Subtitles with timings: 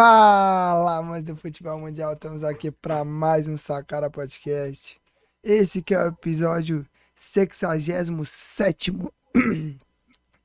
[0.00, 4.96] Fala, amantes do futebol mundial, estamos aqui para mais um Sacara Podcast.
[5.42, 6.86] Esse que é o episódio
[7.16, 8.92] 67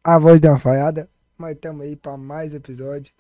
[0.04, 3.14] A voz da falhada, mas estamos aí para mais episódio.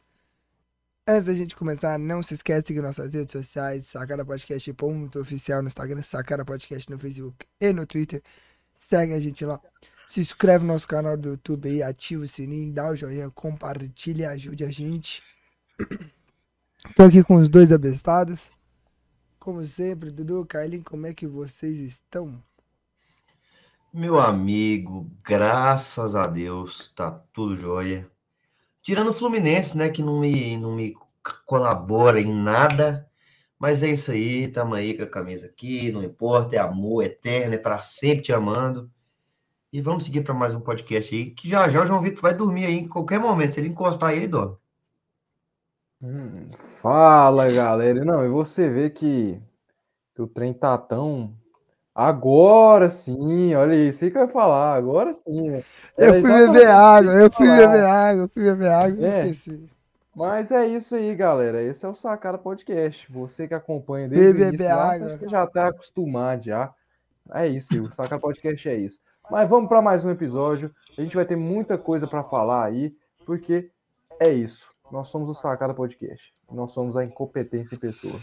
[1.08, 5.20] Antes da gente começar, não se esquece de seguir nossas redes sociais, Sacara Podcast ponto
[5.20, 8.24] oficial no Instagram, Sacara Podcast no Facebook e no Twitter.
[8.74, 9.62] Segue a gente lá.
[10.08, 14.24] Se inscreve no nosso canal do YouTube aí, ativa o sininho, dá o joinha, compartilha
[14.24, 15.22] e ajude a gente.
[16.96, 18.40] Tô aqui com os dois abestados.
[19.40, 22.44] Como sempre, Dudu, Carlinhos, como é que vocês estão?
[23.92, 28.10] Meu amigo, graças a Deus, tá tudo jóia.
[28.82, 30.94] Tirando o Fluminense, né, que não me, não me
[31.46, 33.10] colabora em nada.
[33.58, 37.56] Mas é isso aí, tamo aí com a camisa aqui, não importa, é amor eterno,
[37.56, 38.92] é para sempre te amando.
[39.72, 42.34] E vamos seguir para mais um podcast aí, que já já o João Vitor vai
[42.34, 43.54] dormir aí em qualquer momento.
[43.54, 44.63] Se ele encostar aí, ele dorme.
[46.04, 48.04] Hum, fala, galera.
[48.04, 49.42] Não, e você vê que,
[50.14, 51.34] que o trem tá tão.
[51.96, 54.76] Agora sim, olha isso aí que eu ia falar.
[54.76, 55.50] Agora sim.
[55.50, 55.64] Né?
[55.98, 59.28] Eu fui beber água, eu fui beber água, eu fui beber água, é.
[59.28, 59.70] esqueci.
[60.14, 61.62] Mas é isso aí, galera.
[61.62, 63.10] Esse é o Sacada Podcast.
[63.10, 66.74] Você que acompanha desde beber o início, lá, você já tá acostumado já.
[67.34, 69.00] É isso, o Sacada Podcast é isso.
[69.32, 70.70] Mas vamos para mais um episódio.
[70.98, 72.94] A gente vai ter muita coisa para falar aí,
[73.26, 73.72] porque
[74.20, 74.73] é isso.
[74.94, 76.32] Nós somos o Sacada Podcast.
[76.52, 78.14] Nós somos a incompetência em pessoa.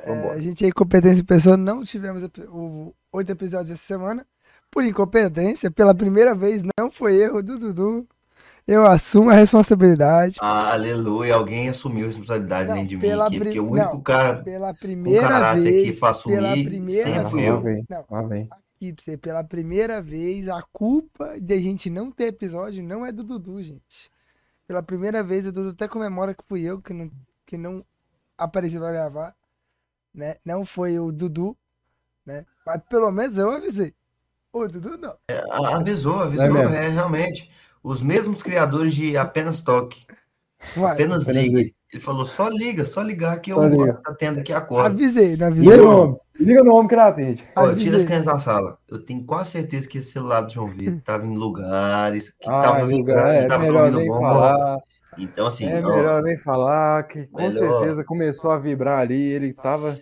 [0.00, 1.56] É, a gente é incompetência em pessoa.
[1.56, 4.26] Não tivemos o, oito episódios essa semana.
[4.70, 8.06] Por incompetência, pela primeira vez, não foi erro do Dudu.
[8.68, 10.36] Eu assumo a responsabilidade.
[10.42, 14.02] Ah, aleluia, alguém assumiu a responsabilidade não, nem de mim aqui, porque o único não,
[14.02, 17.62] cara pela primeira com caráter vez, aqui para assumir pela primeira sempre fui eu.
[17.88, 18.46] Não, ah, vem
[18.80, 23.06] aqui pra você, pela primeira vez, a culpa de a gente não ter episódio não
[23.06, 24.10] é do Dudu, gente.
[24.70, 27.10] Pela primeira vez, o Dudu até comemora que fui eu que não,
[27.44, 27.84] que não
[28.38, 29.34] apareci pra gravar,
[30.14, 30.36] né?
[30.44, 31.56] Não foi o Dudu,
[32.24, 32.46] né?
[32.64, 33.92] Mas pelo menos eu avisei.
[34.52, 35.16] O Dudu não.
[35.26, 35.42] É,
[35.74, 37.50] avisou, avisou, é, é, realmente.
[37.82, 40.06] Os mesmos criadores de Apenas Toque.
[40.76, 41.74] Uai, apenas ligue.
[41.92, 43.94] Ele falou, só liga, só ligar que eu liga.
[44.04, 44.86] tá tendo aqui agora.
[44.86, 45.76] Avisei, não avisei.
[45.76, 46.20] Liga, homem.
[46.38, 47.44] Liga no homem que não atende.
[47.54, 48.78] Pô, tira as crianças da sala.
[48.88, 52.62] Eu tenho quase certeza que esse celular do João Vitor tava em lugares que ah,
[52.62, 54.78] tava vibrando, é, tava melhor nem falar.
[55.18, 55.66] Então, assim.
[55.66, 57.52] É ó, melhor nem falar, que com melhor...
[57.52, 59.92] certeza começou a vibrar ali, ele tava.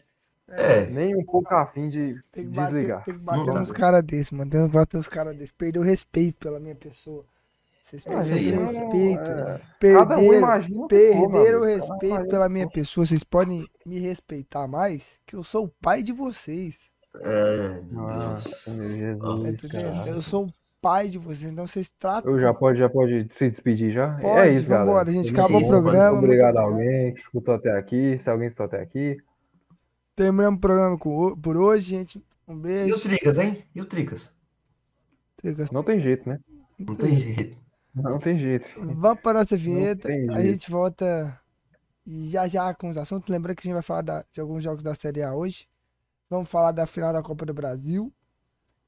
[0.50, 0.86] É.
[0.86, 3.04] Nem um pouco afim de tem desligar.
[3.04, 4.50] Tem que bater uns caras desses, mano.
[4.50, 5.52] Tem que bater uns caras desses.
[5.52, 7.24] Perdeu respeito pela minha pessoa.
[7.88, 9.30] Vocês perderam o respeito.
[9.30, 9.60] É...
[9.80, 13.06] Perderam, um perderam o respeito pela minha pessoa.
[13.06, 16.80] Vocês podem me respeitar mais, que eu sou o pai de vocês.
[17.16, 20.06] É, Nossa, meu Jesus.
[20.06, 22.30] eu sou o pai de vocês, então vocês tratam.
[22.30, 24.18] Eu já pode, já pode se despedir já?
[24.18, 25.08] É pode, é isso, galera.
[25.08, 26.18] A gente acabou o programa.
[26.18, 28.18] Obrigado a alguém que escutou até aqui.
[28.18, 29.16] Se alguém escutou até aqui.
[30.14, 32.22] Terminamos o programa por hoje, gente.
[32.46, 32.90] Um beijo.
[32.90, 33.64] E o Tricas, hein?
[33.74, 34.30] E o Tricas?
[35.38, 35.70] Tricas.
[35.70, 36.38] Não tem jeito, né?
[36.78, 37.67] Não tem jeito.
[38.02, 38.68] Não tem jeito.
[38.76, 40.08] Vamos para nossa vinheta.
[40.32, 41.38] A gente volta
[42.06, 43.28] já já com os assuntos.
[43.28, 45.66] Lembrando que a gente vai falar da, de alguns jogos da Série A hoje.
[46.30, 48.12] Vamos falar da final da Copa do Brasil.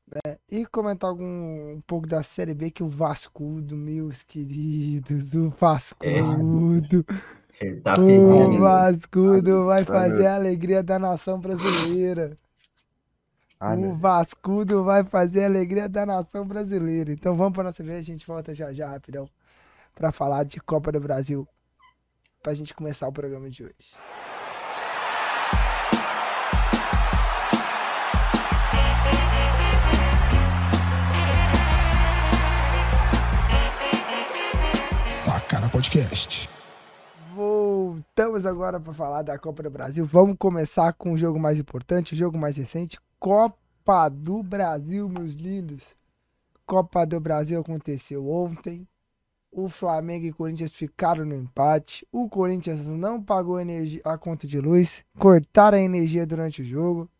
[0.06, 0.38] Né?
[0.50, 7.04] E comentar algum, um pouco da Série B que o Vascudo, meus queridos, o Vascudo.
[7.60, 12.37] É, tá o Vascudo vai fazer a alegria da nação brasileira.
[13.62, 17.12] Ah, o Vascudo vai fazer a alegria da nação brasileira.
[17.12, 19.28] Então vamos para nossa vez, a gente volta já já rapidão
[19.94, 21.47] para falar de Copa do Brasil.
[22.43, 23.75] Para a gente começar o programa de hoje.
[35.06, 36.49] Sacana Podcast.
[37.34, 40.06] Voltamos agora para falar da Copa do Brasil.
[40.06, 45.34] Vamos começar com o jogo mais importante, o jogo mais recente, Copa do Brasil, meus
[45.34, 45.94] lindos.
[46.64, 48.88] Copa do Brasil aconteceu ontem.
[49.53, 52.08] O Flamengo e o Corinthians ficaram no empate.
[52.10, 55.05] O Corinthians não pagou a, energia, a conta de luz.
[55.19, 57.11] Cortaram a energia durante o jogo.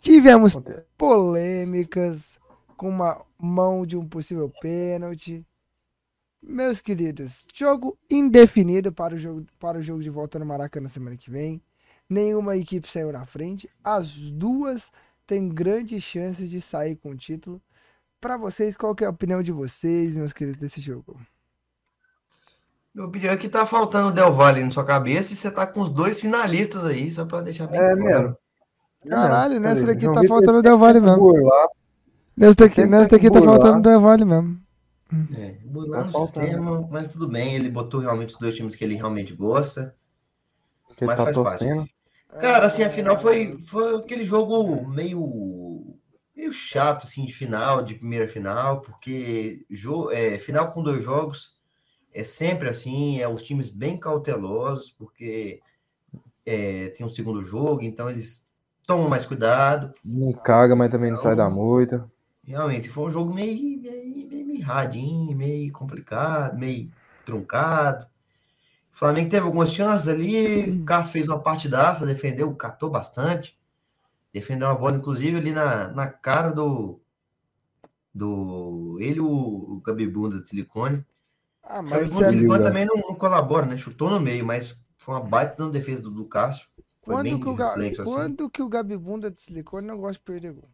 [0.00, 0.56] Tivemos
[0.98, 2.40] polêmicas
[2.76, 5.46] com uma mão de um possível pênalti.
[6.42, 11.16] Meus queridos, jogo indefinido para o jogo, para o jogo de volta no Maracanã semana
[11.16, 11.62] que vem.
[12.10, 13.70] Nenhuma equipe saiu na frente.
[13.84, 14.90] As duas
[15.24, 17.62] têm grandes chances de sair com o título.
[18.20, 21.16] Para vocês, qual é a opinião de vocês, meus queridos, desse jogo?
[22.92, 25.64] Minha opinião é que tá faltando o Del Valle na sua cabeça e você tá
[25.64, 28.36] com os dois finalistas aí, só para deixar bem é, claro.
[29.08, 31.32] Caralho, nessa daqui tá faltando o Del Valle mesmo.
[32.36, 34.60] Nessa daqui, nessa daqui tá faltando o Del Valle mesmo.
[35.38, 37.54] É, burlando Tá o sistema, mas tudo bem.
[37.54, 39.94] Ele botou realmente os dois times que ele realmente gosta.
[40.96, 41.64] Que Mas tá faz parte.
[42.38, 45.96] Cara, assim, a final foi, foi aquele jogo meio,
[46.36, 51.58] meio chato, assim, de final, de primeira final, porque jo é, final com dois jogos
[52.12, 55.60] é sempre assim, é os times bem cautelosos, porque
[56.46, 58.48] é, tem um segundo jogo, então eles
[58.86, 59.92] tomam mais cuidado.
[60.04, 62.10] Não caga, mas também não sai da Então- moita.
[62.42, 66.90] Realmente, foi um jogo meio, meio, meio mirradinho, meio complicado, meio
[67.24, 68.06] truncado.
[68.92, 73.58] O Flamengo teve algumas chances ali, o Cássio fez uma partidaça, defendeu, catou bastante.
[74.32, 77.00] Defendeu uma bola, inclusive, ali na, na cara do.
[78.14, 81.04] do ele e o, o Gabibunda de silicone.
[81.62, 82.70] Ah, O mas Gabibunda de silicone Liga.
[82.70, 83.76] também não, não colabora, né?
[83.76, 86.68] Chutou no meio, mas foi uma baita na defesa do, do Cássio.
[87.02, 88.12] Foi quando, que o, reflexo, assim.
[88.12, 90.70] quando que o Gabibunda de silicone não gosta de perder gol?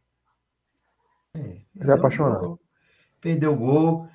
[1.34, 2.60] Ele é Perdeu o apaixonado.
[3.20, 4.08] Perdeu o gol.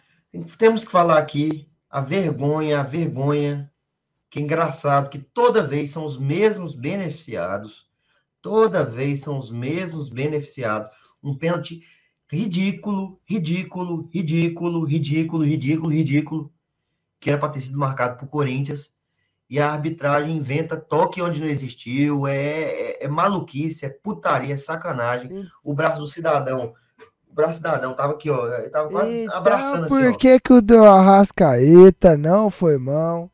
[0.58, 3.71] Temos que falar aqui a vergonha, a vergonha.
[4.32, 7.86] Que é engraçado que toda vez são os mesmos beneficiados.
[8.42, 10.90] Toda vez são os mesmos beneficiados.
[11.22, 11.84] Um pênalti
[12.32, 16.54] ridículo, ridículo, ridículo, ridículo, ridículo, ridículo.
[17.20, 18.94] Que era para ter sido marcado por Corinthians.
[19.50, 22.26] E a arbitragem inventa toque onde não existiu.
[22.26, 25.46] É, é, é maluquice, é putaria, é sacanagem.
[25.62, 26.74] O braço do cidadão
[27.30, 28.48] o braço cidadão tava aqui, ó.
[28.70, 33.32] Tava quase Então, abraçando assim, por que que o do Arrascaeta não foi mão?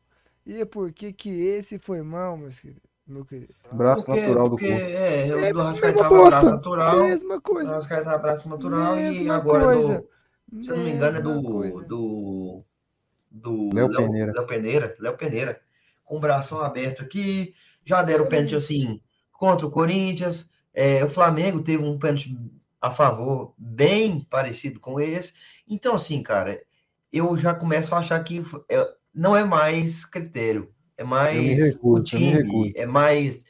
[0.48, 2.82] E por que que esse foi mão, meus queridos?
[3.06, 3.54] Meu querido.
[3.72, 4.86] Braço Porque- natural porque, do corpo.
[4.90, 6.96] É, o É do a Arrascaeta mesma tava abraço bosta, natural.
[7.04, 7.70] Mesma O coisa.
[7.70, 10.06] Arrascaeta tava abraço natural e Mesma agora coisa.
[10.50, 10.62] do.
[10.64, 11.42] Se eu não me engano, é do.
[11.42, 11.82] coisa.
[11.84, 12.64] Do.
[13.30, 14.32] Do Léo Peneira.
[14.34, 14.94] Léo Peneira.
[14.98, 15.60] Léo Peneira.
[16.04, 17.54] Com o bração aberto aqui.
[17.84, 19.00] Já deram pênalti assim
[19.32, 20.48] contra o Corinthians.
[20.72, 22.34] É, o Flamengo teve um pênalti
[22.80, 25.34] a favor bem parecido com esse.
[25.68, 26.58] Então, assim, cara,
[27.12, 30.72] eu já começo a achar que é- não é mais critério.
[30.96, 33.44] É mais o recuso, me time, é mais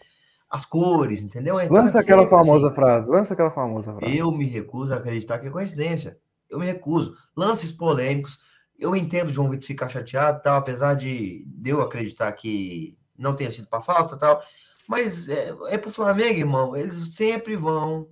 [0.51, 1.61] as cores, entendeu?
[1.61, 2.75] Então, Lança é aquela sempre famosa assim.
[2.75, 3.09] frase.
[3.09, 4.17] Lança aquela famosa frase.
[4.17, 6.19] Eu me recuso a acreditar que é coincidência.
[6.49, 7.15] Eu me recuso.
[7.37, 8.39] Lances polêmicos.
[8.79, 13.51] Eu entendo o João Vitor ficar chateado, tal, apesar de, eu acreditar que não tenha
[13.51, 14.43] sido para falta, tal.
[14.87, 16.77] Mas é, é pro Flamengo, irmão.
[16.77, 18.09] Eles sempre vão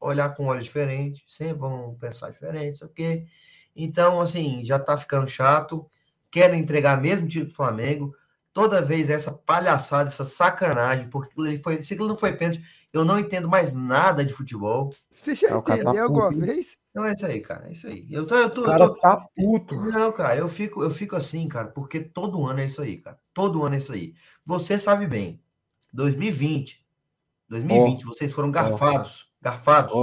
[0.00, 3.26] olhar com olho diferente, sempre vão pensar diferente, sei o quê.
[3.74, 5.88] Então, assim, já tá ficando chato.
[6.30, 8.14] Querem entregar mesmo título pro Flamengo.
[8.52, 12.60] Toda vez essa palhaçada, essa sacanagem, porque ali foi, se aquilo não foi pênalti,
[12.92, 14.92] eu não entendo mais nada de futebol.
[15.14, 16.76] Você já Ah, o cara tá entendeu alguma puto, vez?
[16.92, 17.68] Não é isso aí, cara.
[17.68, 18.06] É isso aí.
[18.10, 19.74] Eu tô, eu tô, O eu cara tô- tá puto.
[19.76, 23.18] Não, cara, eu fico, eu fico assim, cara, porque todo ano é isso aí, cara.
[23.32, 24.12] Todo ano é isso aí.
[24.44, 25.40] Você sabe bem.
[25.92, 26.84] 2020.
[27.48, 29.30] 2020, vocês foram garfados.
[29.40, 29.94] Garfados.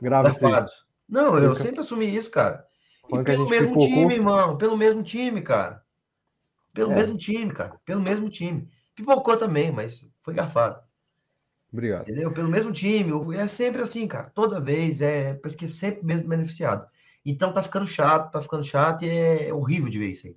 [0.00, 0.52] Grava isso aí.
[0.52, 0.86] garfados.
[1.08, 2.64] Não, eu Fica- sempre assumi isso, cara.
[3.18, 3.88] E que a pelo mesmo pipocou.
[3.88, 4.56] time, irmão.
[4.56, 5.82] Pelo mesmo time, cara.
[6.72, 6.94] Pelo É.
[6.96, 7.80] mesmo time, cara.
[7.84, 8.68] Pelo mesmo time.
[8.94, 10.80] Pipocou também, mas foi garfado.
[11.72, 12.02] Obrigado.
[12.02, 12.32] Entendeu?
[12.32, 13.12] Pelo mesmo time.
[13.36, 14.30] É sempre assim, cara.
[14.30, 15.34] Toda vez é.
[15.34, 16.86] Parece que é sempre mesmo beneficiado.
[17.24, 20.36] Então tá ficando chato, tá ficando chato e é horrível de ver isso aí.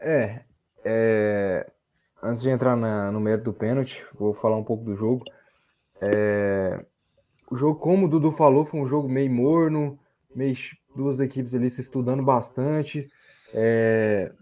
[0.00, 0.42] É,
[0.84, 1.70] é,
[2.22, 5.24] antes de entrar na- no mérito do pênalti, vou falar um pouco do jogo.
[6.00, 6.84] É,
[7.50, 9.98] o jogo, como o Dudu falou, foi um jogo meio morno,
[10.34, 10.54] meio
[10.98, 13.08] duas equipes ali se estudando bastante.
[13.54, 14.32] é,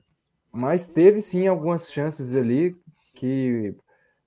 [0.51, 2.75] mas teve sim algumas chances ali
[3.15, 3.75] que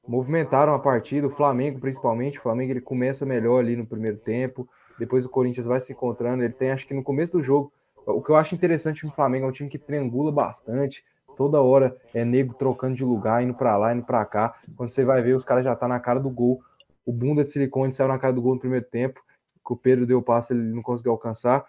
[0.07, 1.25] movimentaram a partida.
[1.25, 4.69] O Flamengo, principalmente, o Flamengo ele começa melhor ali no primeiro tempo.
[4.99, 6.43] Depois o Corinthians vai se encontrando.
[6.43, 7.73] Ele tem, acho que no começo do jogo,
[8.05, 11.03] o que eu acho interessante no Flamengo é um time que triangula bastante.
[11.35, 14.55] Toda hora é nego trocando de lugar, indo pra lá, indo pra cá.
[14.75, 16.61] Quando você vai ver, os caras já tá na cara do gol.
[17.05, 19.19] O bunda de silicone saiu na cara do gol no primeiro tempo.
[19.65, 21.65] Que o Pedro deu o passe, ele não conseguiu alcançar.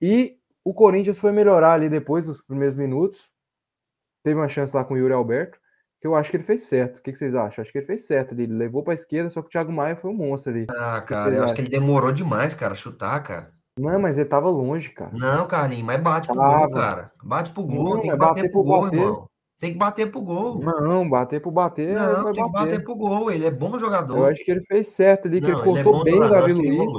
[0.00, 3.30] E o Corinthians foi melhorar ali depois dos primeiros minutos.
[4.24, 5.58] Teve uma chance lá com o Yuri Alberto,
[6.00, 6.98] que eu acho que ele fez certo.
[6.98, 7.62] O que que vocês acham?
[7.62, 8.32] Acho que ele fez certo.
[8.32, 8.44] ali.
[8.44, 10.66] Ele levou pra esquerda, só que o Thiago Maia foi um monstro ali.
[10.70, 13.52] Ah, cara, eu acho que ele demorou demais, cara, a chutar, cara.
[13.78, 15.10] Não, mas ele tava longe, cara.
[15.12, 16.58] Não, Carlinhos, mas bate pro Tava.
[16.58, 17.12] gol, cara.
[17.22, 18.96] Bate pro gol, Não, tem que é bater bater pro gol, bater.
[18.98, 19.28] irmão.
[19.58, 20.58] Tem que bater pro gol.
[20.60, 23.30] Não, bater por bater, Não, vai tem que bater pro gol.
[23.30, 24.16] Ele é bom jogador.
[24.18, 26.14] Eu acho que ele fez certo ali, que Não, ele ele é cortou bom bem
[26.14, 26.92] o Davi que ele Luiz.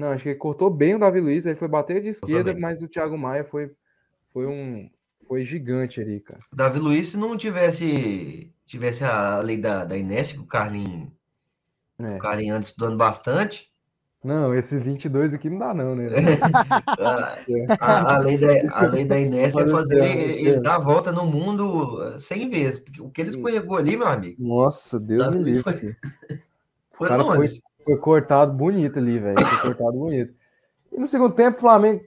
[0.00, 2.82] Não, acho que ele cortou bem o Davi Luiz, ele foi bater de esquerda, mas
[2.82, 3.70] o Thiago Maia foi,
[4.32, 4.88] foi um
[5.28, 6.40] foi gigante ali, cara.
[6.52, 11.08] O Davi Luiz, se não tivesse, tivesse a lei da, da Inés, que o Carlinhos,
[11.98, 12.16] É.
[12.16, 13.70] o Carlinhos anda estudando bastante,
[14.24, 16.06] Não, esse 22 aqui não dá não, né?
[17.80, 20.46] a, a- lei da, a lei da Inés é fazer ele, apareceu.
[20.54, 22.78] ele dar a volta no mundo eh, 100 vezes.
[22.80, 25.62] Porque o que ele escorregou ali, meu amigo, Nossa, Deus me livre.
[25.62, 25.96] foi-
[26.92, 27.36] foi cara longe.
[27.36, 27.60] Foi
[27.98, 29.36] cortado bonito ali, velho.
[29.40, 30.34] Foi cortado bonito.
[30.92, 32.02] E no segundo tempo, o Flamengo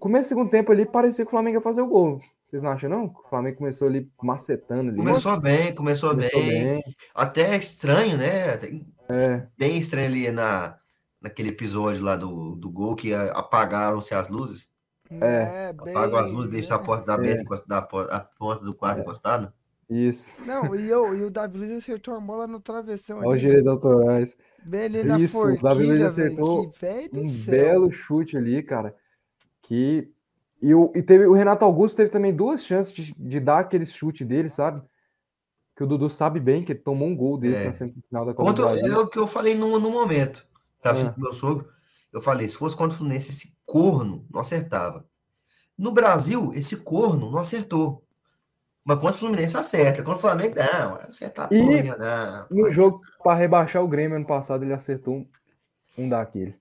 [0.00, 2.20] começo do segundo tempo ali parecia que o Flamengo ia fazer o gol.
[2.48, 3.04] Vocês não acham, não?
[3.06, 4.98] O Flamengo começou ali macetando ali.
[4.98, 6.64] Começou bem, começou, Começou bem.
[6.74, 6.82] bem.
[7.14, 8.50] Até estranho, né?
[8.54, 10.76] Até É, Bem estranho ali na,
[11.20, 14.68] naquele episódio lá do, do gol que apagaram-se as luzes.
[15.10, 15.94] É, bem.
[15.94, 16.86] Apagam as luzes, deixam a né?
[16.86, 19.52] porta aberta, da por- a porta do quarto encostada.
[19.88, 20.34] Isso.
[20.44, 23.66] Não, e, eu, e o Davi Luiz acertou a bola no travessão Olha os direitos
[23.66, 24.36] autorais.
[24.64, 27.54] Bem na Isso, o Davi Luiz forquilha, acertou Que velho do Um céu.
[27.54, 28.94] belo chute ali, cara.
[29.62, 30.10] Que.
[30.60, 33.86] E, o, e teve, o Renato Augusto teve também duas chances de, de dar aquele
[33.86, 34.82] chute dele, sabe?
[35.76, 37.66] Que o Dudu sabe bem que ele tomou um gol desse É.
[37.66, 40.46] na semifinal da Copa Contra, é o que eu falei no, no momento.
[40.80, 41.68] Tava junto com meu sogro.
[42.12, 45.04] Eu falei, se fosse contra o Fluminense, esse corno não acertava.
[45.76, 48.05] No Brasil, esse corno não acertou.
[48.86, 50.02] Mas contra o Fluminense acerta.
[50.02, 50.94] Contra o Flamengo, não.
[51.08, 52.46] Acertar E- porra, nenhuma, não.
[52.50, 55.28] No jogo para rebaixar o Grêmio ano passado, ele acertou um,
[55.98, 56.54] um daquele.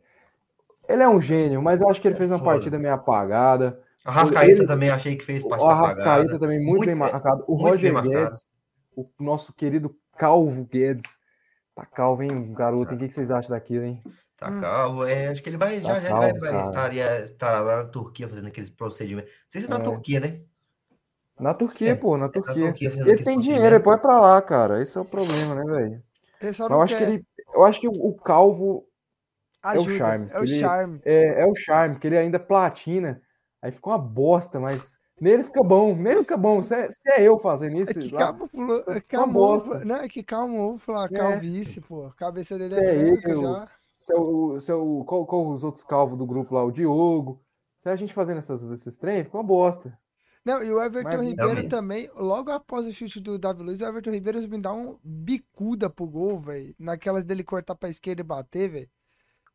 [0.90, 2.52] Ele é um gênio, mas eu acho que ele É fez uma foda.
[2.52, 3.80] partida meio apagada.
[4.04, 6.40] A Rascaeta Ele- também achei que fez partida apagada.
[6.40, 7.44] também muito, Muito bem marcado.
[7.48, 7.94] O Roger.
[8.02, 8.44] Guedes,
[8.96, 11.20] o nosso querido Calvo Guedes.
[11.76, 12.96] Tá calvo, hein, garoto?
[12.96, 14.02] O que que vocês acham daquilo, hein?
[14.38, 14.62] Tá Hum.
[14.62, 16.64] calvo, é, acho que ele vai, já, Tá já ele vai, calvo, vai cara.
[16.64, 19.30] estaria, estará lá na Turquia fazendo aqueles procedimentos.
[19.32, 19.84] Não sei se é na É.
[19.84, 20.40] Turquia, né?
[21.40, 22.68] Na Turquia, É, pô, na na Turquia.
[22.72, 24.82] Turquia Ele tem dinheiro, ele pode ir pra lá, cara.
[24.82, 26.04] Esse é o problema, né, velho?
[26.70, 27.26] Eu acho que ele.
[27.54, 28.86] Eu acho que o, Calvo
[29.64, 31.02] é o Ajuda, charme, É o ele- charme.
[31.06, 33.22] é, é o charme, que ele ainda platina.
[33.62, 36.62] Aí fica uma bosta, mas nele fica bom, nele fica bom.
[36.62, 39.86] Se é, se é eu fazendo É isso, que lá, calma, é uma calma, bosta.
[39.86, 41.16] não, é que calma, vou falar É.
[41.16, 42.06] calvície, pô.
[42.06, 43.68] A cabeça dele Se é é branca eu, já.
[43.98, 46.72] se é o, se é o- qual, qual os outros calvos do grupo lá, o
[46.72, 47.42] Diogo.
[47.78, 49.98] Se a gente fazendo essas, esses trem, fica uma bosta.
[50.46, 53.86] Não, e o Everton Mas- Ribeiro também, logo após o chute do Davi Luiz, o
[53.86, 56.76] Everton Ribeiro me dá um bicuda pro gol, velho.
[56.78, 58.90] Naquelas dele cortar pra esquerda e bater, velho.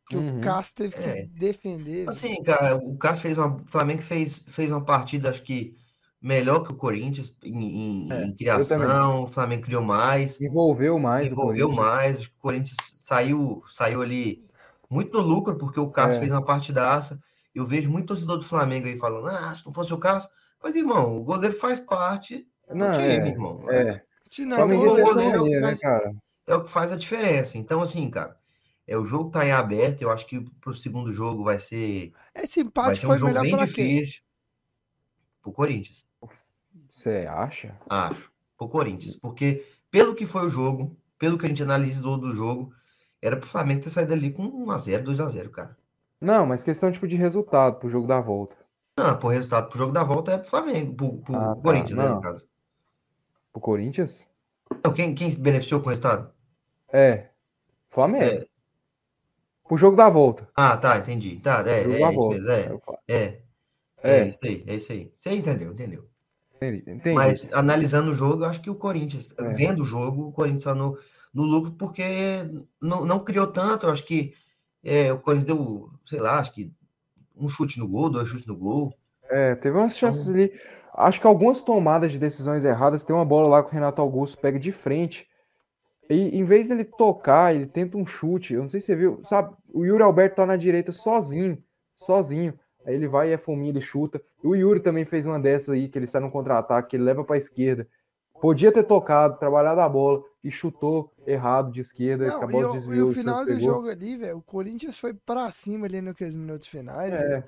[0.09, 0.39] Que Uhum.
[0.39, 1.25] o Cássio teve que É.
[1.27, 1.95] defender.
[1.99, 2.09] velho.
[2.09, 3.55] Assim, cara, o Cássio fez uma.
[3.55, 5.73] O Flamengo fez, fez uma partida, acho que
[6.21, 9.23] melhor que o Corinthians em, em- É, em criação.
[9.23, 11.87] O Flamengo criou mais, Envolveu mais o envolveu Corinthians.
[11.87, 12.17] mais.
[12.19, 14.43] Acho que O Corinthians saiu, saiu ali
[14.89, 16.19] muito no lucro, porque o Cássio É.
[16.19, 17.17] fez uma partidaça.
[17.55, 20.29] Eu vejo muito torcedor do Flamengo aí falando: ah, se não fosse o Cássio.
[20.63, 23.69] Mas, irmão, o goleiro faz parte do Não, time, é, irmão.
[23.71, 24.03] é.
[24.39, 26.15] Não, Flamenguista o é goleiro maneira, né, cara?
[26.47, 27.57] é o que faz a diferença.
[27.57, 28.37] Então, assim, cara,
[28.87, 30.01] é, o jogo tá em aberto.
[30.01, 33.31] Eu acho que pro segundo jogo vai ser, Esse vai empate ser um foi jogo
[33.31, 33.97] melhor bem pra quem?
[33.97, 34.21] difícil
[35.41, 36.05] pro Corinthians.
[36.91, 37.75] Você acha?
[37.89, 38.31] Acho.
[38.57, 39.15] Pro Corinthians.
[39.15, 42.73] Porque, pelo que foi o jogo, pelo que a gente analisou do jogo,
[43.21, 45.77] era pro Flamengo ter saído ali com 1x0, 2x0, cara.
[46.19, 48.55] Não, mas questão tipo de resultado pro jogo da volta.
[49.03, 51.97] Não, por resultado pro jogo da volta é pro Flamengo, pro, pro Ah, tá, Corinthians,
[51.97, 52.15] né, não.
[52.15, 52.45] no caso.
[53.51, 54.27] Pro Corinthians?
[54.71, 56.31] Então, quem, quem se beneficiou com o resultado?
[56.93, 57.29] É.
[57.89, 58.23] Flamengo.
[58.25, 58.45] É.
[59.67, 60.47] Pro jogo da volta.
[60.55, 61.37] Ah, tá, entendi.
[61.37, 63.13] Tá, é, Pro jogo é da isso mesmo, é.
[63.15, 63.41] É.
[64.03, 64.27] É É.
[64.27, 65.11] isso aí, é isso aí.
[65.13, 66.07] Você entendeu, entendeu.
[66.55, 66.83] Entendi.
[66.87, 67.15] entendi.
[67.15, 69.43] Mas analisando o jogo, eu acho que o Corinthians, É.
[69.53, 70.97] vendo o jogo, o Corinthians está no,
[71.33, 72.03] no lucro porque
[72.81, 73.85] não, não criou tanto.
[73.87, 74.33] Eu acho que
[74.83, 76.71] é, o Corinthians deu, sei lá, acho que
[77.45, 78.93] um chute no gol, dois chutes no gol.
[79.29, 80.51] É, teve umas chances Então ali.
[80.93, 83.03] Acho que algumas tomadas de decisões erradas.
[83.03, 85.27] Tem uma bola lá que o Renato Augusto pega de frente.
[86.09, 88.53] E em vez dele tocar, ele tenta um chute.
[88.53, 89.55] Eu não sei se você viu, sabe?
[89.73, 91.57] O Yuri Alberto tá na direita sozinho,
[91.95, 92.53] sozinho.
[92.85, 94.21] Aí ele vai e é fominha, ele chuta.
[94.43, 97.03] E o Yuri também fez uma dessas aí, que ele sai no contra-ataque, que ele
[97.03, 97.87] leva pra esquerda.
[98.41, 102.71] Podia ter tocado, trabalhado a bola e chutou errado de esquerda, que Não, e, bola
[102.71, 106.35] o, e o final do jogo ali, velho, o Corinthians foi pra cima ali naqueles
[106.35, 107.43] minutos finais, É.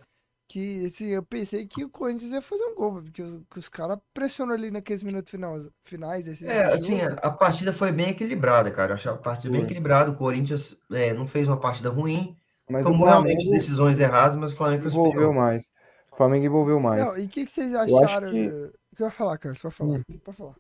[0.48, 3.68] que assim, eu pensei que o Corinthians ia fazer um gol, porque os, que os
[3.68, 7.16] caras pressionam ali naqueles minutos finais, finais esse É, do assim, jogo.
[7.24, 8.92] a, a partida foi bem equilibrada, cara.
[8.92, 10.12] Eu achei a partida bem equilibrada.
[10.12, 12.38] O Corinthians é, não fez uma partida ruim,
[12.70, 15.72] Mas tomou realmente Flamengo decisões erradas, mas o Flamengo envolveu mais.
[16.12, 17.04] O Flamengo envolveu mais.
[17.04, 18.30] Não, e o que, que vocês acharam?
[18.30, 18.48] que-
[18.92, 19.60] O que eu ia falar, Carlos?
[19.60, 19.98] Pode falar.
[19.98, 20.04] Hum.
[20.24, 20.54] Pode falar.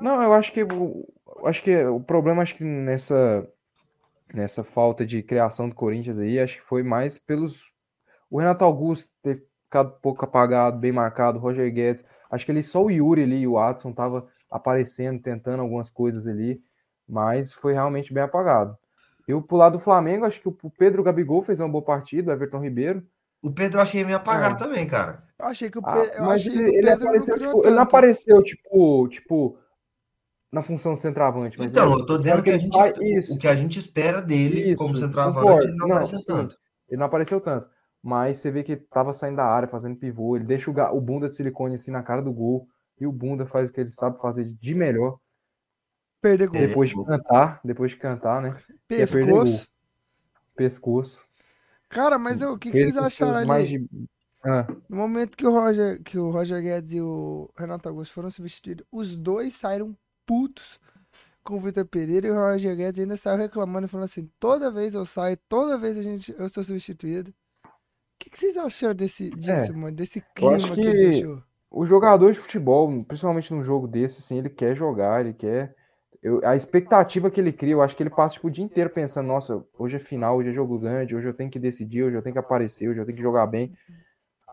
[0.00, 1.06] Não, eu acho que o-
[1.38, 3.46] eu acho que o problema acho que nessa
[4.32, 7.72] nessa falta de criação do Corinthians aí, acho que foi mais pelos
[8.30, 12.50] o Renato Augusto ter ficado um pouco apagado, bem marcado, o Roger Guedes, acho que
[12.50, 16.60] ele só o Yuri ali e o Watson tava aparecendo, tentando algumas coisas ali,
[17.08, 18.76] mas foi realmente bem apagado.
[19.28, 22.34] Eu pro lado do Flamengo, acho que o Pedro Gabigol fez uma boa partida, o
[22.34, 23.06] Everton Ribeiro,
[23.42, 24.58] O Pedro eu achei meio apagado É.
[24.58, 25.22] também, cara.
[25.38, 25.88] Eu achei que o, Pe...
[25.90, 27.82] Ah, eu mas achei ele, que o ele Pedro apareceu, não criou tipo, ele não
[27.82, 29.58] apareceu, tipo, tipo,
[30.54, 32.92] na função de centroavante, mas Então, ele- eu tô dizendo que a gente, sai-
[33.32, 35.66] o que a gente espera dele isso, como centroavante concordo.
[35.68, 36.58] ele não Não, apareceu sim, tanto.
[36.88, 37.68] ele não apareceu tanto,
[38.02, 41.00] mas você vê que tava saindo da área, fazendo pivô, ele deixa o, ga- o
[41.00, 42.68] bunda de silicone assim na cara do gol,
[43.00, 45.18] e o bunda faz o que ele sabe fazer de melhor,
[46.22, 46.56] Perder gol.
[46.60, 46.66] É.
[46.66, 49.68] depois de cantar, depois de cantar, né, é Pescoço.
[50.56, 51.20] pescoço.
[51.88, 53.46] Cara, mas o que, que vocês acharam ali?
[53.46, 53.86] mais de
[54.46, 58.30] Ah, No momento que o Roger, que o Roger Guedes e o Renato Augusto foram
[58.30, 60.78] substituídos, os dois saíram putos
[61.42, 64.70] com o Vitor Pereira e o Roger Guedes ainda saiu reclamando e falando assim: toda
[64.70, 67.30] vez eu saio, toda vez a gente, eu sou substituído.
[67.30, 69.94] O que, que vocês acharam desse, disso, mano?
[69.94, 71.42] Desse clima acho que que- deixou?
[71.70, 75.74] o jogador de futebol, principalmente num jogo desse, assim, ele quer jogar, ele quer.
[76.22, 78.88] eu- a expectativa que ele cria, eu acho que ele passa tipo, o dia inteiro
[78.88, 82.16] pensando, nossa, hoje é final, hoje é jogo grande, hoje eu tenho que decidir, hoje
[82.16, 83.76] eu tenho que aparecer, hoje eu tenho que jogar bem.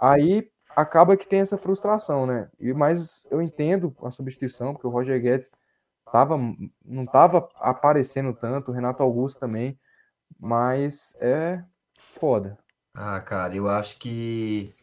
[0.02, 2.50] Aí acaba que tem essa frustração, né?
[2.60, 5.50] E, mas eu entendo a substituição, porque o Roger Guedes
[6.12, 6.38] tava,
[6.84, 9.80] não estava aparecendo tanto, o Renato Augusto também,
[10.40, 11.64] mas é
[12.16, 12.58] foda.
[12.94, 14.74] Ah, cara, eu acho que,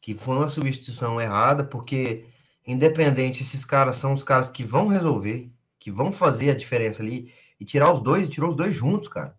[0.00, 2.26] que foi uma substituição errada, porque
[2.66, 7.32] independente, esses caras são os caras que vão resolver, que vão fazer a diferença ali,
[7.58, 9.36] e tirar os dois, e tirou os dois juntos, cara.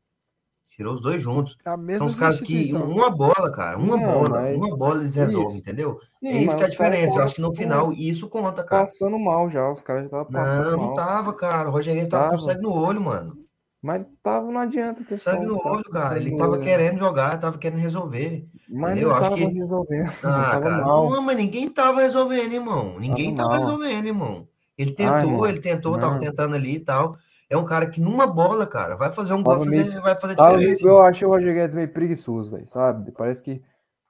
[0.75, 1.55] Tirou os dois juntos.
[1.63, 4.99] A mesma São os caras que uma bola, cara, uma Não, bola, mas uma bola
[5.01, 5.59] eles resolvem, isso.
[5.59, 5.99] entendeu?
[6.19, 7.19] Sim, É isso que é a diferença.
[7.19, 8.85] Eu acho que no final isso conta, cara.
[8.85, 10.87] Passando mal já, os caras já estavam passando Não, mal.
[10.87, 11.69] não tava, cara.
[11.69, 12.41] O Roger Guedes tava com Tava.
[12.41, 13.37] sangue no olho, mano.
[13.81, 16.17] Mas tava, não adianta ter Sangue no tava olho, com cara.
[16.17, 18.47] Ele tava querendo jogar, tava querendo resolver.
[18.69, 19.09] Mas entendeu?
[19.09, 21.09] não Acho tava que- resolvendo, Ah, tava cara, mal.
[21.11, 22.97] não, mas ninguém tava resolvendo, irmão.
[22.99, 24.47] Ninguém Tava tava resolvendo, irmão.
[24.77, 26.19] Ele Ah, tentou, irmão, ele tentou, tava não.
[26.19, 27.13] tentando ali e tal.
[27.49, 30.19] É um cara que numa bola, cara, vai fazer um gol, vai fazer, meio- vai
[30.19, 30.87] fazer diferença.
[30.87, 33.11] eu achei o Roger Guedes meio preguiçoso, velho, sabe?
[33.11, 33.61] Parece que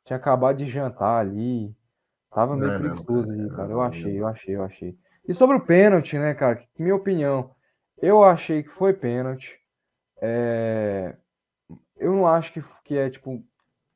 [0.05, 1.75] tinha acabado de jantar ali.
[2.31, 3.63] Tava meio Não, não, preguiçoso cara, ali, cara.
[3.71, 4.97] Eu não, achei, eu achei, eu achei.
[5.27, 6.55] E sobre o pênalti, né, cara?
[6.55, 7.51] que- Minha opinião,
[8.01, 9.59] eu achei que foi pênalti.
[10.21, 11.15] É,
[11.97, 13.43] Eu não acho que, que é, tipo,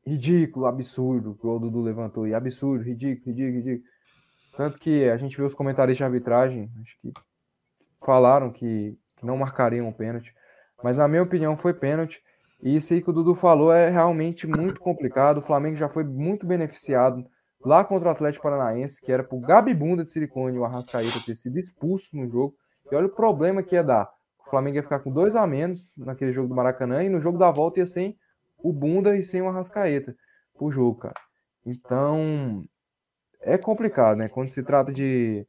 [0.06, 2.34] ridículo, absurdo, que o Dudu levantou aí.
[2.34, 3.90] Absurdo, ridículo, ridículo, ridículo.
[4.56, 7.12] Tanto que a gente viu os comentaristas de arbitragem, acho que
[8.04, 10.34] falaram que, que não marcariam o pênalti.
[10.84, 12.22] Mas na minha opinião foi pênalti.
[12.62, 15.38] E isso aí que o Dudu falou é realmente muito complicado.
[15.38, 17.26] O Flamengo já foi muito beneficiado
[17.64, 21.36] lá contra o Atlético Paranaense, que era pro Gabi Bunda de Silicone o Arrascaeta ter
[21.36, 22.56] sido expulso no jogo.
[22.92, 24.10] E olha o problema que ia dar.
[24.46, 27.38] O Flamengo ia ficar com dois a menos naquele jogo do Maracanã e no jogo
[27.38, 28.18] da volta ia sem
[28.60, 30.16] o Bunda e sem o Arrascaeta
[30.58, 31.16] pro jogo, cara.
[31.66, 32.64] Então
[33.42, 34.30] é complicado, né?
[34.30, 35.46] Quando se trata de.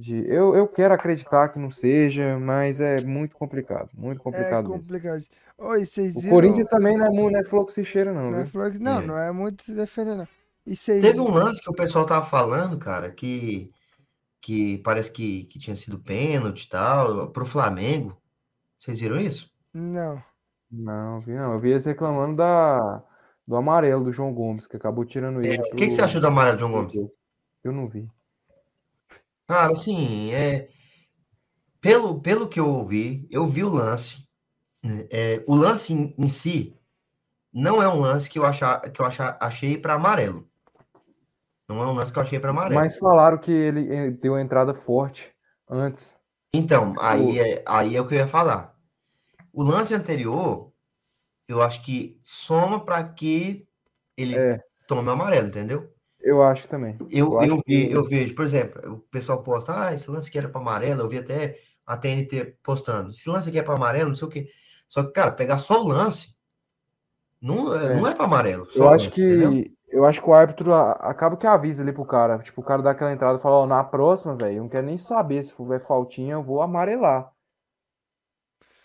[0.00, 3.90] De eu, eu quero acreditar que não seja, mas é muito complicado.
[3.92, 4.80] Muito É complicado mesmo.
[4.80, 5.22] complicado.
[5.58, 6.34] Oi, vocês O viram?
[6.34, 8.72] Corinthians também não é, mu- não é flor que se cheira, não, Não, é flor
[8.78, 9.06] não, É.
[9.06, 10.28] não é muito se defender, não.
[10.64, 13.72] E vocês Teve um lance que o pessoal tava falando, cara, que,
[14.40, 18.16] que parece que, que tinha sido pênalti e tal, pro Flamengo.
[18.78, 19.50] Vocês viram isso?
[19.74, 20.22] Não.
[20.70, 21.54] Não, vi não.
[21.54, 23.02] Eu vi eles reclamando da,
[23.46, 25.56] do amarelo do João Gomes, que acabou tirando ele.
[25.56, 26.94] É, O que, que você achou do amarelo, João Gomes?
[27.64, 28.06] Eu não vi.
[29.48, 30.68] Cara, assim, é,
[31.80, 34.28] pelo, pelo que eu ouvi, eu vi o lance.
[34.84, 36.78] né, é, o lance em, em si
[37.50, 40.46] não é um lance que eu, achar, que eu achar, achei para amarelo.
[41.66, 42.80] Não é um lance que eu achei para amarelo.
[42.80, 45.34] Mas falaram que ele deu entrada forte
[45.68, 46.14] antes.
[46.54, 48.76] Então, aí é, aí é o que eu ia falar.
[49.52, 50.72] O lance anterior,
[51.48, 53.66] eu acho que soma para que
[54.16, 54.60] ele É.
[54.86, 55.90] tome amarelo, entendeu?
[56.20, 56.96] Eu acho também.
[57.10, 60.28] Eu, Eu acho eu, que- eu vejo, por exemplo, o pessoal posta, ah, esse lance
[60.28, 63.74] aqui era para amarelo, eu vi até a TNT postando, esse lance aqui é para
[63.74, 64.48] amarelo, não sei o quê.
[64.88, 66.34] Só que, cara, pegar só o lance,
[67.40, 67.96] não é, É.
[67.96, 68.66] não é para amarelo.
[68.74, 69.64] Eu acho lance, que entendeu?
[69.88, 72.38] eu acho que o árbitro acaba que avisa ali pro cara.
[72.40, 74.86] Tipo, o cara dá aquela entrada e fala, ó, na próxima, velho, eu não quero
[74.86, 77.30] nem saber se for faltinha, eu vou amarelar.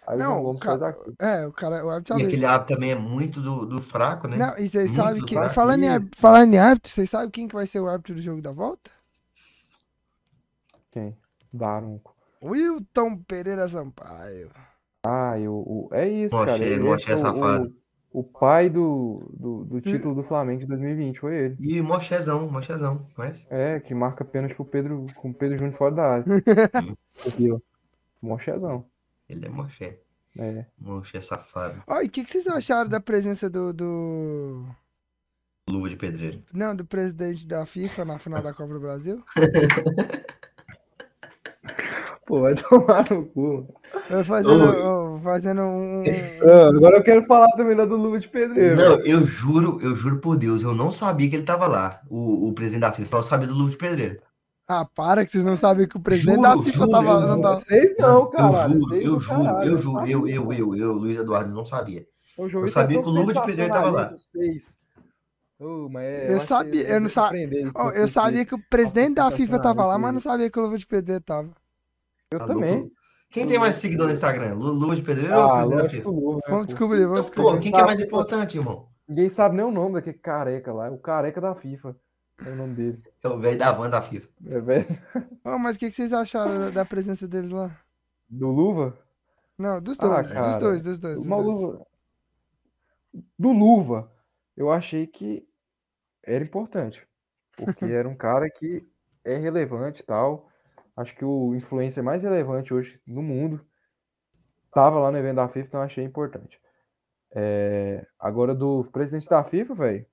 [0.05, 1.15] Aí Não, João o Gomes ca- faz aquilo.
[1.19, 4.35] É, o cara, o árbitro E aquele árbitro também é muito do, do fraco, né?
[4.37, 5.35] Não, e vocês sabem que.
[5.49, 8.41] Falando em, falando em árbitro, vocês sabem quem que vai ser o árbitro do jogo
[8.41, 8.91] da volta?
[10.91, 11.15] Quem?
[11.51, 12.13] Daronco.
[12.43, 14.51] Wilton Pereira Sampaio.
[15.05, 16.63] Ah, e o, o- é isso, Moche, cara.
[16.63, 17.73] Ele Moche é o- safado.
[18.11, 21.57] O, o pai do, do, do título do Flamengo de 2020 foi ele.
[21.59, 23.47] E Mochezão, Mochezão, conhece?
[23.49, 26.25] É, que marca pênalti pro Pedro, com o Pedro Júnior fora da área.
[28.21, 28.85] Mochezão.
[29.27, 29.99] Ele é Moché.
[30.38, 30.65] É.
[30.79, 31.83] Moché safado.
[31.88, 34.65] Ó, e o que, que vocês acharam da presença do, do.
[35.69, 36.43] Luva de pedreiro.
[36.53, 39.23] Não, do presidente da FIFA na final da Copa do Brasil?
[42.25, 43.67] Pô, vai tomar no cu.
[44.09, 46.03] Eu Fazendo, fazendo um.
[46.41, 48.75] Ah, agora eu quero falar também da do Luva de Pedreiro.
[48.75, 52.47] Não, eu juro, eu juro por Deus, eu não sabia que ele tava lá, o,
[52.47, 54.21] o presidente da FIFA, eu sabia do Luva de Pedreiro.
[54.79, 57.12] Ah, para que vocês não sabem que o presidente Juro, da FIFA juro, tava.
[57.12, 58.73] eu não tava- Vocês não, caralho.
[58.73, 60.36] eu juro, vocês eu juro, caralho, eu juro, eu, sabia.
[60.36, 62.05] eu, eu, eu, Luiz Eduardo, não sabia.
[62.38, 64.13] O João eu é sabia que o Luva de Pedreiro tava lá.
[65.59, 68.07] Ô, é, Eu que sabia, vocês eu não devem sa- aprender isso Ó, no eu
[68.07, 70.88] sabia que o presidente da FIFA tava lá, mas não sabia que o Luva de
[70.88, 71.49] Pedreiro tava.
[72.31, 72.75] Eu Tá também.
[72.79, 72.91] louco?
[73.29, 74.53] Quem tem mais seguidor no Instagram?
[74.55, 76.09] Lu- Luva de Pedreiro ou Ah, presidente da FIFA?
[76.09, 76.65] o Luva, né, Vamos pô?
[76.65, 77.63] descobrir, vamos Então, pô, descobrir.
[77.63, 78.88] quem que é mais importante, irmão?
[79.07, 80.88] Ninguém sabe nem o nome daquele careca lá.
[80.88, 81.95] é O careca da FIFA.
[82.39, 83.04] É o nome dele.
[83.24, 84.30] É o velho da van da FIFA.
[84.48, 84.86] É velho.
[85.46, 87.80] Ô, mas o que, que vocês acharam da, da presença deles lá?
[88.30, 88.98] Do Luva?
[89.58, 91.15] Não, dos Ah, dois, dos cara, dois, dos dois.
[91.17, 91.48] dos Uma dois.
[91.48, 91.86] luva.
[93.38, 94.12] Do Luva,
[94.58, 95.48] eu achei que
[96.24, 97.08] era importante.
[97.56, 98.88] Porque era um cara que
[99.24, 100.50] é relevante e tal.
[100.96, 103.65] Acho que o influencer mais relevante hoje no mundo
[104.72, 106.60] tava lá no evento da FIFA, então eu achei importante.
[107.36, 110.06] É, agora do presidente da FIFA, velho.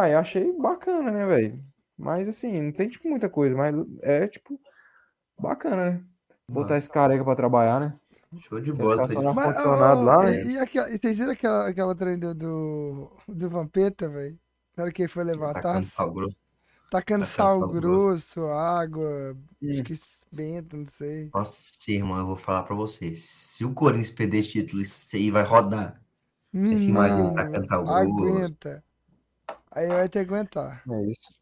[0.00, 1.60] Ah, eu achei bacana, né, velho?
[1.96, 4.58] Mas assim, não tem tipo muita coisa, mas é tipo
[5.38, 6.04] bacana, né?
[6.48, 7.94] Botar esse careca pra trabalhar, né?
[8.40, 9.06] Show de bola.
[9.06, 9.22] Pedro.
[9.22, 10.52] na ar-condicionado ô, lá, e- né?
[10.52, 14.36] E, aquela, e vocês viram aquela, aquela trem do, do, do Vampeta, velho?
[14.76, 16.40] Na hora que ele foi levar a Tacando taça, sal grosso.
[16.90, 19.84] tacando tacando sal sal grosso, água, acho Hum.
[19.84, 19.94] que
[20.32, 21.30] benta, não sei.
[21.32, 23.22] Nossa, irmão, eu vou falar pra vocês.
[23.22, 26.02] Se o Corinthians perder esse título, isso aí vai rodar.
[26.52, 28.00] Esse imagem tacando sal grosso.
[28.00, 28.84] aguenta.
[29.74, 30.88] Aí vai ter que aguentar.
[30.90, 31.32] É isso.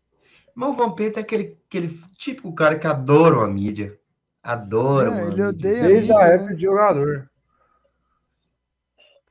[0.54, 3.98] Mas o Vampeta é aquele, aquele típico cara que adora a mídia.
[4.42, 5.42] Adora É, ele mídia.
[5.42, 6.34] odeia a Desde mídia, a né?
[6.34, 7.30] época de jogador.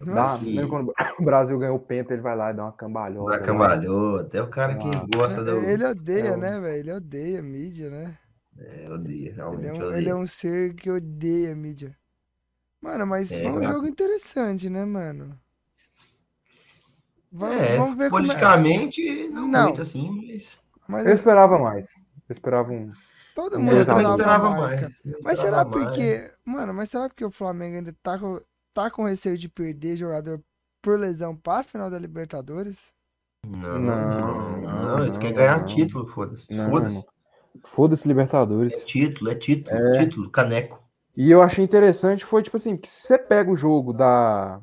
[0.10, 3.36] Dá, lembra quando o Brasil ganhou o Penta, ele vai lá e dá uma cambalhota.
[3.36, 3.46] Da lá.
[3.46, 4.38] cambalhota.
[4.38, 5.52] É o cara que Ah, gosta do.
[5.56, 6.78] Ele odeia, é né, velho?
[6.80, 8.20] Ele odeia a mídia, né?
[8.58, 9.92] É, odeia, Ele realmente é, um, odeia.
[9.92, 11.96] ele é um ser que odeia a mídia.
[12.82, 13.76] Mano, mas É, foi um cara.
[13.76, 15.40] jogo interessante, né, mano?
[17.32, 18.28] Va- É, vamos ver como é.
[18.28, 19.63] politicamente, não, Não.
[19.65, 20.60] muito assim, mas.
[20.88, 21.88] Mas Eu esperava mais.
[22.28, 22.91] Eu esperava um.
[23.34, 25.06] todo mundo esperava, esperava mais, mais.
[25.06, 25.86] eu Mas será esperava mais.
[25.86, 28.39] porque, mano, mas será porque o Flamengo ainda tá com,
[28.74, 30.41] tá com receio de perder jogador
[30.82, 32.91] por lesão pra final da Libertadores?
[33.48, 35.65] Não, Não, não, não, não, eles não, querem ganhar não.
[35.65, 36.48] título, foda-se.
[36.70, 37.04] Foda-se.
[37.65, 38.86] Foda-se É Libertadores.
[38.86, 39.91] título, é título, É.
[40.00, 40.82] título, caneco.
[41.15, 44.62] E eu achei interessante, foi tipo assim, que se você pega o jogo da.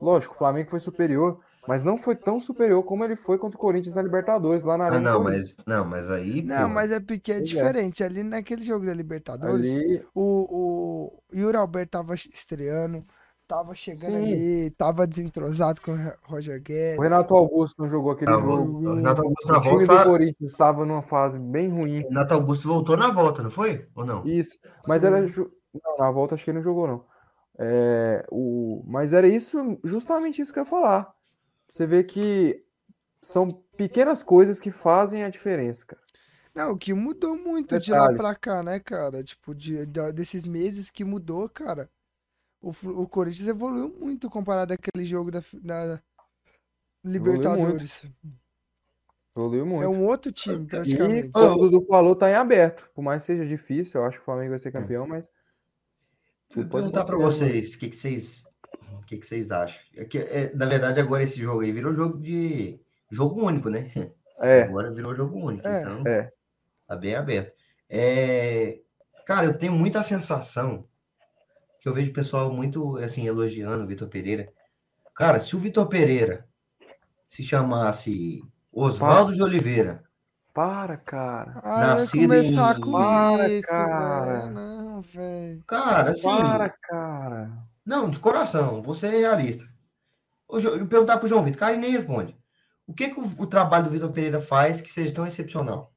[0.00, 3.60] Lógico, o Flamengo foi superior, mas não foi tão superior como ele foi contra o
[3.60, 5.56] Corinthians na Libertadores, lá na Ah, Arena não, Corinthians.
[5.58, 6.42] mas, não, mas aí.
[6.42, 7.40] Não, pô, mas é porque é é.
[7.40, 8.02] diferente.
[8.02, 13.04] Ali naquele jogo da Libertadores, Ali, o, o Yuri Alberto tava estreando,
[13.46, 14.32] tava chegando Sim.
[14.32, 16.98] ali, tava desentrosado com o Roger Guedes.
[16.98, 18.88] o Renato Augusto não jogou aquele Tava- jogo.
[18.88, 19.98] o Renato Augusto O na time volta.
[20.04, 22.00] do Corinthians estava numa fase bem ruim.
[22.00, 23.86] Renato Augusto voltou na volta, não foi?
[23.94, 24.24] Ou não?
[24.26, 25.20] Isso, mas era.
[25.20, 27.04] Não, na volta acho que ele não jogou, não.
[27.58, 28.82] É, o...
[28.86, 31.12] Mas era isso, justamente isso que eu ia falar.
[31.72, 32.62] Você vê que
[33.22, 36.02] são pequenas coisas que fazem a diferença, cara.
[36.54, 38.20] Não, o que mudou muito de lá Detalhes.
[38.20, 39.24] pra cá, né, cara?
[39.24, 41.90] Tipo, de, da- desses meses que mudou, cara.
[42.60, 46.02] O, o Corinthians evoluiu muito comparado àquele jogo da, da
[47.02, 48.04] Libertadores.
[49.34, 49.82] Evoluiu muito.
[49.82, 51.30] É um outro time, E, praticamente.
[51.30, 52.86] como o Dudu falou, tá em aberto.
[52.94, 55.30] Por mais que seja difícil, eu acho que o Flamengo vai ser campeão, mas.
[56.54, 58.44] Vou Pode perguntar pra vocês, o que, que vocês.
[59.12, 59.78] O que, que vocês acham?
[59.94, 62.80] É que, é, na verdade, agora esse jogo aí virou jogo de.
[63.10, 63.90] Jogo único, né?
[64.40, 65.68] É, Agora virou jogo único.
[65.68, 65.82] É.
[65.82, 66.32] Então, é.
[66.88, 67.52] tá bem aberto.
[67.90, 68.80] É,
[69.26, 70.88] cara, eu tenho muita sensação
[71.78, 74.48] que eu vejo o pessoal muito assim elogiando o Vitor Pereira.
[75.14, 76.48] Cara, se o Vitor Pereira
[77.28, 80.02] se chamasse Oswaldo de Oliveira,
[80.54, 81.60] Para, cara.
[81.62, 84.46] Ah, nascido começar em- com Para, isso, cara.
[84.46, 85.62] Não, velho.
[85.66, 87.50] cara, assim, Para, cara.
[87.84, 89.66] Não, de coração, você é realista.
[90.48, 92.36] Eu perguntar pro João Vitor, cara, ele nem responde.
[92.86, 95.92] O que que o, o trabalho do Vitor Pereira faz que seja tão excepcional?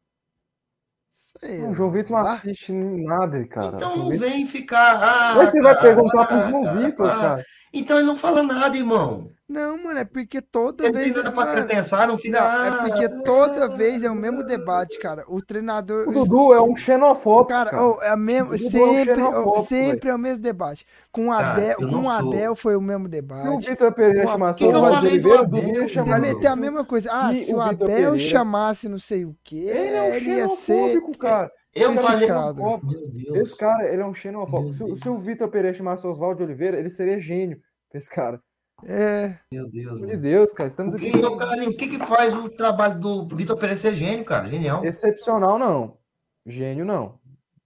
[1.39, 3.75] Sei Não, o João Vitor não assiste nada, cara.
[3.75, 5.03] Então O não vem ficar.
[5.03, 7.19] Ah, Mas você vai cara, perguntar pro ah, João cara, Vitor, ah.
[7.19, 7.45] cara.
[7.73, 9.29] Então ele não fala nada, irmão.
[9.47, 11.13] Não, mano, é porque toda tem vez.
[11.13, 12.39] pra mano, pensar, não fica.
[12.39, 15.23] Não, é porque toda vez é o mesmo debate, cara.
[15.27, 16.09] O treinador.
[16.09, 17.85] O Dudu é um xenofóbico, Cara, cara.
[17.85, 20.85] ô, é mesmo, Dudu é um sempre, xenofóbico, sempre é o mesmo debate.
[21.11, 22.09] Com o Abel, com o.
[22.09, 23.69] Abel foi o mesmo Se o debate.
[23.69, 26.55] Vitor Pereira chamasse que que o do Oliveira, o Abel, Dudu ia chamar meter a
[26.55, 27.09] mesma coisa.
[27.13, 30.13] Ah, E se o o Abel Pereira- chamasse não sei o quê, Ele é um
[30.15, 30.99] ele ia ser.
[31.19, 31.51] cara.
[31.75, 32.27] Eu Esse falei.
[32.27, 32.87] cara é xenofóbico.
[32.91, 33.37] Meu Deus.
[33.37, 34.73] Esse cara, ele é um xenofóbico.
[34.73, 37.59] Se, se o Vitor Pereira chamasse Oswaldo de Oliveira, ele seria gênio.
[37.93, 38.39] Esse cara.
[38.83, 40.17] É, Meu Deus, mano.
[40.17, 40.67] Deus, cara.
[40.67, 41.11] Estamos O aqui.
[41.11, 44.47] que, o, cara, o que que faz o trabalho do Vitor Pereira ser gênio, cara?
[44.49, 44.83] Genial.
[44.85, 45.97] Excepcional, não.
[46.45, 47.17] Gênio, não.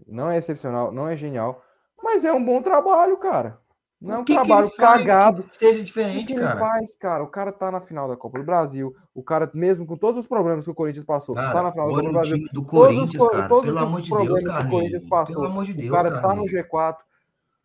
[0.08, 1.64] Não é excepcional, não é genial.
[2.02, 3.60] Mas é um bom trabalho, cara.
[4.02, 5.44] Não é um que que trabalho faz cagado.
[5.44, 6.58] Que seja O que diferente, que ele cara.
[6.58, 7.22] faz, cara?
[7.24, 8.96] O cara tá na final da Copa do Brasil.
[9.14, 11.88] O cara, mesmo com todos os problemas que o Corinthians passou, tá Cara, na final
[11.88, 12.38] da Copa do Brasil.
[12.54, 13.48] do Todos os cara.
[13.50, 14.70] todos Pelo os amor de Deus, que cara.
[14.70, 15.36] Corinthians passou.
[15.36, 16.34] Pelo amor de O Deus, cara tá cara.
[16.36, 16.96] no G4.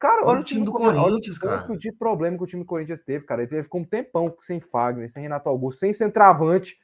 [0.04, 1.62] Cara, Olha olha o o time do Corinthians, olha o cara.
[1.62, 3.40] tanto de problema que o time do Corinthians teve, cara.
[3.40, 6.76] Ele teve como um tempão sem Fagner, sem Renato Augusto, sem centroavante,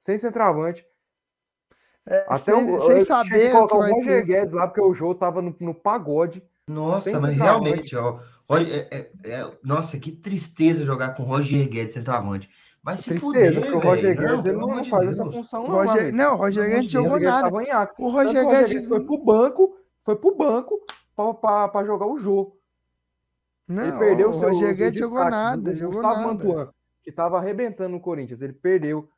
[0.00, 0.84] sem centroavante.
[2.04, 4.26] é, Até sem, o, sem eu saber o colocar o Roger.
[4.26, 6.42] Guedes lá, porque o jogo tava no, no pagode.
[6.68, 11.94] Nossa, mas realmente, ó, olha, é- é- é- nossa, que tristeza jogar com Roger Guedes
[11.94, 12.50] centroavante.
[12.82, 14.16] Vai se Tristeza, fuder, o Roger.
[14.18, 15.34] Guedes ele não amor de faz essa Deus.
[15.36, 15.74] função, O não.
[15.76, 17.48] Roger, não, o Roger Guedes jogou o Guedes nada.
[17.48, 18.68] O Roger que o Roger Guedes.
[18.72, 20.80] Guedes foi pro banco, foi pro banco
[21.40, 22.58] pra jogar o jogo.
[23.66, 26.26] Não, ele perdeu o seu, Roger seu Guedes jogou nada, o jogou Gustavo nada.
[26.28, 26.70] Mantuan,
[27.02, 29.08] que tava arrebentando no Corinthians, ele perdeu.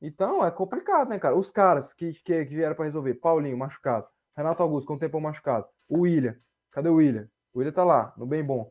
[0.00, 1.34] Então é complicado, né, cara?
[1.36, 5.20] Os caras que, que, que vieram pra resolver, Paulinho machucado, Renato Augusto com o tempo
[5.20, 6.34] machucado, o William,
[6.70, 7.26] cadê o William?
[7.52, 8.70] O William tá lá, no bem bom.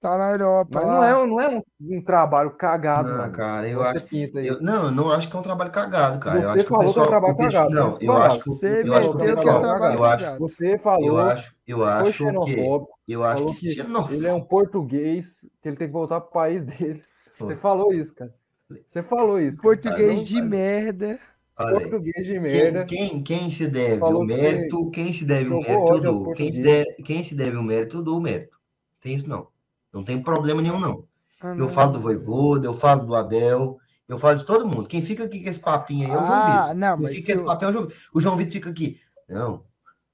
[0.00, 0.70] Tá na Europa.
[0.74, 1.62] Mas não é, não é um,
[1.96, 3.32] um trabalho cagado, Não, mano.
[3.32, 4.04] cara, eu acho.
[4.06, 4.46] pinta aí.
[4.46, 6.38] Eu, não, eu não acho que é um trabalho cagado, cara.
[6.38, 8.06] eu Você acho que o falou que é um pessoal, trabalho pessoal- cagado, Não, eu
[8.12, 8.22] falou.
[8.22, 10.38] acho que, Você eu acho que o meteu que é pessoal, trabalho eu acho, cagado.
[10.40, 14.14] Você falou, eu acho, eu acho que, xenofóbico, eu acho falou que que xenofóbico.
[14.14, 17.02] ele é um português, que ele tem que voltar pro país dele.
[17.38, 17.46] Pô.
[17.46, 18.34] Você falou isso, cara.
[18.86, 19.60] Você falou isso.
[19.62, 21.20] Português não de merda.
[21.56, 22.84] Português de Quem, merda.
[22.84, 26.62] quem, quem se deve o que mérito, quem se deve o mérito do, quem se,
[26.62, 28.58] deve, quem se deve o mérito do mérito.
[29.00, 29.48] Tem isso não.
[29.92, 31.04] Não tem problema nenhum, não.
[31.40, 31.68] Ah, Eu não.
[31.68, 34.86] falo do Voivoda, eu falo do Abel, eu falo de todo mundo.
[34.88, 36.74] Quem fica aqui com esse papinho aí é o João Ah, Vitor.
[36.74, 38.00] não, Quem mas fica esse o- papinho é o João Vitor.
[38.12, 39.00] O João Vitor fica aqui.
[39.28, 39.64] Não,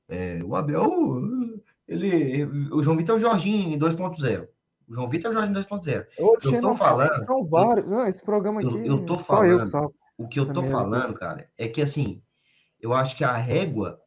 [0.08, 0.90] é, o Abel,
[1.92, 2.44] ele...
[2.72, 4.48] O João Vitor é o Jorginho 2.0.
[4.88, 6.06] O João Vitor é o Jorginho 2.0.
[6.18, 7.88] Ô, tô Xenofóbico, falando- São vários.
[7.88, 8.86] Não, esse programa eu- aqui.
[8.86, 9.66] eu tô só eu que falando.
[9.70, 9.94] salvo.
[10.18, 12.22] O que eu Essa tô falando, cara, é que assim,
[12.80, 13.98] eu acho que a régua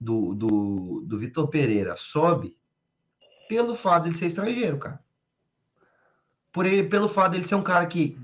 [0.00, 2.56] do, do, do Vitor Pereira sobe
[3.48, 5.02] pelo fato de ele ser estrangeiro, cara.
[6.52, 8.16] Por ele, pelo fato de ele ser um cara que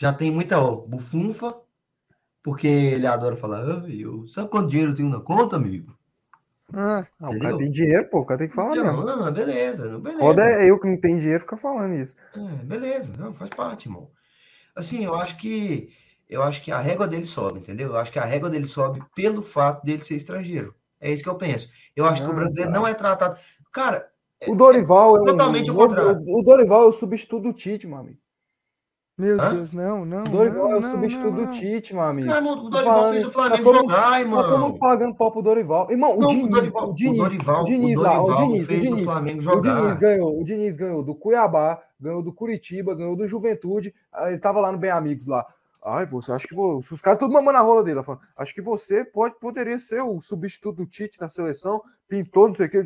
[0.00, 1.54] já tem muita ó, bufunfa,
[2.42, 5.97] porque ele adora falar, ah, eu, sabe quanto dinheiro eu tenho na conta, amigo?
[6.72, 8.20] Ah, Não, o cara tem dinheiro, pô.
[8.20, 9.04] O cara tem que falar Não, mesmo.
[9.04, 10.22] não, beleza, não, beleza.
[10.22, 12.14] Foda é eu que não tenho dinheiro ficar falando isso.
[12.36, 14.10] É, beleza, não, faz parte, irmão.
[14.76, 15.90] Assim, eu acho que
[16.28, 17.88] eu acho que a régua dele sobe, entendeu?
[17.88, 20.74] Eu acho que a régua dele sobe pelo fato dele ser estrangeiro.
[21.00, 21.70] É isso que eu penso.
[21.96, 22.78] Eu acho que o Ah, brasileiro tá.
[22.78, 23.38] não é tratado.
[23.72, 24.10] Cara,
[24.46, 25.24] O Dorival é um.
[25.26, 26.22] totalmente o contrário.
[26.26, 28.18] o Dorival é o substituto do Tite, meu amigo.
[29.18, 29.54] Meu Hã?
[29.54, 30.20] Deus, não, não.
[30.22, 32.28] O Dorival não, é o não, substituto não, do Tite, meu amigo.
[32.28, 33.34] cara, o Dorival falando fez o isso.
[33.34, 34.60] Flamengo Tá todo mundo- jogar, Tá todo irmão.
[34.68, 35.90] mundo pagando pau pro Dorival.
[35.90, 38.46] Irmão, o Não, Diniz, o Dorival, o Diniz, o Dorival, o Diniz lá, o Dorival
[38.46, 39.00] Diniz, o fez Diniz.
[39.00, 39.80] o Flamengo O jogar.
[39.82, 43.92] Diniz ganhou, o Diniz ganhou do Cuiabá, ganhou do Curitiba, ganhou do Juventude.
[44.26, 45.44] Ele tava lá no Bem Amigos lá.
[45.84, 46.78] Ai, você acha que vou.
[46.78, 48.02] Os caras tudo mamando a rola dele.
[48.02, 51.80] Falando, acho que você pode, poderia ser o substituto do Tite na seleção.
[52.08, 52.82] Pintou, não sei o que.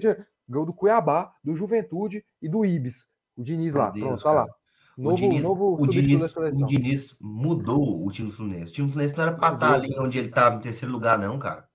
[0.48, 3.06] Ganhou do Cuiabá, do Juventude e do Ibis.
[3.36, 3.84] O Diniz lá.
[3.84, 4.46] Meu Deus, Pronto, tá lá.
[4.98, 8.68] Novo, o Diniz, novo o, Diniz, o Diniz mudou o time do Fluminense.
[8.68, 11.18] O time do Fluminense não era pra estar ali onde ele estava, em terceiro lugar,
[11.18, 11.66] não, cara.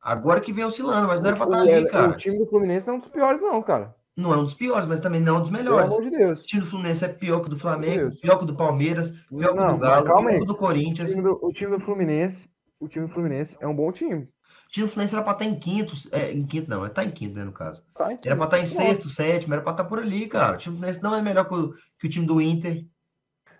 [0.00, 2.10] Agora que vem oscilando, mas não era pra estar O- ali, o- cara.
[2.12, 3.94] O time do Fluminense não é um dos piores, não, cara.
[4.16, 5.90] Não é um dos piores, mas também não é um dos Pelo melhores.
[5.90, 6.42] amor de Deus.
[6.42, 8.20] O time do Fluminense é pior que o do Flamengo, Deus.
[8.20, 10.56] pior que o do Palmeiras, pior que o do Galo, pior que o do O
[10.56, 11.10] Corinthians.
[11.10, 12.46] time do, o time do Fluminense,
[12.78, 14.28] o time do Fluminense é um bom time.
[14.72, 17.04] O time do Fluminense era pra estar em quinto, é, em quinto não, é tá
[17.04, 17.82] em quinto, né, no caso.
[17.94, 18.74] Tá, Era pra estar em Nossa.
[18.74, 20.54] sexto, sétimo, era pra estar por ali, cara.
[20.54, 22.86] O time do Fluminense não é melhor que o, que o time do Inter.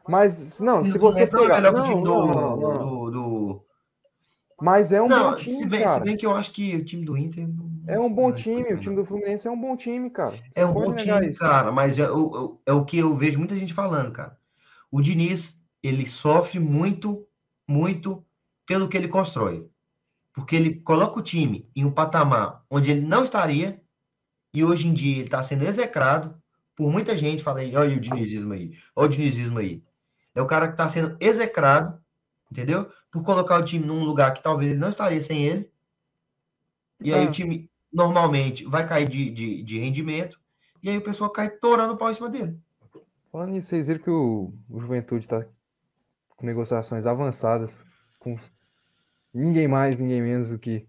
[0.09, 1.57] Mas, não, se do você Fluminense não é pegar...
[1.61, 2.09] melhor que o time do...
[2.09, 2.79] não, não, não.
[2.79, 3.67] do- do-
[4.59, 6.01] Mas é um Não, bom se time, bem, se cara.
[6.05, 7.47] bem que eu acho que o time do Inter...
[7.87, 10.31] É um bom é time, o time do Fluminense é um bom time, cara.
[10.31, 11.39] Você É um bom time, isso.
[11.39, 14.35] cara, mas é o, é o que eu vejo muita gente falando, cara.
[14.91, 17.27] O Diniz, ele sofre muito,
[17.69, 18.25] muito
[18.65, 19.69] pelo que ele constrói.
[20.33, 23.83] Porque ele coloca o time em um patamar onde ele não estaria,
[24.55, 26.41] e hoje em dia ele está sendo execrado
[26.75, 27.43] por muita gente.
[27.43, 29.83] Fala aí, olha o dinizismo aí, olha o dinizismo aí.
[30.35, 32.01] É o cara que está sendo execrado,
[32.51, 32.91] entendeu?
[33.11, 35.71] Por colocar o time num lugar que talvez ele não estaria sem ele.
[37.01, 40.41] E aí o time normalmente vai cair de, de, de rendimento,
[40.83, 42.59] e aí o pessoal cai torando o pau em cima dele.
[43.31, 45.45] Falando nisso, vocês viram que o, o Juventude tá
[46.37, 47.85] com negociações avançadas
[48.19, 48.39] com
[49.33, 50.87] ninguém mais, ninguém menos do que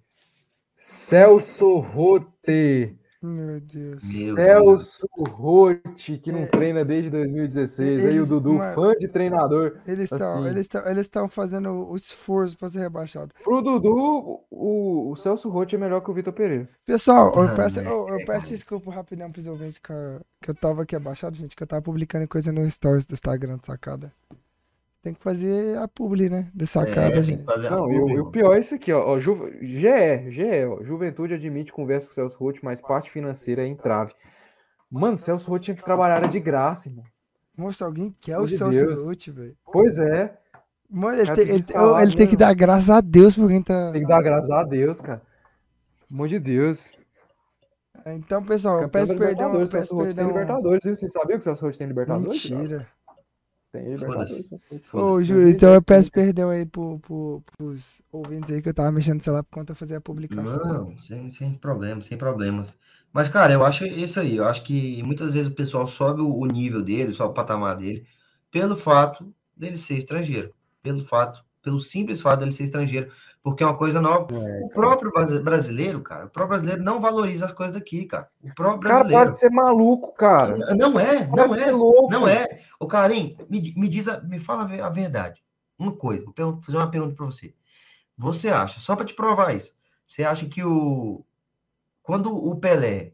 [0.77, 2.97] Celso Rote.
[3.21, 4.03] Meu Deus.
[4.03, 4.35] Meu.
[4.35, 6.45] Celso Rote, que não É.
[6.47, 8.03] treina desde 2016.
[8.03, 9.79] Aí o Eles- Dudu, mano, fã de treinador.
[9.87, 10.47] Eles estão Assim.
[10.49, 13.33] eles estão eles estão fazendo o esforço para ser rebaixado.
[13.41, 16.67] Pro Dudu, o, o Celso Rote é melhor que o Vitor Pereira.
[16.85, 17.89] Pessoal, eu Ah, peço, né?
[17.89, 21.55] eu, eu peço desculpa rapidão pros ouvintes que eu, que eu tava aqui abaixado, gente,
[21.55, 24.11] que eu tava publicando coisa no stories do Instagram Sacada.
[25.03, 26.49] Tem que fazer a publi, né?
[26.55, 27.43] De Sacada, É, gente.
[27.45, 29.05] que Não, e curva, o, e o pior é isso aqui, ó.
[29.05, 30.81] ó Ju, GE, GE, ó.
[30.81, 34.13] Juventude admite conversa com Celso Rote, mas parte financeira é entrave.
[34.89, 37.03] Mano, Celso Rote tinha que trabalhar de graça, irmão.
[37.55, 39.05] Moço, alguém quer Pelo o de Celso.
[39.05, 39.57] Roth, velho.
[39.65, 40.37] Pois é,
[40.89, 43.61] Mano, ele, Cara, tem, ele, salário, ele tem que dar graças a Deus por quem
[43.63, 43.91] tá.
[43.91, 45.19] tem que dar graças a Deus, cara.
[45.19, 46.91] Pelo amor de Deus.
[48.05, 49.53] Então, pessoal, eu peço perdão.
[49.53, 50.33] Eu peço Celso Roth tem perdão.
[50.33, 50.95] Libertadores, viu?
[50.95, 52.49] Vocês sabiam que o Celso Roth tem Libertadores?
[52.49, 52.87] Mentira.
[53.73, 54.51] Tem Libertadores.
[54.51, 54.93] Roth.
[54.93, 55.23] Ô.
[55.23, 59.15] Ju, então eu peço perdão aí pro, pro, pros ouvintes aí que eu tava mexendo
[59.15, 60.63] no celular por conta de fazer a publicação.
[60.63, 62.77] Não, sem, sem problemas, sem problemas.
[63.11, 64.37] Mas, cara, eu acho isso aí.
[64.37, 67.75] Eu acho que muitas vezes o pessoal sobe o o nível dele, sobe o patamar
[67.75, 68.05] dele,
[68.51, 73.65] pelo fato dele ser estrangeiro, pelo fato, pelo simples fato dele ser estrangeiro, porque é
[73.65, 74.27] uma coisa nova.
[74.35, 78.29] É, o próprio brasi- brasileiro, cara, o próprio brasileiro não valoriza as coisas daqui, cara.
[78.43, 79.31] O próprio cara, para brasileiro.
[79.31, 80.75] de ser maluco, cara.
[80.75, 81.71] Não é, Para não de é.
[81.71, 82.11] louco.
[82.11, 82.45] Não é.
[82.79, 85.41] Ô, Karim, me, me diz, a, me fala a ve- a verdade.
[85.79, 87.53] Uma coisa, vou fazer uma pergunta para você.
[88.17, 89.73] Você acha, só para te provar isso,
[90.05, 91.25] você acha que o
[92.03, 93.13] quando o Pelé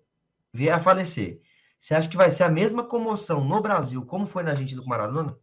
[0.51, 1.39] vier a falecer,
[1.79, 4.89] você acha que vai ser a mesma comoção no Brasil como foi na Argentina com
[4.89, 5.37] Maradona?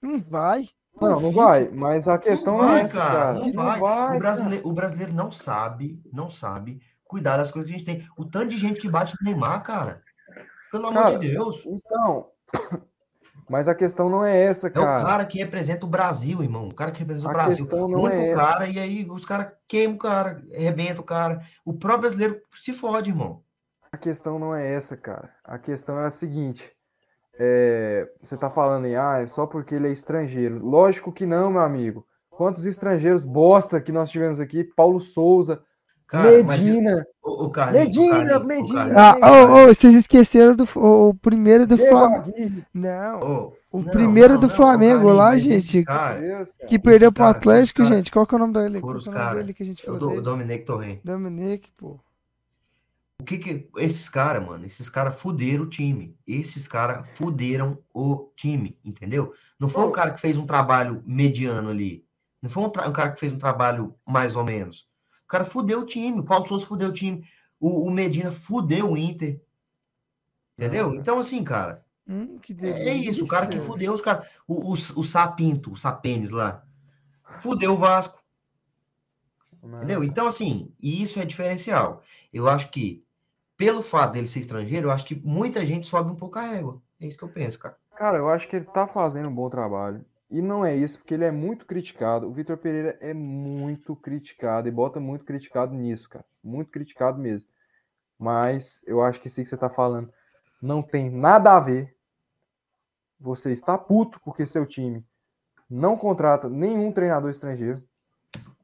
[0.00, 0.68] Não vai.
[1.00, 1.68] Não, não vai.
[1.68, 3.32] Mas a questão não, vai, é essa, cara.
[3.34, 3.80] Não vai.
[3.80, 4.18] o, cara.
[4.18, 8.08] brasileiro, o brasileiro não sabe, não sabe cuidar das coisas que a gente tem.
[8.16, 10.02] O tanto de gente que bate no Neymar, cara.
[10.70, 11.62] Pelo amor Cara, de Deus.
[11.66, 12.30] Então,
[13.48, 15.04] mas a questão não é essa, É o cara.
[15.04, 16.68] cara que representa o Brasil, irmão.
[16.68, 17.66] O cara que representa o A Brasil.
[17.66, 18.40] questão não Muito é essa.
[18.40, 21.40] cara, e aí os caras queimam o cara, arrebentam o cara.
[21.64, 23.42] O próprio brasileiro se fode, irmão.
[23.92, 25.30] A questão não é essa, cara.
[25.44, 26.72] A questão é a seguinte.
[27.38, 30.58] É, você tá falando aí, ah, é só porque ele é estrangeiro.
[30.64, 32.06] Lógico que não, meu amigo.
[32.30, 34.64] Quantos estrangeiros bosta que nós tivemos aqui?
[34.64, 35.62] Paulo Souza,
[36.06, 38.92] Cara, mas Medina, o, o Carlinhos, Medina, o Medina.
[38.96, 42.62] Ah, ô, ô, vocês esqueceram do o, primeiro do Flamengo.
[42.74, 47.22] Não, Ô, o não, primeiro não, do não, Flamengo lá, gente, cara- que perdeu pro
[47.24, 48.10] cara, Atlético, esses cara- gente.
[48.12, 48.80] Qual que é o nome dele?
[48.82, 50.20] Qual que é o nome cara- dele que a gente o falou Do- dele?
[50.20, 50.98] Dominique Torrent.
[51.02, 51.98] Dominique, pô.
[53.22, 56.16] O que que esses caras, mano, esses caras fuderam o time.
[56.26, 59.32] Esses caras fuderam o time, entendeu?
[59.60, 62.04] Não foi um cara que fez um trabalho mediano ali.
[62.42, 64.88] Não foi um, um cara que fez um trabalho mais ou menos.
[65.24, 66.18] O cara fudeu o time.
[66.18, 67.24] O Paulo Souza fudeu o time.
[67.60, 69.40] O, o Medina fudeu o Inter.
[70.58, 70.92] Entendeu?
[70.92, 73.24] Então, assim, cara, Hum, é, é isso.
[73.24, 74.40] O cara que fudeu os caras.
[74.48, 76.66] O, o, o Sapinto, o Sapenes lá.
[77.38, 78.20] Fudeu o Vasco.
[79.62, 80.02] Entendeu?
[80.02, 82.02] Então, assim, e isso é diferencial.
[82.32, 83.04] Eu acho que,
[83.62, 86.82] pelo fato dele ser estrangeiro, eu acho que muita gente sobe um pouco a régua.
[87.00, 87.76] É isso que eu penso, cara.
[87.94, 90.04] Cara, eu acho que ele tá fazendo um bom trabalho.
[90.28, 92.26] E não é isso, porque ele é muito criticado.
[92.26, 96.24] O Vitor Pereira é muito criticado e bota muito criticado nisso, cara.
[96.42, 97.48] Muito criticado mesmo.
[98.18, 100.12] Mas eu acho que aí que você tá falando
[100.60, 101.94] não tem nada a ver.
[103.20, 105.06] Você está puto porque seu time
[105.70, 107.80] não contrata nenhum treinador estrangeiro.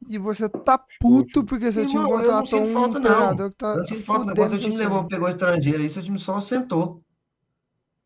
[0.08, 3.02] E você tá puto porque seu time Irmão, contratou um falta, não.
[3.02, 6.38] treinador que tá Não falta, o seu time levou, pegou estrangeiro aí, seu time só
[6.40, 7.02] sentou.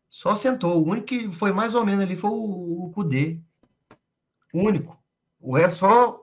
[0.09, 0.81] Só sentou.
[0.81, 3.39] O único que foi mais ou menos ali foi o, o Kudê.
[4.53, 4.97] O único.
[5.39, 6.19] O resto só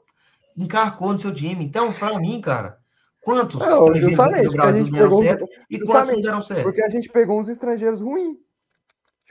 [0.56, 1.64] encarcou no seu time.
[1.64, 2.78] Então, pra mim, cara,
[3.22, 5.22] quantos Não, estrangeiros aqui justamente, do Brasil deram pegou.
[5.22, 6.62] certo e quantos não deram certo?
[6.62, 8.36] Porque a gente pegou uns estrangeiros ruins.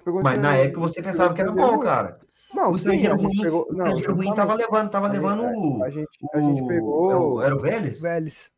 [0.06, 1.90] Uns Mas na estrangeiros- época você pensava que era estrangeiros bom, ruins.
[1.92, 2.20] cara.
[2.54, 3.62] Não, O sim, gente ruim, pegou.
[3.70, 4.36] o Não, estrangeiro ruim justamente.
[4.36, 5.84] tava levando, tava A gente- levando o.
[5.84, 7.12] A gente, a gente o- pegou.
[7.12, 8.02] é o- Era o Vélez?
[8.02, 8.52] Vélez.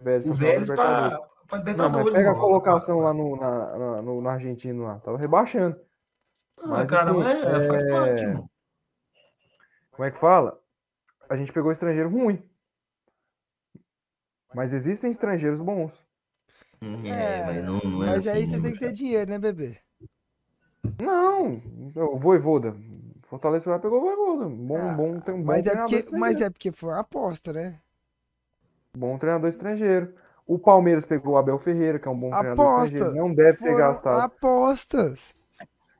[0.00, 0.68] Vélez, O Vélez Libertadores.
[0.68, 2.16] pra, pra Não, mas Libertadores.
[2.16, 4.98] pega a colocação lá no, na, na- no, no argentino lá.
[5.00, 5.78] Tava rebaixando.
[6.60, 8.50] Ah, Mas, cara, assim, é, faz é- parte, irmão.
[9.92, 10.60] Como é que fala?
[11.28, 12.42] A gente pegou estrangeiro ruim.
[14.54, 15.92] Mas existem estrangeiros bons.
[16.80, 19.38] É, mas não, não é mas aí assim, você né, tem que ter dinheiro, né,
[19.38, 19.78] bebê?
[21.02, 21.60] Não,
[21.96, 22.74] o Voivoda.
[23.28, 24.48] Fortaleza foi lá pegou o Voivoda.
[24.48, 26.20] Bom, Ah, bom, tem um bom Mas é, treinador porque, estrangeiro.
[26.20, 27.78] mas é porque foi uma aposta, né?
[28.96, 30.14] Bom treinador estrangeiro.
[30.46, 32.84] O Palmeiras pegou o Abel Ferreira, que é um bom treinador Aposta.
[32.94, 33.14] estrangeiro.
[33.28, 34.20] Não deve ter gastado.
[34.22, 35.34] apostas.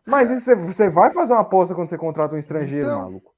[0.06, 3.34] Mas isso você- você vai fazer uma aposta quando você contrata um estrangeiro, Então, maluco?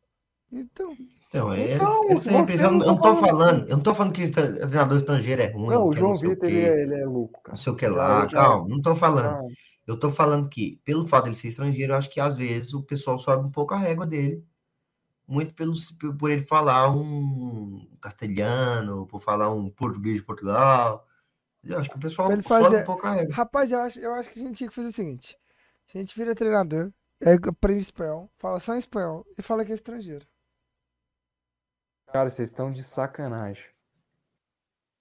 [0.53, 0.96] Então,
[1.29, 2.70] Então, é, Então, é impressão.
[2.72, 3.20] não Eu tá não tô falando.
[3.20, 6.14] falando, eu não tô falando que o treinador estrangeiro é ruim, Não, o é João
[6.16, 7.48] Vitor, ele é, ele é louco, cara.
[7.50, 9.26] não sei o que lá, já- calma, não tô falando.
[9.26, 9.40] Ah,
[9.90, 12.83] Eu tô falando que, pelo fato dele ser estrangeiro, eu acho que às vezes o
[12.83, 14.44] pessoal sobe um pouco a régua dele.
[15.29, 15.74] Muito pelo,
[16.18, 21.07] por ele falar um castelhano, por falar um português de Portugal.
[21.64, 23.35] Eu acho que o pessoal ele sobe fazer- um pouco a régua.
[23.35, 25.38] rapaz, eu acho, eu acho que a gente tinha que fazer o seguinte:
[25.94, 26.92] a gente vira treinador,
[27.24, 30.26] aí aprende espanhol, fala só em espanhol e fala que é estrangeiro.
[32.12, 33.64] Cara, vocês estão de sacanagem.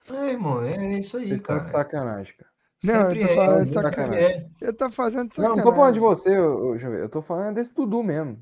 [0.09, 1.63] É, irmão, é isso aí, Vocês estão cara.
[1.63, 2.48] de sacanagem, cara.
[2.83, 4.25] Não, eu Sempre tô é, falando de sempre sacanagem.
[4.25, 4.49] é.
[4.61, 5.57] Eu tô fazendo Não, sacanagem.
[5.57, 6.93] não tô falando de você, Vitor.
[6.95, 8.41] Eu tô falando desse Dudu mesmo.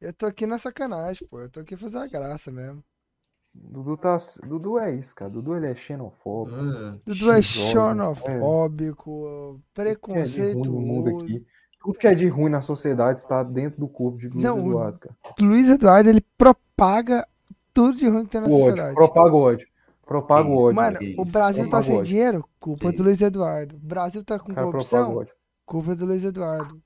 [0.00, 1.40] Eu tô aqui na sacanagem, pô.
[1.40, 2.82] Eu tô aqui fazer a graça mesmo.
[3.54, 4.16] Dudu tá.
[4.46, 5.30] Dudu é isso, cara.
[5.30, 6.56] Dudu ele é xenofóbico.
[6.56, 11.16] Ah, Dudu é xenofóbico, Tudo que é de preconceituoso.
[11.24, 11.46] aqui.
[11.80, 15.00] Tudo que é de ruim na sociedade está dentro do corpo de Luiz Não, Eduardo,
[15.00, 15.16] cara.
[15.40, 17.26] Luiz Eduardo, ele propaga
[17.74, 18.64] tudo de ruim que tem na O ódio.
[18.66, 18.94] sociedade.
[18.94, 19.68] Propaga o ódio.
[20.06, 20.74] Propaga o Isso, ódio.
[20.76, 21.90] Mano, o isso, Brasil tá isso.
[21.90, 22.44] sem dinheiro?
[22.58, 23.76] Culpa do Luiz Eduardo.
[23.76, 25.24] O Brasil tá com corrupção?
[25.64, 26.80] Culpa do Luiz Eduardo.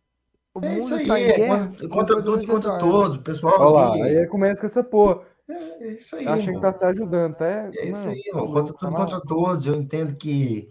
[0.54, 1.72] O É mundo isso aí, tá em é guerra?
[1.90, 2.78] contra, tudo contra Eduardo.
[2.90, 3.16] todos.
[3.16, 5.20] O pessoal Olha lá, aí começa com essa porra.
[5.48, 7.70] É isso aí, Tá achando que tá se ajudando, até.
[7.74, 9.00] É isso Não, aí, tá Contra tá tudo, mal.
[9.02, 9.66] contra todos.
[9.66, 10.68] Eu entendo que.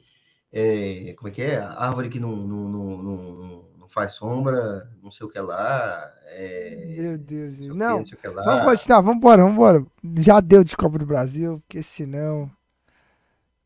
[0.52, 1.58] é, como é que é?
[1.60, 2.70] A árvore que não, não-
[3.04, 3.64] não
[3.96, 6.14] faz sombra, não sei o que lá.
[6.28, 7.60] É, Meu Deus.
[7.60, 8.44] não sei o que, Não, não que lá.
[8.44, 9.86] vamos continuar, vamos embora, vamos embora.
[10.20, 12.52] Já deu de Copa do Brasil, porque senão.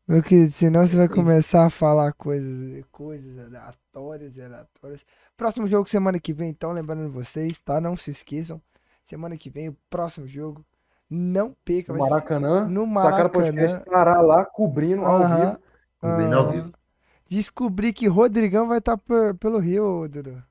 [0.06, 5.04] Meu querido, senão você vai começar a falar coisas, coisas aleatórias, aleatórias.
[5.36, 7.80] Próximo jogo semana que vem, então, lembrando vocês, tá?
[7.80, 8.60] Não se esqueçam.
[9.04, 10.64] Semana que vem, o próximo jogo.
[11.08, 13.82] Não perca, Maracanã, no Sacana Podcast Maracanã.
[13.84, 15.60] estará lá cobrindo ao Aham, vivo.
[16.00, 16.52] Cobrindo ao aham.
[16.52, 16.72] vivo.
[17.30, 18.98] Descobri que Rodrigão vai estar
[19.38, 20.42] pelo Rio, Dudu.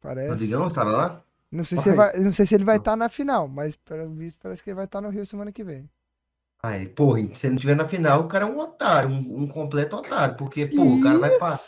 [0.00, 0.30] Parece.
[0.30, 1.24] Rodrigão estará lá?
[1.52, 4.08] Não sei, se ele vai, não sei se ele vai estar na final, mas pelo
[4.10, 5.88] visto parece que ele vai estar no Rio semana que vem.
[6.62, 9.42] Ai, porra, e se ele não estiver na final, o cara é um otário, um,
[9.42, 10.36] um completo otário.
[10.36, 11.58] Porque, pô, o cara vai pra.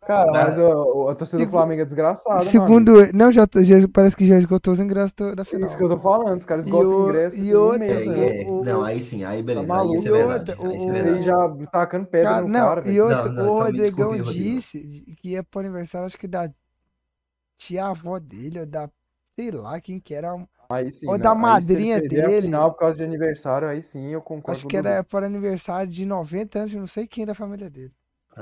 [0.00, 2.36] Cara, Cara, mas o- a torcida do Flamengo é desgraçada.
[2.36, 2.50] mano.
[2.50, 3.12] Segundo.
[3.12, 5.68] Não, já, já parece que já esgotou os ingressos da É final.
[5.68, 7.86] isso que eu tô falando, os caras esgotam o- ingresso e um É, né?
[8.46, 9.66] é, o- não, aí sim, aí beleza.
[9.66, 9.94] Tá aí maluco.
[9.96, 10.50] isso é E verdade.
[10.50, 11.18] outra, aí isso o- é verdade.
[11.18, 14.80] aí já tacando pedra Cara, no não, cara, e outra, Não, não, o Rodrigão disse
[15.20, 16.50] que ia pro aniversário, acho que da
[17.56, 18.90] tia-avó dele, ou da.
[19.38, 20.34] Sei lá quem que era.
[20.68, 21.22] Aí sim, Ou né?
[21.22, 22.46] da Aí se ele madrinha perder a dele.
[22.46, 26.04] final por causa de aniversário, aí sim eu concordo Acho que era para aniversário de
[26.04, 27.92] 90 anos, não sei quem da família dele.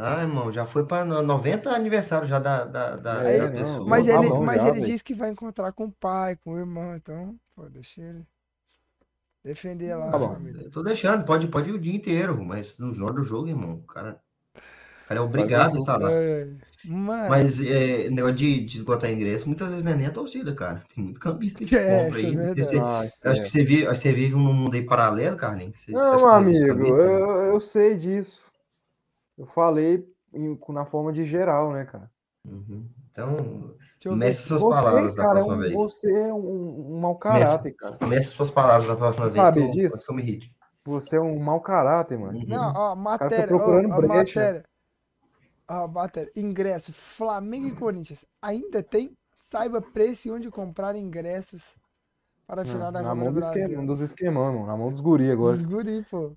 [0.01, 3.82] Ah, irmão, já foi pra no- 90 aniversário já da, da, da, É, da não,
[3.82, 3.86] pessoa.
[3.86, 6.59] Mas tá ele, mas já, ele disse que vai encontrar com o pai, com o
[6.59, 8.26] irmão, então, pô, deixa ele
[9.44, 10.34] defender lá Tá a bom.
[10.34, 10.64] família.
[10.64, 13.74] Eu tô deixando, pode, pode ir o dia inteiro, mas no hora do jogo, irmão,
[13.76, 14.20] o cara,
[15.05, 16.20] o cara é obrigado a estar lá.
[16.20, 16.46] É,
[16.82, 20.55] mano, Mas é, negócio de, de esgotar ingresso, muitas vezes não é nem a torcida,
[20.55, 20.82] cara.
[20.94, 22.42] Tem muito campista que É, compra é aí.
[22.49, 23.12] Sei se- verdade.
[23.22, 25.80] Ah, acho que você vive, acho que você vive num mundo aí paralelo, Carlinhos.
[25.82, 28.47] Você- você Não, existe amigo, eu, eu sei disso.
[29.39, 32.11] Eu falei em- na forma de geral, né, cara?
[32.45, 32.86] Uhum.
[33.11, 33.36] Então,
[33.78, 35.74] deixa eu ver meça se- suas Você, palavras da cara, é próxima um, vez.
[35.74, 37.99] você é um, um mau caráter, cara.
[38.07, 39.34] Meça suas palavras da próxima vez.
[39.34, 40.05] sabe disso?
[40.05, 40.55] que eu me irrite.
[40.84, 42.39] Você é um mau caráter, mano.
[42.39, 42.45] Uhum.
[42.47, 44.41] Não, ó, tá matéria, procurando ó, a brecha.
[44.41, 44.64] matéria.
[45.68, 48.24] Ó, matéria, ingresso, Flamengo e Corinthians.
[48.41, 49.12] Ainda tem?
[49.51, 51.76] Saiba preço e onde comprar ingressos
[52.47, 53.86] para a final da na Copa mão do do esquema, Brasil.
[53.86, 54.66] dos esquemão, mano.
[54.66, 55.57] Na mão dos guri agora.
[55.57, 56.32] Dos guri, pô.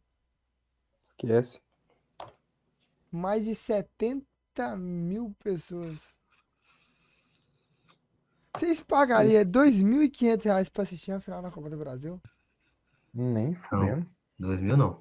[1.04, 1.62] Esquece.
[3.12, 4.24] Mais de 70
[4.78, 5.98] mil pessoas.
[8.56, 12.22] Vocês pagariam 2.500 reais pra assistir a final da Copa do Brasil?
[13.14, 14.06] Nem fudendo.
[14.38, 15.00] 2000 não.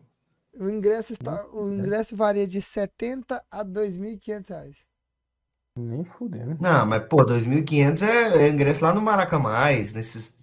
[0.52, 4.76] O ingresso, está, o ingresso varia de 70 a 2.500 reais.
[5.76, 6.56] Nem fudendo.
[6.60, 10.40] Não, mas, pô, 2.500 é, é ingresso lá no Maracamais, nesses,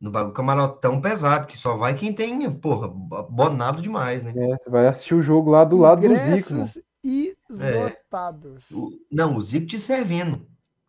[0.00, 4.32] no bagulho camarotão pesado, que só vai quem tem, porra, bonado demais, né?
[4.34, 6.64] É, você vai assistir o jogo lá do lado do Zico,
[7.02, 8.70] esgotados.
[8.70, 10.46] O- não, o Zico te servindo.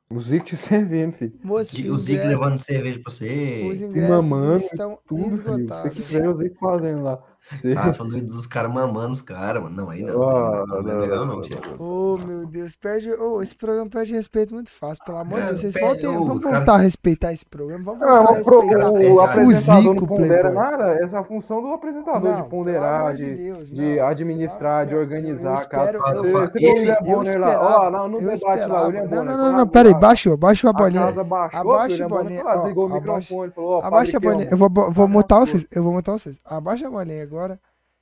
[0.10, 1.40] O Zico te servindo, filho.
[1.44, 3.68] Moço, O Zico levando cerveja pra você.
[3.72, 5.36] Os ingressos mamando estão Tudo, filho.
[5.38, 5.94] Você esgotados.
[5.94, 7.33] quiser, o Zico fazendo lá.
[7.52, 7.74] Você...
[7.78, 9.76] Ah, falando dos caras mamando os caras, mano.
[9.76, 10.14] Não, aí não.
[10.18, 11.62] Não, não, é legal não, chefe.
[11.78, 13.12] Oh, meu Deus, perde.
[13.14, 15.62] Oh, esse programa perde respeito muito fácil, pelo amor de Cara, Deus.
[15.62, 17.84] Vocês perde- voltem, ô, vamos os cara- voltar a respeitar esse programa.
[17.84, 18.90] Vamos Não, voltar a respeitar.
[18.90, 19.32] o- perde, o cara.
[19.32, 20.64] apresentador O não Zico, pondera Playboy.
[20.64, 20.94] nada.
[21.04, 24.06] Essa é a função do apresentador, Não, de ponderar, de de, Deus, de não.
[24.08, 25.94] administrar, de organizar a casa.
[25.94, 27.60] eu Você, viu o William Bonner lá?
[27.90, 29.38] Ó, no debate lá, William Não, Bonner.
[29.38, 31.04] não, não, peraí, baixou, baixou a bolinha.
[31.52, 33.52] Abaixa a bolinha, ligou o abaixa- microfone.
[33.52, 34.50] Falou, ó, Abaixa a Padre bolinha.
[34.52, 34.58] Eu
[34.92, 35.68] vou, mutar vocês.
[35.70, 36.40] Eu vou mutar vocês.
[36.46, 37.33] Abaixa a bolinha agora.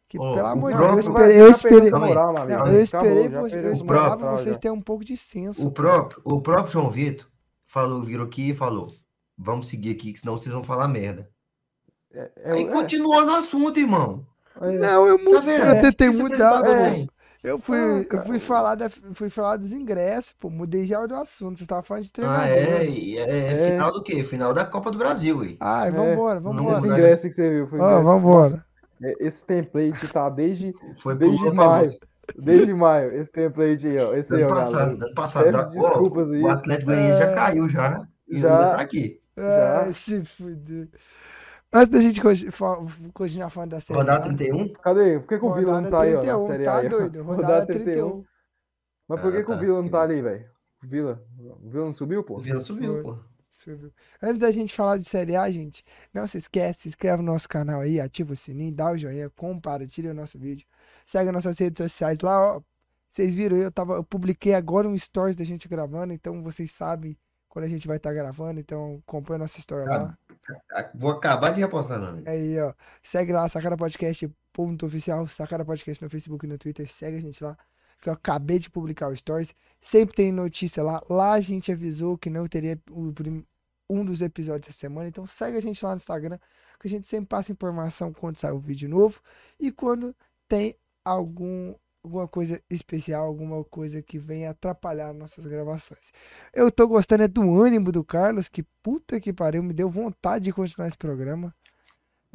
[0.07, 1.89] Que, Ó, pelo amor de próprio- Deus, eu esperei.
[1.89, 2.33] Eu moral.
[2.33, 5.65] Não, eu esperei, acabou, você- eu esperava moral, vocês terem um pouco de senso.
[5.65, 7.27] O próprio, o próprio João Vitor
[7.65, 8.93] falou, virou aqui e falou:
[9.37, 11.29] vamos seguir aqui, que senão vocês vão falar merda.
[12.13, 14.25] É, é, Aí é, continuou no assunto, irmão.
[14.59, 15.63] é, Não, eu, Tá vendo?
[15.65, 16.61] eu tentei Esse mudar.
[16.61, 17.09] tem.
[17.41, 20.49] Eu fui, Ah, eu fui falar da, fui falar dos ingressos, pô.
[20.49, 21.57] Mudei já do assunto.
[21.57, 22.81] Você tava falando de Ah, treinador.
[22.81, 23.71] é, e é, É.
[23.71, 24.23] final do quê?
[24.23, 25.57] Final da Copa do Brasil, aí.
[25.59, 25.91] Ai, É.
[25.91, 26.77] vambora, vambora.
[26.77, 28.65] Esse ingresso que você viu foi ingresso- vambora.
[29.03, 31.55] É, Esse template tá desde, Foi desde maio.
[31.55, 31.99] Palusa.
[32.37, 34.13] Desde maio, esse template aí, ó.
[34.13, 35.05] Esse aí, Ano ó, passado, galera.
[35.05, 35.55] ano passado.
[35.57, 36.41] Ó, desculpas aí.
[36.43, 37.33] O Atlético Goianiense já É.
[37.35, 38.07] caiu já.
[38.29, 38.47] E Já.
[38.47, 39.19] o tá aqui.
[39.37, 39.93] Ai, Já.
[39.93, 40.89] se fuder.
[41.73, 42.21] Antes da gente
[43.13, 44.73] continuar falando da série Rodada A, 31?
[44.73, 45.19] Cadê?
[45.19, 46.77] Por que, que o Vila não rodada tá aí, ó, na 31, Série tá A?
[46.79, 48.23] aí, doido, rodada 31.
[49.07, 49.59] Mas por que, Ah, que o tá.
[49.59, 50.45] Vila não tá ali, velho?
[50.83, 51.23] O Vila?
[51.63, 52.37] O Vila não subiu, pô?
[52.37, 53.17] O Vila subiu, pô.
[53.63, 53.91] Subiu.
[54.21, 55.83] Antes da gente falar de Série A, gente,
[56.13, 59.29] não se esquece, se inscreve no nosso canal aí, ativa o sininho, dá o joinha,
[59.29, 60.65] compartilha o nosso vídeo.
[61.05, 62.61] Segue nossas redes sociais lá, ó.
[63.07, 67.17] Vocês viram, eu tava, eu publiquei agora um stories da gente gravando, então vocês sabem
[67.49, 70.17] quando a gente vai estar gravando, então acompanha nossa story lá.
[70.73, 72.29] Ah, Vou acabar de repostar, meu amigo.
[72.29, 76.89] Aí, ó, segue lá, Sacada Podcast, ponto oficial, Sacada Podcast no Facebook e no Twitter,
[76.91, 77.57] segue a gente lá,
[78.01, 82.17] que eu acabei de publicar o Stories, sempre tem notícia lá, lá a gente avisou
[82.17, 83.45] que não teria o prim-
[83.91, 86.37] um dos episódios essa semana, então segue a gente lá no Instagram,
[86.79, 89.21] que a gente sempre passa informação quando sai o vídeo novo,
[89.59, 90.15] e quando
[90.47, 91.73] tem algum
[92.03, 96.11] alguma coisa especial, alguma coisa que venha atrapalhar nossas gravações.
[96.51, 100.45] Eu tô gostando é do ânimo do Carlos, que puta que pariu, me deu vontade
[100.45, 101.53] de continuar esse programa.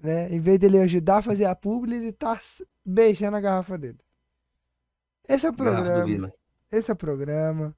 [0.00, 0.32] Né?
[0.32, 2.38] Em vez dele ajudar a fazer a publi, ele tá
[2.84, 3.98] beijando a garrafa dele.
[5.28, 6.32] Esse é o programa.
[6.70, 7.74] Esse é o programa.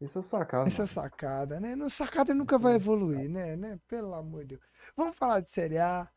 [0.00, 0.66] Isso é sacado.
[0.66, 1.76] Essa sacada, né?
[1.76, 3.54] No sacada nunca vai evoluir, né?
[3.56, 3.78] né?
[3.86, 4.62] Pelo amor de Deus.
[4.96, 6.08] Vamos falar de Série A.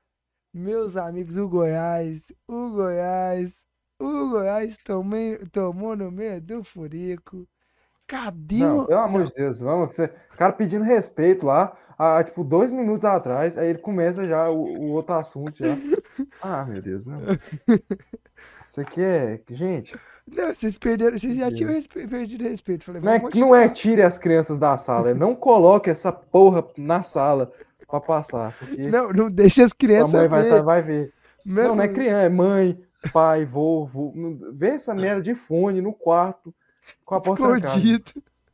[0.53, 3.55] Meus amigos, o Goiás, o Goiás,
[3.99, 7.47] o Goiás tomei, tomou no meio do furico.
[8.05, 8.85] Cadê Não, o.
[8.85, 9.95] pelo amor de Deus, vamos.
[9.95, 10.05] Você...
[10.05, 11.75] O cara pedindo respeito lá,
[12.23, 15.75] tipo, dois minutos atrás, aí ele começa já o, o outro assunto já.
[16.41, 17.19] Ah, meu Deus, não.
[18.63, 19.41] Isso aqui é.
[19.49, 22.07] Gente, Não, vocês perderam, vocês já tinham respe...
[22.07, 22.85] perdido respeito.
[22.85, 26.65] Falei, não é, não é tire as crianças da sala, é não coloque essa porra
[26.77, 27.51] na sala
[27.87, 28.57] pra passar.
[28.57, 30.49] Porque Não, não deixa as a crianças mãe vai, ver.
[30.49, 31.13] tá- vai ver.
[31.45, 34.13] Meu Não, não é criança, é mãe, pai, vô, vô.
[34.15, 36.53] Não- Vê essa merda de fone no quarto,
[37.05, 37.67] com a porta trancada.
[37.67, 38.11] Escondido.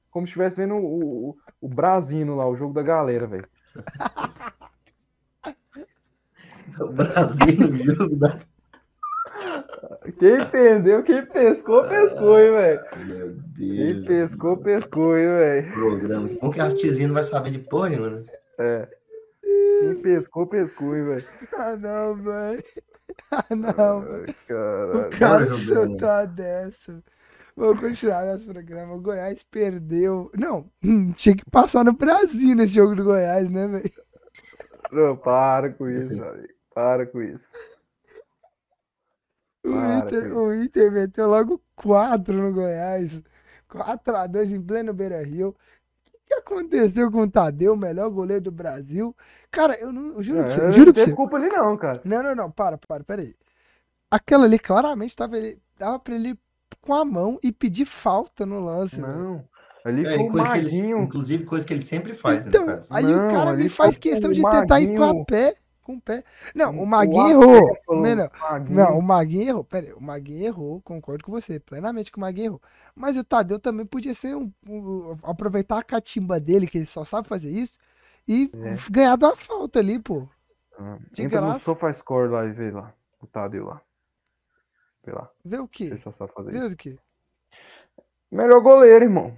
[0.10, 3.48] Como se estivesse vendo o, o, o Brasino lá, o jogo da galera, velho.
[6.80, 8.40] O Brasil no jogo da.
[10.20, 12.82] Quem entendeu, quem pescou, pescou, hein, velho.
[13.06, 14.06] Meu Quem Deus.
[14.06, 15.74] pescou, pescou, hein, velho.
[15.74, 16.28] Programa.
[16.30, 18.10] Que bom que a tizinha não vai saber de porra nenhuma,
[18.58, 18.88] né?
[19.80, 21.26] Quem pescou, pescou, hein, velho.
[21.54, 22.64] Ah, não, velho.
[23.32, 24.02] Ah, não.
[24.02, 25.10] Ai, O Caralho.
[25.18, 25.88] cara Bora, Juliano.
[25.90, 27.04] soltou a dessa.
[27.56, 28.94] Vamos continuar nosso programa.
[28.94, 30.32] O Goiás perdeu.
[30.38, 30.70] Não,
[31.16, 33.92] tinha que passar no Brasil nesse jogo do Goiás, né, velho?
[34.92, 36.48] Não, para com isso, amigo.
[36.74, 37.52] Para com isso.
[39.70, 43.22] O Para Inter, com o Inter meteu logo 4 no Goiás.
[43.70, 45.50] 4x2 em pleno Beira Rio.
[45.50, 45.56] O
[46.06, 49.16] que, que aconteceu com o Tadeu, o melhor goleiro do Brasil?
[49.52, 50.14] Cara, eu não.
[50.16, 50.60] Eu juro pra você.
[50.60, 51.14] Não, eu Juro não você.
[51.14, 52.02] culpa ali, não, cara.
[52.04, 52.52] Não, não, não.
[52.52, 53.36] Para, para, peraí.
[54.12, 56.38] Aquela ali claramente tava ele, dava pra ele ir
[56.82, 59.00] com a mão e pedir falta no lance.
[59.00, 59.44] Não.
[59.86, 62.76] Ali É, foi o coisa que ele, inclusive, coisa que ele sempre faz, Então, né,
[62.76, 62.88] caso.
[62.90, 65.56] aí Não, o cara me faz questão o de tentar ir com a pé.
[65.90, 66.24] Com o pé.
[66.54, 67.76] Não, o O Maguinho errou.
[67.88, 68.76] Não, Maguinho.
[68.78, 69.64] não, o Maguinho errou.
[69.64, 72.62] Pera aí, o Maguinho errou, concordo com você, plenamente que o Maguinho errou.
[72.94, 77.04] Mas o Tadeu também podia ser um, um- aproveitar a catimba dele, que ele só
[77.04, 77.80] sabe fazer isso,
[78.28, 78.76] e É.
[78.92, 80.28] ganhar uma falta ali, pô.
[80.78, 81.62] Ah, De Entra no graça.
[81.66, 82.94] SofaScore lá e vê lá.
[83.20, 83.82] O Tadeu lá.
[85.04, 85.28] Vê lá.
[85.44, 85.86] Vê o quê?
[85.86, 86.70] Ele só sabe fazer Vê isso.
[86.70, 87.00] o quê?
[88.32, 89.36] Melhor goleiro, irmão.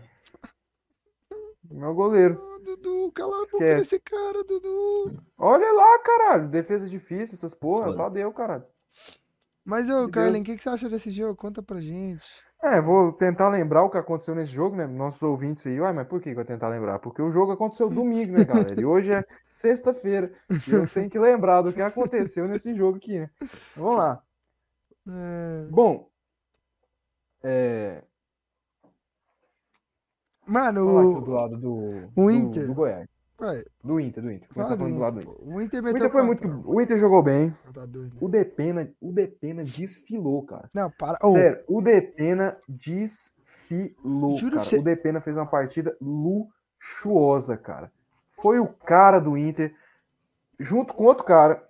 [1.64, 2.51] Melhor goleiro.
[2.62, 5.22] Dudu, cala a boca desse cara, Dudu.
[5.38, 6.50] Olha lá, caralho.
[6.50, 7.86] Defesa difícil, essas porra.
[7.86, 7.98] Foda.
[7.98, 8.66] Tadeu, caralho.
[9.64, 11.36] Mas, ô, Carlin, o que, que você acha desse jogo?
[11.36, 12.26] Conta pra gente.
[12.64, 14.86] É, vou tentar lembrar o que aconteceu nesse jogo, né?
[14.86, 17.00] Nossos ouvintes aí, uai, mas por que que eu vou tentar lembrar?
[17.00, 18.80] Porque o jogo aconteceu domingo, né, galera?
[18.80, 20.32] E hoje é sexta-feira.
[20.68, 23.30] E eu tenho que lembrar do que aconteceu nesse jogo aqui, né?
[23.76, 24.22] Vamos lá.
[25.08, 26.08] É, Bom,
[27.44, 28.04] é,
[30.46, 32.66] Mano, lá aqui do o, lado do, o do- Inter.
[32.68, 33.08] do Goiás.
[33.84, 34.48] Do Inter, do Inter.
[34.54, 35.36] Começar do falando do lado do Inter.
[35.48, 36.64] O Inter O Inter foi muito.
[36.64, 37.56] O Inter jogou bem.
[37.74, 38.16] Tá doido.
[38.22, 40.70] O Depena, o Depena desfilou, cara.
[40.72, 41.18] Não, para.
[41.24, 44.66] Ô, Sério, o Depena desfilou, Juro cara.
[44.70, 47.92] você- O Depena fez uma partida luxuosa, cara.
[48.32, 49.74] Foi o cara do Inter,
[50.60, 51.68] junto com outro cara.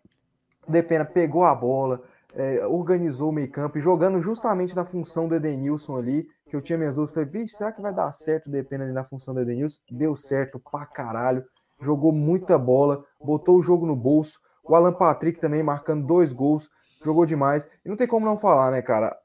[0.67, 2.03] O Depena pegou a bola,
[2.33, 6.77] é, organizou o meio campo, jogando justamente na função do Edenilson ali, que eu tinha
[6.77, 7.13] minhas dúvidas.
[7.13, 9.79] Falei, vixe, será que vai dar certo o Depena ali na função do Edenilson?
[9.91, 11.43] Deu certo pra caralho.
[11.81, 14.39] Jogou muita bola, botou o jogo no bolso.
[14.63, 16.69] O Alan Patrick também marcando dois gols,
[17.03, 17.67] jogou demais.
[17.83, 19.17] E não tem como não falar, né, cara?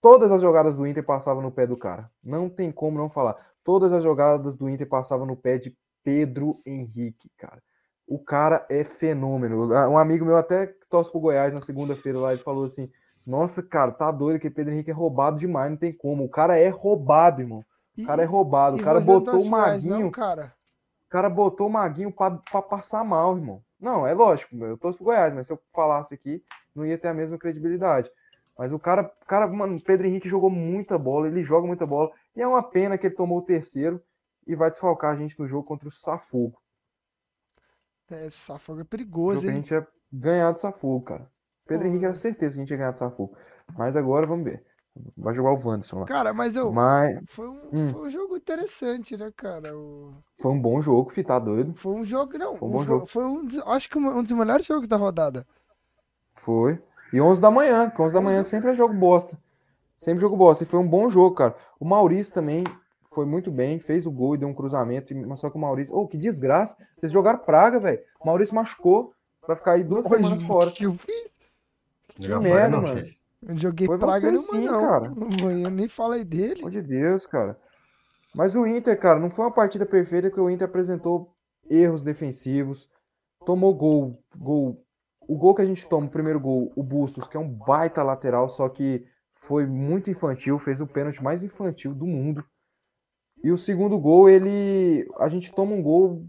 [0.00, 2.10] Todas as jogadas do Inter passavam no pé do cara.
[2.24, 3.36] Não tem como não falar.
[3.62, 7.62] Todas as jogadas do Inter passavam no pé de Pedro Henrique, cara.
[8.10, 9.72] O cara é fenômeno.
[9.88, 12.90] Um amigo meu até que torce pro Goiás na segunda-feira lá, ele falou assim:
[13.24, 16.24] Nossa, cara, tá doido que Pedro Henrique é roubado demais, não tem como.
[16.24, 17.64] O cara é roubado, irmão.
[17.96, 18.76] O cara é roubado.
[18.76, 20.00] O cara botou o Maguinho.
[20.00, 20.52] Não, cara.
[21.06, 23.62] O cara botou o Maguinho pra, pra passar mal, irmão.
[23.80, 26.42] Não, é lógico, eu torço pro Goiás, mas se eu falasse aqui,
[26.74, 28.10] não ia ter a mesma credibilidade.
[28.58, 31.86] Mas o cara, o cara, mano, o Pedro Henrique jogou muita bola, ele joga muita
[31.86, 34.02] bola, e é uma pena que ele tomou o terceiro
[34.46, 36.59] e vai desfalcar a gente no jogo contra o Safogo.
[38.10, 39.56] É, Safogo é perigoso, que a hein?
[39.56, 41.30] gente ia ganhar do Safogo, cara.
[41.66, 41.86] Pedro.
[41.86, 43.36] Henrique era certeza que a gente ia ganhar do Safogo.
[43.78, 44.64] Mas agora vamos ver.
[45.16, 46.06] Vai jogar o Wanderson lá.
[46.06, 46.72] Cara, mas eu.
[46.72, 47.88] Mas Foi um, Hum.
[47.90, 49.76] foi um jogo interessante, né, cara?
[49.76, 51.72] O- foi um bom jogo, fi, tá doido.
[51.74, 52.36] Foi um jogo.
[52.36, 53.06] Não, Foi um um bom jo- jogo.
[53.06, 55.46] Foi um acho que um um dos melhores jogos da rodada.
[56.34, 56.82] Foi.
[57.12, 59.38] E 11 da manhã, que 11 da manhã sempre é jogo bosta.
[59.96, 60.64] Sempre jogo bosta.
[60.64, 61.54] E foi um bom jogo, cara.
[61.78, 62.64] O Maurício também
[63.12, 65.14] foi muito bem, fez o gol e deu um cruzamento.
[65.14, 65.94] Mas só que o Maurício.
[65.94, 66.76] Ô, que desgraça.
[66.96, 68.00] Vocês jogaram praga, velho.
[68.20, 69.12] O Maurício machucou.
[69.46, 70.70] Vai ficar aí duas Olha, semanas o fora.
[70.70, 71.30] que eu fiz?
[72.08, 72.98] Que Jogar merda, não, mano.
[72.98, 73.18] chefe.
[73.42, 74.80] Eu não joguei Foi praga você nenhuma, sim, não.
[74.80, 75.12] cara.
[75.64, 76.56] Eu nem falei dele.
[76.56, 77.58] Pelo amor de Deus, cara.
[78.34, 81.34] Mas o Inter, cara, não foi uma partida perfeita porque o Inter apresentou
[81.68, 82.88] erros defensivos,
[83.44, 84.84] tomou gol, gol.
[85.26, 88.02] O gol que a gente toma, o primeiro gol, o Bustos, que é um baita
[88.02, 89.04] lateral, só que
[89.34, 92.44] foi muito infantil, fez o pênalti mais infantil do mundo.
[93.42, 95.08] E o segundo gol, ele.
[95.18, 96.24] A gente toma um gol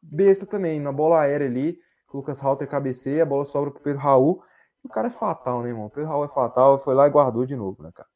[0.00, 1.78] besta também, na bola aérea ali.
[2.12, 4.42] O Lucas Halter cabeceia, a bola sobra pro Pedro Raul.
[4.84, 5.86] O cara é fatal, né, irmão?
[5.86, 8.08] O Pedro Raul é fatal, foi lá e guardou de novo, né, cara?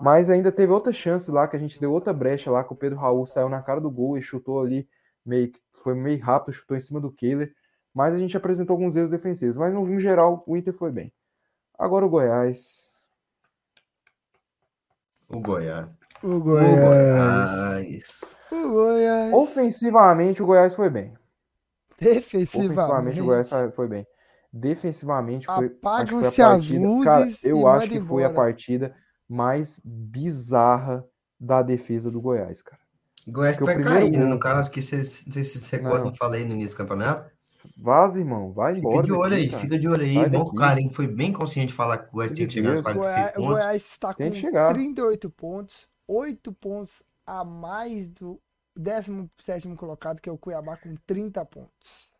[0.00, 2.76] Mas ainda teve outra chance lá, que a gente deu outra brecha lá, que o
[2.76, 4.88] Pedro Raul saiu na cara do gol e chutou ali,
[5.26, 7.52] meio que foi meio rápido, chutou em cima do Kehler.
[7.92, 9.56] Mas a gente apresentou alguns erros defensivos.
[9.56, 11.12] Mas no, no geral, o Inter foi bem.
[11.76, 12.96] Agora o Goiás.
[15.28, 15.97] O Goiás.
[16.22, 18.20] O Goiás.
[18.50, 19.32] O Goiás.
[19.32, 21.14] Ofensivamente, o Goiás foi bem.
[22.00, 22.72] Defensivamente.
[22.74, 24.06] Ofensivamente, o Goiás foi bem.
[24.52, 25.66] Defensivamente, foi.
[25.66, 28.94] Apagam-se as partida- Cara, luzes eu e acho que foi a partida
[29.28, 31.04] mais bizarra
[31.38, 32.80] da defesa do Goiás, cara.
[33.26, 34.18] O Goiás Porque o vai primeiro cair, né?
[34.24, 36.04] gol- No caso, que se se recorde, Não.
[36.06, 37.30] não falei no início do campeonato.
[37.76, 38.52] Vaza, irmão.
[38.52, 39.02] Vai Fica embora.
[39.06, 39.62] de olho daqui, aí, cara.
[39.62, 40.14] fica de olho aí.
[40.14, 42.70] Sai Bom o Carlinhos foi bem consciente de falar que o Goiás tinha que chegar
[42.70, 42.96] nos Deus.
[42.96, 43.50] O 46 Goiás, o pontos.
[43.52, 44.72] Goiás está com que chegar.
[44.72, 48.40] 38 pontos, 8 pontos a mais do
[48.76, 52.10] 17 colocado, que é o Cuiabá, com 30 pontos.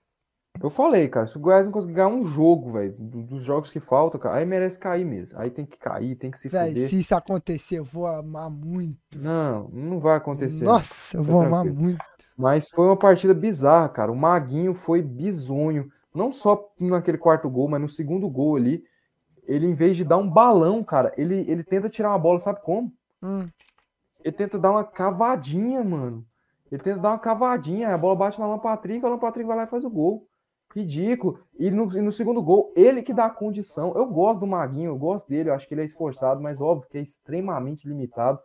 [0.62, 3.70] Eu falei, cara, se o Goiás não conseguir ganhar um jogo, velho, do- dos jogos
[3.72, 5.38] que faltam, cara, aí merece cair mesmo.
[5.38, 6.76] Aí tem que cair, tem que se Véi, fuder.
[6.76, 9.18] se isso acontecer, eu vou amar muito.
[9.18, 10.64] Não, não vai acontecer.
[10.64, 11.76] Nossa, eu Fica vou amar tranquilo.
[11.76, 12.04] muito.
[12.36, 14.12] Mas foi uma partida bizarra, cara.
[14.12, 15.90] O Maguinho foi bizonho.
[16.14, 18.84] Não só naquele quarto gol, mas no segundo gol ali.
[19.46, 22.62] Ele, em vez de dar um balão, cara, ele, ele tenta tirar uma bola, sabe
[22.62, 22.92] como?
[23.22, 23.52] Hum,
[24.28, 26.22] Ele tenta dar uma cavadinha, mano.
[26.70, 29.56] Ele tenta dar uma cavadinha, a bola bate na Alan Patrick, o Alan Patrick vai
[29.56, 30.28] lá e faz o gol.
[30.74, 31.40] Ridículo.
[31.58, 33.94] E no, e no segundo gol, ele que dá a condição.
[33.96, 36.90] Eu gosto do Maguinho, eu gosto dele, eu acho que ele é esforçado, mas óbvio
[36.90, 38.38] que é extremamente limitado.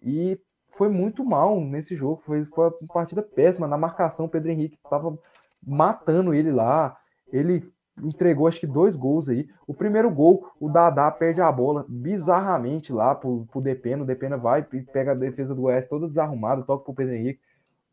[0.00, 2.20] E foi muito mal nesse jogo.
[2.22, 3.66] Foi, foi uma partida péssima.
[3.66, 5.18] Na marcação, Pedro Henrique tava
[5.60, 6.96] matando ele lá.
[7.32, 9.48] Ele entregou acho que dois gols aí.
[9.66, 14.02] O primeiro gol, o Dadá perde a bola bizarramente lá pro, pro Depena.
[14.02, 17.40] O Depena vai e pega a defesa do Goiás toda desarrumada, toca pro Pedro Henrique.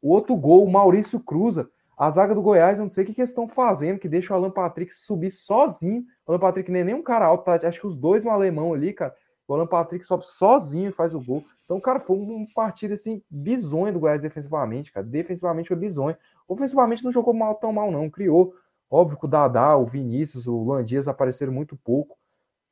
[0.02, 1.70] O outro gol, o Maurício cruza.
[1.98, 4.34] A zaga do Goiás, eu não sei o que, que eles estão fazendo, que deixa
[4.34, 6.04] o Alan Patrick subir sozinho.
[6.26, 7.68] O Alan Patrick nem é nem um cara alto, tá?
[7.68, 9.14] acho que os dois no alemão ali, cara.
[9.48, 11.44] O Alan Patrick sobe sozinho e faz o gol.
[11.66, 15.06] Então, cara, foi uma partida assim, bizonha do Goiás defensivamente, cara.
[15.06, 16.18] Defensivamente foi bizonha.
[16.48, 18.10] Ofensivamente não jogou mal tão mal, não.
[18.10, 18.54] Criou.
[18.92, 22.18] Óbvio que o Dadá, o Vinícius, o Landias apareceram muito pouco.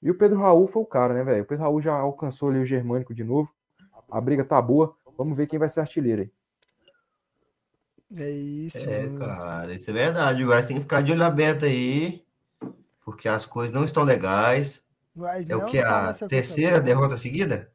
[0.01, 1.43] E o Pedro Raul foi o cara, né, velho?
[1.43, 3.49] O Pedro Raul já alcançou ali o Germânico de novo.
[4.11, 4.93] A briga tá boa.
[5.17, 6.32] Vamos ver quem vai ser artilheiro aí.
[8.17, 8.78] é isso.
[8.78, 9.20] É, mano.
[9.20, 10.43] cara, isso é verdade.
[10.43, 12.26] O Goiás tem que ficar de olho aberto aí,
[13.05, 14.86] porque as coisas não estão legais.
[15.15, 15.82] Goiás É o que?
[15.82, 17.72] tá A terceira derrota seguida?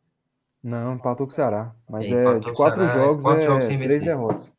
[0.63, 1.75] Não, empatou com o Ceará.
[1.89, 4.07] Mas É, é, de quatro Ceará, jogos, quatro é jogos sem três vencer.
[4.07, 4.54] derrotas.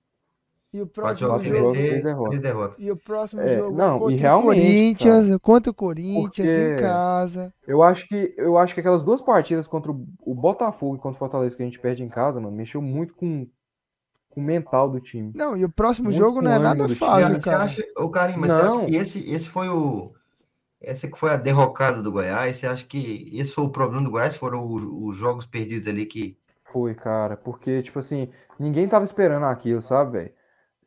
[0.75, 1.71] E o próximo jogos, jogo.
[1.71, 2.29] três derrotas.
[2.29, 2.83] três derrotas.
[2.83, 4.59] E o próximo É, jogo não, contra e o realmente,
[5.03, 7.53] Corinthians, contra o Corinthians em casa.
[7.65, 11.15] Eu acho que eu acho que aquelas duas partidas contra o, o Botafogo e contra
[11.15, 13.47] o Fortaleza que a gente perde em casa, mano, mexeu muito com,
[14.29, 15.31] com o mental do time.
[15.33, 17.63] Não, e o próximo Muito jogo não é nada fácil, Você cara.
[17.63, 18.77] acha, ô Karim, mas você Não.
[18.79, 20.13] acha que esse, esse foi o.
[20.81, 22.57] Essa que foi a derrocada do Goiás?
[22.57, 24.35] Você acha que esse foi o problema do Goiás?
[24.35, 26.37] Foram os, os jogos perdidos ali que.
[26.63, 28.27] Foi, cara, porque, tipo assim,
[28.59, 30.31] ninguém tava esperando aquilo, sabe, velho?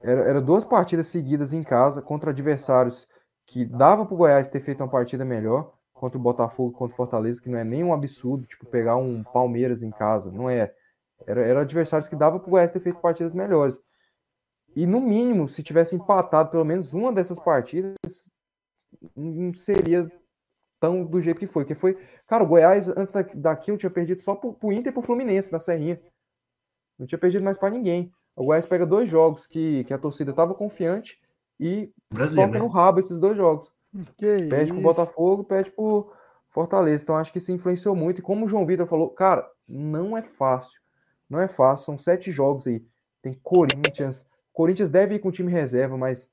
[0.00, 3.06] Era, era duas partidas seguidas em casa contra adversários
[3.46, 7.42] que dava pro Goiás ter feito uma partida melhor, contra o Botafogo, contra o Fortaleza,
[7.42, 10.72] que não é nem um absurdo, tipo, pegar um Palmeiras em casa, não é.
[11.26, 13.80] Era, era adversários que dava pro Goiás ter feito partidas melhores.
[14.76, 17.96] E no mínimo, se tivesse empatado pelo menos uma dessas partidas,
[19.16, 20.10] não seria
[20.78, 21.64] tão do jeito que foi.
[21.64, 21.94] Que foi,
[22.26, 25.50] cara, o Goiás antes da- daquilo tinha perdido só pro, pro Inter e pro Fluminense
[25.50, 26.00] na Serrinha.
[26.98, 28.12] Não tinha perdido mais pra ninguém.
[28.38, 31.20] O Goiás pega dois jogos que, que a torcida tava confiante
[31.58, 32.64] e Brasileiro, soca né?
[32.64, 33.72] no rabo esses dois jogos.
[34.16, 34.82] Que Perde pro isso.
[34.82, 36.12] Botafogo, perde pro
[36.48, 37.02] Fortaleza.
[37.02, 38.20] Então acho que isso influenciou muito.
[38.20, 40.80] E como o João Vitor falou, cara, não é fácil.
[41.28, 41.86] Não é fácil.
[41.86, 42.84] São sete jogos aí.
[43.20, 44.24] Tem Corinthians.
[44.52, 46.30] Corinthians deve ir com o time reserva, mas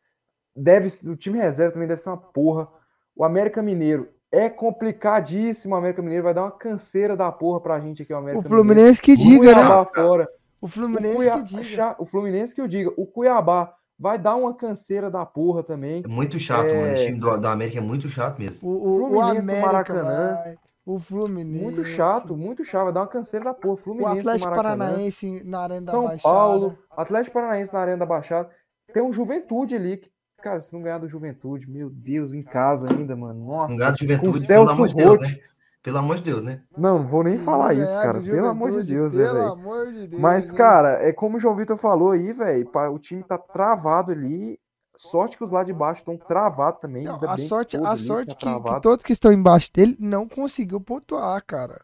[0.55, 2.67] deve, o time reserva também deve ser uma porra.
[3.15, 5.73] O América Mineiro é complicadíssimo.
[5.73, 8.13] O América Mineiro vai dar uma canseira da porra pra gente aqui.
[8.13, 9.85] O, América O Fluminense que Muito diga, né?
[9.95, 10.29] fora.
[10.65, 11.95] O O, Fluminense Cuiá- que diga.
[11.99, 12.91] o Fluminense que eu diga.
[12.97, 16.01] O Cuiabá vai dar uma canseira da porra também.
[16.03, 16.75] É muito chato, É.
[16.79, 16.91] mano.
[16.91, 18.67] Esse time do, da América é muito chato mesmo.
[18.67, 20.33] O, o, o Fluminense no América Maracanã.
[20.43, 20.57] vai.
[20.83, 21.63] O Fluminense.
[21.63, 22.85] Muito chato, muito chato.
[22.85, 23.73] Vai dar uma canseira da porra.
[23.75, 24.77] O Fluminense no Atlético Maracanã.
[24.85, 26.21] Paranaense na Arena da São Baixada.
[26.35, 28.49] Paulo, Atlético Paranaense na Arena da Baixada.
[28.93, 29.97] Tem um Juventude ali.
[29.97, 30.09] Que,
[30.41, 33.45] cara, se não ganhar do Juventude, meu Deus, em casa ainda, mano.
[33.45, 33.65] Nossa.
[33.67, 35.39] Se não ganhar do com o Juventude, pelo Celso amor de Deus, né?
[35.85, 36.63] Pelo amor de Deus, né?
[36.75, 38.19] Não, não vou nem falar Vamos isso, cara.
[38.19, 39.51] Pelo amor de Deus, né, Pelo velho?
[39.51, 40.19] amor de Deus.
[40.19, 40.57] Mas, né?
[40.57, 42.67] cara, é como o João Vitor falou aí, velho.
[42.91, 44.59] O time tá travado ali.
[44.97, 47.03] Sorte que os lá de baixo estão travados também.
[47.03, 48.81] Não, a bem que sorte, a sorte tá que, que travado.
[48.81, 51.79] todos que estão embaixo dele não conseguiu pontuar, cara.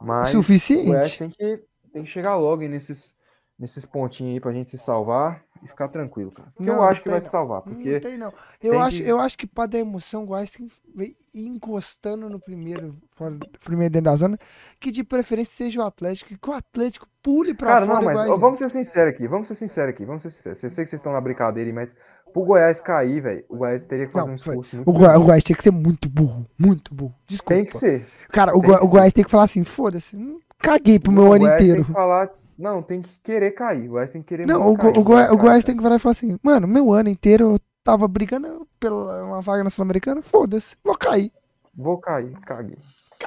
[0.00, 1.18] Mas o Suficiente.
[1.18, 3.14] tem que, tem que chegar logo aí nesses,
[3.58, 6.52] nesses pontinhos aí pra gente se salvar e ficar tranquilo, cara.
[6.58, 7.24] Não, eu acho que vai não.
[7.24, 7.62] se salvar.
[7.64, 8.32] Não Porque tem, não.
[8.62, 11.46] Eu tem acho, que- eu acho que pra dar emoção, o Goiás tem que ir
[11.48, 14.38] encostando no primeiro, fora, primeiro dentro da zona,
[14.80, 18.12] que de preferência seja o Atlético, que o Atlético pule pra Cara, fora não, e
[18.12, 18.38] o mas ó, não.
[18.38, 20.62] vamos ser sinceros aqui, vamos ser sinceros aqui, vamos ser sinceros.
[20.62, 21.96] Eu sei que vocês estão na brincadeira aí, mas
[22.32, 25.16] pro Goiás cair, velho, o Goiás teria que fazer Não, um esforço muito O, Goi-
[25.16, 27.14] o Goiás tem que ser muito burro, muito burro.
[27.26, 27.54] Desculpa.
[27.54, 28.06] Tem que ser.
[28.30, 30.16] Cara, o, Goi- que o Goiás tem que falar assim, foda-se,
[30.58, 31.76] caguei pro meu o ano Goiás inteiro.
[31.78, 33.86] Tem que falar, não, tem que querer cair.
[33.88, 34.96] O Goiás tem que querer Não, o, cair.
[34.98, 37.60] o, Goi- o Goiás tem que virar e falar assim, mano, meu ano inteiro eu
[37.82, 41.32] tava brigando pela uma vaga na Sul-Americana, foda-se, vou cair.
[41.74, 42.78] Vou cair, caguei.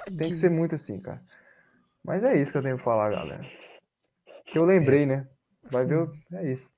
[0.05, 1.21] Tem que ser muito assim, cara.
[2.03, 3.45] Mas é isso que eu tenho pra falar, galera.
[4.45, 5.27] Que eu lembrei, né?
[5.69, 6.69] Vai ver, o- é isso.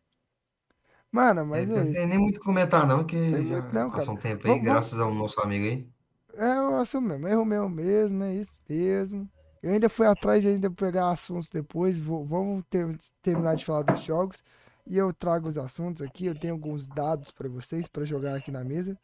[1.11, 2.07] Mano, É, mas não é tem isso.
[2.07, 4.11] nem muito o que comentar, não, que Tem já muito não, passou cara.
[4.17, 5.87] um tempo aí, Vamos- graças ao nosso amigo aí.
[6.35, 9.29] É, eu assumo mesmo, erro meu mesmo, é isso mesmo.
[9.61, 13.81] Eu ainda fui atrás de ainda pegar assuntos depois, vou, vamos ter- terminar de falar
[13.83, 14.41] dos jogos
[14.87, 18.51] e eu trago os assuntos aqui, eu tenho alguns dados pra vocês pra jogar aqui
[18.51, 18.97] na mesa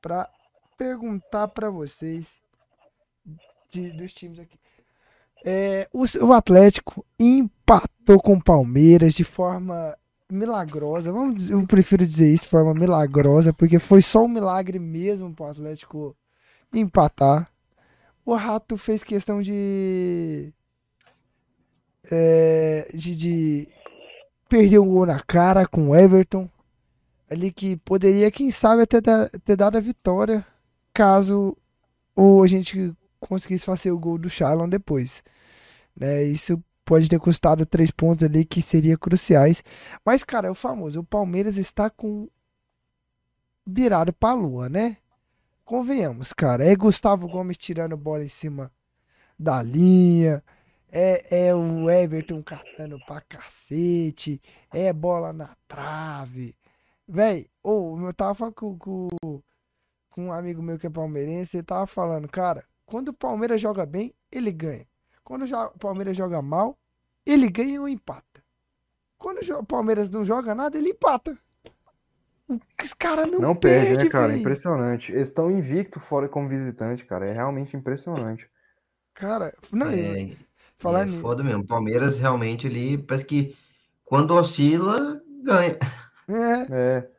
[0.00, 0.28] pra
[0.76, 2.40] perguntar pra vocês
[3.70, 4.58] de- dos times aqui.
[5.44, 9.96] É, o, o Atlético empatou com o Palmeiras de forma
[10.30, 11.12] milagrosa.
[11.12, 15.32] Vamos dizer, eu prefiro dizer isso de forma milagrosa, porque foi só um milagre mesmo
[15.32, 16.16] pro Atlético
[16.72, 17.48] empatar.
[18.26, 20.52] O Rato fez questão de.
[22.10, 23.68] é, de, de
[24.48, 26.50] perder um gol na cara com o Everton.
[27.30, 30.46] Ali que poderia, quem sabe, até dar- ter dado a vitória
[30.92, 31.56] caso
[32.14, 35.22] ou a gente conseguisse fazer o gol do Charlon depois.
[35.94, 36.24] Né?
[36.24, 39.62] Isso pode ter custado três pontos ali que seriam cruciais.
[40.04, 41.00] Mas, cara, é o famoso.
[41.00, 42.28] O Palmeiras está com
[43.66, 44.96] virado pra lua, né?
[45.66, 46.64] Convenhamos, cara.
[46.64, 48.70] É Gustavo Gomes tirando bola em cima
[49.36, 50.40] da linha.
[50.88, 54.40] É, é o Everton catando pra cacete.
[54.72, 56.54] É bola na trave.
[57.06, 59.08] Véi, ou eu tava falando com, com,
[60.10, 61.56] com um amigo meu que é palmeirense.
[61.56, 64.86] Ele tava falando, cara, quando o Palmeiras joga bem, ele ganha.
[65.24, 66.78] Quando o Palmeiras joga mal,
[67.26, 68.40] ele ganha ou empata.
[69.18, 71.36] Quando o Palmeiras não joga nada, ele empata.
[72.82, 74.28] Os caras não, Não perde, perde, né, cara?
[74.28, 74.40] véi.
[74.40, 75.12] Impressionante.
[75.12, 77.26] Eles estão invicto fora como visitante, cara.
[77.26, 78.48] É realmente impressionante.
[79.14, 80.36] Cara, não, eu- É,
[80.78, 81.20] falar é nisso.
[81.20, 81.66] foda mesmo.
[81.66, 83.56] Palmeiras realmente ali, parece que
[84.04, 85.76] quando oscila, ganha.
[86.28, 86.66] É,
[86.98, 87.10] É.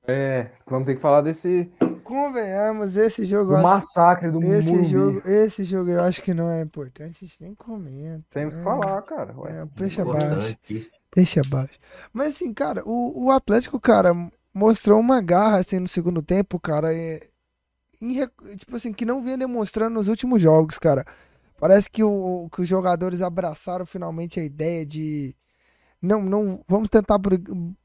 [0.07, 1.67] É, vamos ter que falar desse
[2.09, 4.83] Convenhamos, esse jogo, acho, massacre do esse Morumbi.
[4.83, 8.25] jogo, esse jogo eu acho que não é importante, a gente nem comenta.
[8.31, 9.37] Temos que É, falar, cara.
[9.37, 9.51] ué.
[9.61, 10.57] É, deixa abaixo,
[11.15, 11.79] deixa abaixo.
[12.11, 14.13] Mas assim, cara, o, o Atlético, cara,
[14.53, 17.27] mostrou uma garra assim no segundo tempo, cara, é,
[18.01, 18.15] em
[18.57, 21.05] tipo assim, que não vinha demonstrando nos últimos jogos, cara.
[21.59, 25.35] Parece que, o, que os jogadores abraçaram finalmente a ideia de
[26.01, 27.19] não, não, vamos tentar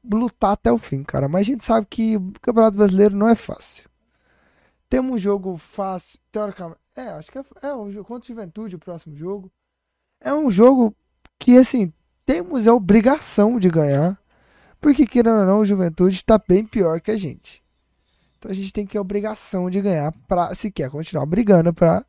[0.03, 1.27] lutar até o fim, cara.
[1.29, 3.89] Mas a gente sabe que o Campeonato Brasileiro não é fácil.
[4.89, 8.75] Temos um jogo fácil, teoricamente, É, acho que é, é o jogo contra o Juventude,
[8.75, 9.51] o próximo jogo.
[10.21, 10.95] É um jogo
[11.37, 11.91] que, assim,
[12.25, 14.19] temos a obrigação de ganhar.
[14.79, 17.63] Porque, querendo ou não, o Juventude está bem pior que a gente.
[18.37, 22.05] Então a gente tem que a obrigação de ganhar pra, se quer continuar brigando pra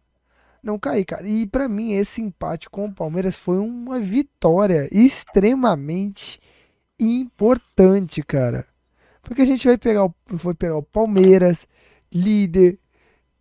[0.62, 1.27] não cair, cara.
[1.27, 6.39] E pra mim, esse empate com o Palmeiras foi uma vitória extremamente
[6.99, 8.66] importante, cara.
[9.22, 11.66] Porque a gente vai pegar o, foi pegar o Palmeiras,
[12.16, 12.78] líder,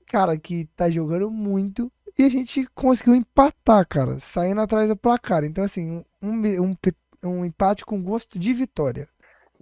[0.07, 1.91] cara, que tá jogando muito.
[2.17, 5.43] E a gente conseguiu empatar, cara, saindo atrás do placar.
[5.43, 6.75] Então, assim, um, um,
[7.23, 9.07] um empate com gosto de vitória.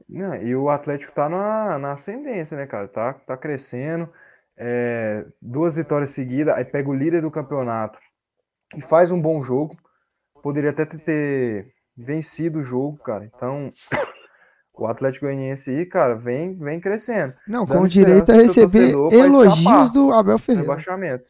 [0.09, 2.87] Não, e o Atlético tá na, na ascendência, né, cara?
[2.87, 4.09] Tá, tá crescendo.
[4.55, 7.97] É, duas vitórias seguidas, aí pega o líder do campeonato
[8.75, 9.75] e faz um bom jogo.
[10.43, 13.25] Poderia até ter, ter vencido o jogo, cara.
[13.25, 13.73] Então,
[14.73, 17.33] o Atlético Goianiense aí, cara, vem, vem crescendo.
[17.47, 20.67] Não, com direito a receber elogios do Abel Ferreira.
[20.67, 21.25] rebaixamento.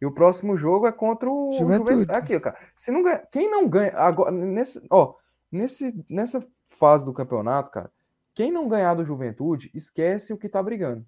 [0.00, 1.92] E o próximo jogo é contra o Juventude.
[1.92, 2.12] Juventude.
[2.12, 2.58] É aquilo, cara.
[2.74, 5.14] Se não ganha, quem não ganha agora nesse, ó,
[5.50, 7.88] nesse nessa fase do campeonato, cara,
[8.34, 11.06] quem não ganhar do Juventude, esquece o que tá brigando.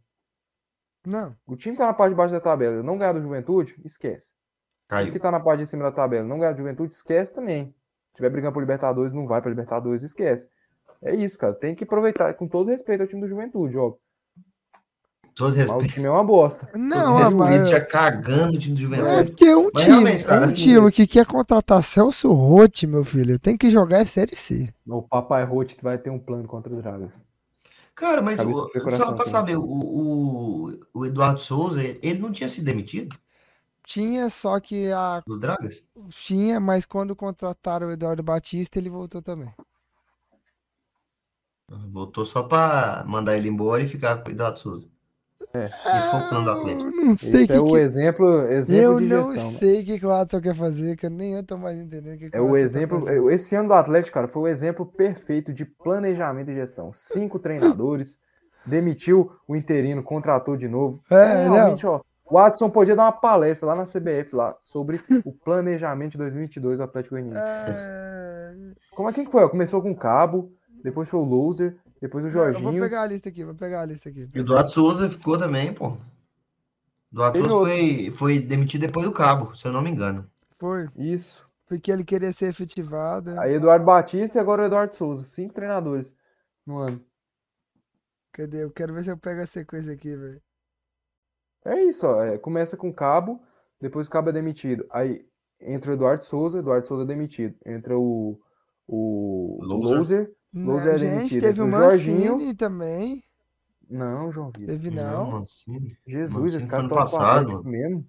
[1.05, 4.31] Não, O time tá na parte de baixo da tabela, não ganhar do Juventude, esquece.
[4.91, 5.23] O time que Caiu.
[5.23, 7.75] tá na parte de cima da tabela, não ganhar do Juventude, esquece também.
[8.11, 10.49] Se tiver brigando por Libertadores, não vai pra Libertadores, esquece.
[11.05, 11.53] É isso, cara.
[11.55, 13.93] Tem que aproveitar com todo respeito ao time do Juventude, ó.
[15.35, 15.95] Todo Mas o respeito.
[15.95, 16.71] time é uma bosta.
[16.75, 19.31] não, todo mas- respeito, já cagando o time do É Juventude.
[19.31, 23.37] porque um Mas time, cara, um assim, time que quer contratar Celso Rotti, meu filho,
[23.39, 24.73] tem que jogar a Série C.
[24.87, 27.11] O Papai Rote vai ter um plano contra o Dragas.
[27.97, 28.53] Cara, mas o-
[28.91, 29.31] só pra quente.
[29.31, 33.17] saber, o, o, o Eduardo Souza, ele não tinha sido demitido
[33.87, 35.21] Tinha, só que a.
[35.27, 35.83] do Dragas?
[36.11, 39.51] Tinha, mas quando contrataram o Eduardo Batista, ele voltou também.
[41.93, 44.87] Voltou só pra mandar ele embora e ficar com o Eduardo Souza.
[45.53, 45.67] É.
[45.67, 46.83] Esse foi o plano do Atlético.
[46.91, 49.53] Eu não sei Esse que é o que- exemplo, exemplo Eu de não gestão.
[49.53, 49.59] né?
[49.59, 52.15] sei o que, que o Adson quer fazer, que eu nem eu tô mais entendendo
[52.17, 53.31] o que, que É o Adson tá exemplo.
[53.31, 56.91] Esse ano do Atlético, cara, foi o exemplo perfeito de planejamento e gestão.
[56.93, 58.19] Cinco treinadores,
[58.67, 61.01] demitiu o interino, contratou de novo.
[61.09, 62.01] É, realmente, ó.
[62.29, 66.79] O Adson podia dar uma palestra lá na CBF lá sobre o planejamento de 2022
[66.79, 67.39] do Atlético Goianiense.
[67.47, 68.55] É...
[68.97, 69.49] Como é que foi?
[69.49, 70.51] Começou com o Cabo,
[70.85, 72.81] depois foi o Loser, depois o Eu vou Jorginho.
[72.83, 74.29] pegar a lista aqui, vou pegar a lista aqui.
[74.35, 75.97] E o Eduardo Souza ficou também, pô.
[77.11, 77.71] Eduardo Souza outro.
[77.71, 80.31] foi, foi demitido depois do Cabo, se eu não me engano.
[80.59, 81.45] Foi, Isso.
[81.67, 83.39] porque ele queria ser efetivado.
[83.41, 85.25] Aí Eduardo Batista e agora o Eduardo Souza.
[85.25, 86.15] Cinco treinadores
[86.67, 87.01] no ano.
[88.33, 88.65] Cadê?
[88.65, 90.43] Eu quero ver se eu pego a sequência aqui, velho.
[91.65, 92.23] É isso, ó.
[92.23, 93.41] é, começa com o Cabo,
[93.81, 94.85] depois o Cabo é demitido.
[94.91, 95.27] Aí
[95.61, 97.57] entra o Eduardo Souza, Eduardo Souza é demitido.
[97.65, 98.39] Entra o,
[98.87, 99.97] o Loser.
[99.99, 100.35] Loser.
[100.55, 102.33] Não, Loser é gente, teve o o Jorginho.
[102.35, 103.25] Mancini também.
[103.91, 104.67] Não, João Vitor.
[104.67, 105.31] Teve não.
[105.33, 105.99] Mancini.
[106.07, 108.07] Jesus, Mancini esse cara tá no passado, mesmo.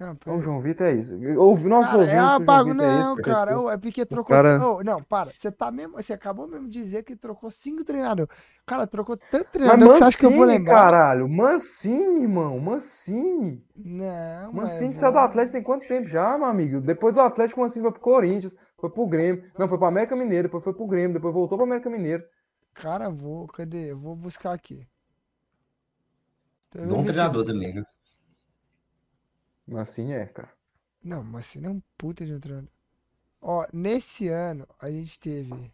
[0.00, 1.14] Não, Não, pera- o João Vitor é isso.
[1.38, 2.70] Ouve nossos Cara, ouvintes, é uma o João bagu...
[2.70, 4.34] Vitor é Não, esse, cara, ô, é porque trocou.
[4.34, 5.30] cara- ô, não, para.
[5.30, 5.92] Você tá mesmo.
[6.02, 8.34] Você acabou mesmo de dizer que trocou cinco treinadores.
[8.66, 10.80] Cara, trocou tanto Mas treinador que você acha que eu vou Mancini, lembrar.
[10.80, 11.28] caralho.
[11.28, 12.58] Mancini, irmão.
[12.58, 13.62] Mancini.
[13.76, 16.80] Não, Mancini mas saiu do Atlético tem quanto tempo já, meu amigo?
[16.80, 19.50] Depois do Atlético, o Mancini foi pro Corinthians, foi pro Grêmio.
[19.58, 22.24] Não, foi pro América Mineiro, depois foi pro Grêmio, depois voltou pro América Mineiro.
[22.74, 23.46] Cara, vou.
[23.48, 23.92] Cadê?
[23.92, 24.86] Eu vou buscar aqui.
[26.68, 27.84] Então, Bom 20 treinador também, viu?
[29.66, 30.52] Mancini é, cara.
[31.02, 32.70] Não, mas você não é um puta de um treinador.
[33.40, 35.72] Ó, nesse ano a gente teve.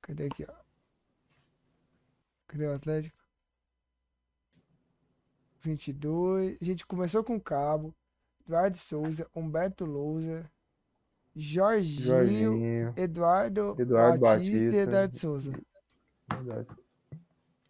[0.00, 0.54] Cadê aqui, ó?
[2.46, 3.16] Cadê o Atlético?
[5.60, 6.58] 22.
[6.60, 7.94] A gente começou com o Cabo,
[8.46, 10.50] Eduardo Souza, Humberto Lousa,
[11.40, 12.94] Jorginho, Jorginho.
[12.96, 14.80] Eduardo, Eduardo Batista, e Batista.
[14.82, 15.52] Eduardo Souza.
[16.32, 16.66] Verdade.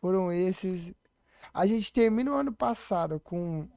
[0.01, 0.93] Foram esses.
[1.53, 3.69] A gente termina o ano passado com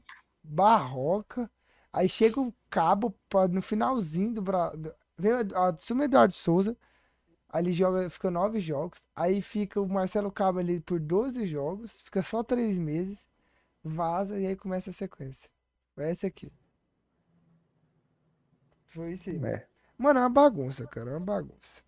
[0.43, 1.49] Barroca.
[1.91, 4.41] Aí chega o Cabo pra- no finalzinho do.
[4.41, 4.69] Bra...
[4.69, 6.75] do- Vem o Eduardo Souza.
[7.53, 9.03] Ele joga, fica nove jogos.
[9.15, 12.01] Aí fica o Marcelo Cabo ali por 12 jogos.
[12.01, 13.27] Fica só três meses.
[13.83, 15.49] Vaza e aí começa a sequência.
[15.93, 16.51] Foi essa aqui.
[18.87, 19.37] Foi isso aí.
[19.45, 19.67] É.
[20.01, 21.11] Mano, é uma bagunça, cara.
[21.11, 21.81] É uma bagunça.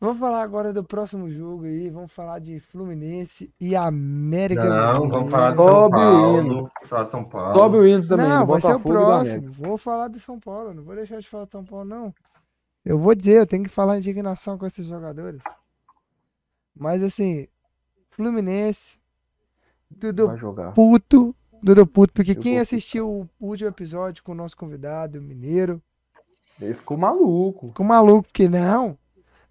[0.00, 1.88] Vamos falar agora do próximo jogo aí.
[1.90, 6.38] Vamos falar de Fluminense e América Não, vamos falar de São Sobe o Paulo.
[6.40, 6.70] hino.
[6.84, 7.52] Falar de São Paulo.
[7.52, 9.52] Sobe o hino também, Não, vai ser o próximo.
[9.52, 10.74] Vou falar do São Paulo.
[10.74, 12.14] Não vou deixar de falar do São Paulo, não.
[12.84, 15.42] Eu vou dizer, eu tenho que falar indignação com esses jogadores.
[16.76, 17.48] Mas assim,
[18.10, 18.98] Fluminense,
[19.90, 20.72] Dudu Vai jogar.
[20.72, 25.22] puto, Dudu puto, porque Eu quem assistiu o último episódio com o nosso convidado, o
[25.22, 25.80] Mineiro,
[26.60, 27.68] Ele ficou maluco.
[27.68, 28.98] ficou maluco, porque não,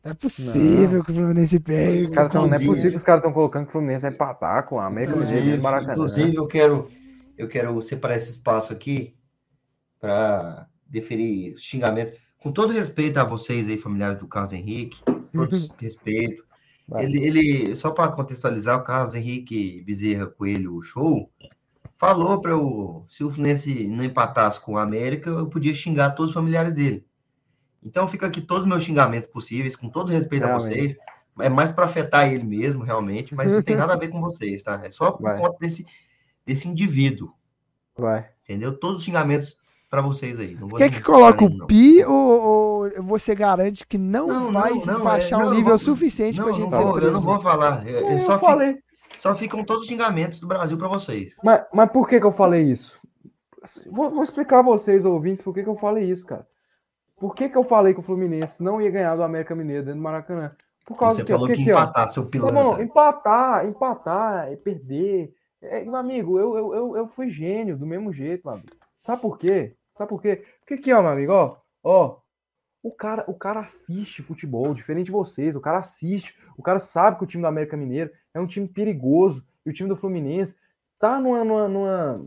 [0.03, 2.13] não é possível que o Fluminense Os perca.
[2.13, 4.67] caras tão, não é possível que os caras estão colocando que o Fluminense vai empatar
[4.67, 5.93] com a América Mineiro e Inclusive, Maracanã.
[5.93, 6.87] inclusive, eu quero,
[7.37, 9.15] eu quero separar esse espaço aqui
[9.99, 12.13] para deferir xingamentos.
[12.37, 15.01] Com todo respeito a vocês aí, familiares do Carlos Henrique,
[15.31, 16.43] todo respeito.
[16.87, 17.05] Vai.
[17.05, 21.31] Ele, ele só para contextualizar, o Carlos Henrique Bezerra Coelho Show
[22.05, 26.31] falou para eu, se o Fluminense não empatasse com o América, eu podia xingar todos
[26.31, 27.05] os familiares dele.
[27.81, 30.69] Então fica aqui todos os meus xingamentos possíveis, com todo respeito a Realmente.
[30.75, 30.97] vocês.
[31.39, 34.61] É mais para afetar ele mesmo, realmente, mas não tem nada a ver com vocês,
[34.61, 34.81] tá?
[34.83, 35.37] É só por Vai.
[35.39, 35.85] conta desse,
[36.45, 37.31] desse indivíduo,
[37.97, 38.25] Vai.
[38.43, 38.77] entendeu?
[38.77, 39.57] Todos os xingamentos
[39.89, 40.55] para vocês aí.
[40.59, 41.67] Não vou Quer que coloque citar nenhum, o não.
[41.67, 45.53] pi ou, ou você garante que não, Não, vai não, não, baixar é, um não,
[45.53, 47.13] nível vou- suficiente Não, pra não gente vou, ser eu preso?
[47.13, 47.87] não vou falar.
[47.87, 48.77] Eu- eu Eu, só, fico- falei.
[49.23, 51.37] Só ficam todos os xingamentos do Brasil para vocês.
[51.41, 52.99] Mas, mas por que, que eu falei isso?
[53.89, 56.45] Vou, vou explicar a vocês, ouvintes, por que, que eu falei isso, cara.
[57.15, 59.97] Por que, que eu falei que o Fluminense não ia ganhar do América Mineiro dentro
[59.97, 60.53] do Maracanã?
[60.85, 61.31] Por causa Você do quê?
[61.31, 62.63] falou Porque que empatar, seu Tá pilantra.
[62.63, 65.33] bom, empatar, empatar, e perder.
[65.61, 68.75] É, meu amigo, eu, eu, eu, eu fui gênio do mesmo jeito, meu amigo.
[68.99, 69.73] Sabe por quê?
[69.97, 70.43] Sabe por quê?
[70.59, 72.17] Porque aqui, ó, meu amigo, ó, ó,
[72.83, 77.17] o cara, o cara assiste futebol, diferente de vocês, o cara assiste, o cara sabe
[77.17, 80.57] que o time do América Mineiro é um time perigoso, e o time do Fluminense
[80.99, 82.25] tá numa, numa, numa,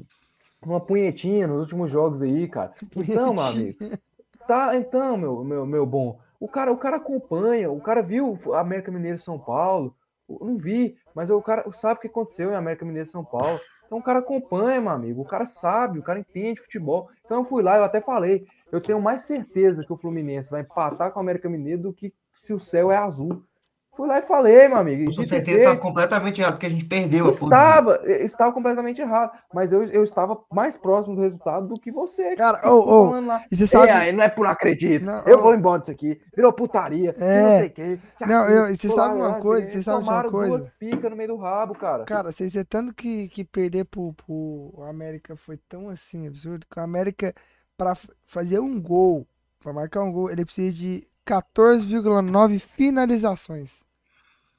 [0.64, 2.72] numa punhetinha nos últimos jogos aí, cara.
[2.96, 3.78] Então, meu amigo,
[4.46, 6.20] Tá, então, meu, meu, meu bom.
[6.38, 9.94] O cara, o cara acompanha, o cara viu América Mineiro e São Paulo.
[10.28, 13.24] Eu não vi, mas o cara sabe o que aconteceu em América Mineiro e São
[13.24, 13.58] Paulo.
[13.84, 15.22] Então o cara acompanha, meu amigo.
[15.22, 17.08] O cara sabe, o cara entende futebol.
[17.24, 18.46] Então eu fui lá, eu até falei.
[18.70, 22.12] Eu tenho mais certeza que o Fluminense vai empatar com o América Mineiro do que
[22.42, 23.42] se o céu é azul.
[23.96, 25.06] Fui lá e falei, meu amigo.
[25.06, 27.30] Com certeza estava completamente errado, porque a gente perdeu.
[27.30, 29.32] Estava, estava completamente errado.
[29.54, 32.36] Mas eu, eu estava mais próximo do resultado do que você.
[32.36, 33.42] Cara, ô, ô, falando lá.
[33.50, 33.88] E você sabe.
[33.88, 35.02] É, aí não é por acredito.
[35.06, 35.42] Não, eu ô.
[35.42, 36.20] vou embora disso aqui.
[36.34, 37.10] Virou putaria.
[37.18, 37.42] É.
[37.42, 37.98] Não sei o quê.
[38.26, 40.50] Não, eu- e você sabe lá, uma lá, coisa, assim, você sabe uma tomaram coisa?
[40.50, 42.04] duas picas no meio do rabo, cara.
[42.04, 46.78] Cara, vocês é tanto que, que perder pro, pro América foi tão assim absurdo que
[46.78, 47.34] o América,
[47.76, 49.26] pra f- fazer um gol,
[49.60, 53.82] pra marcar um gol, ele precisa de 14,9 finalizações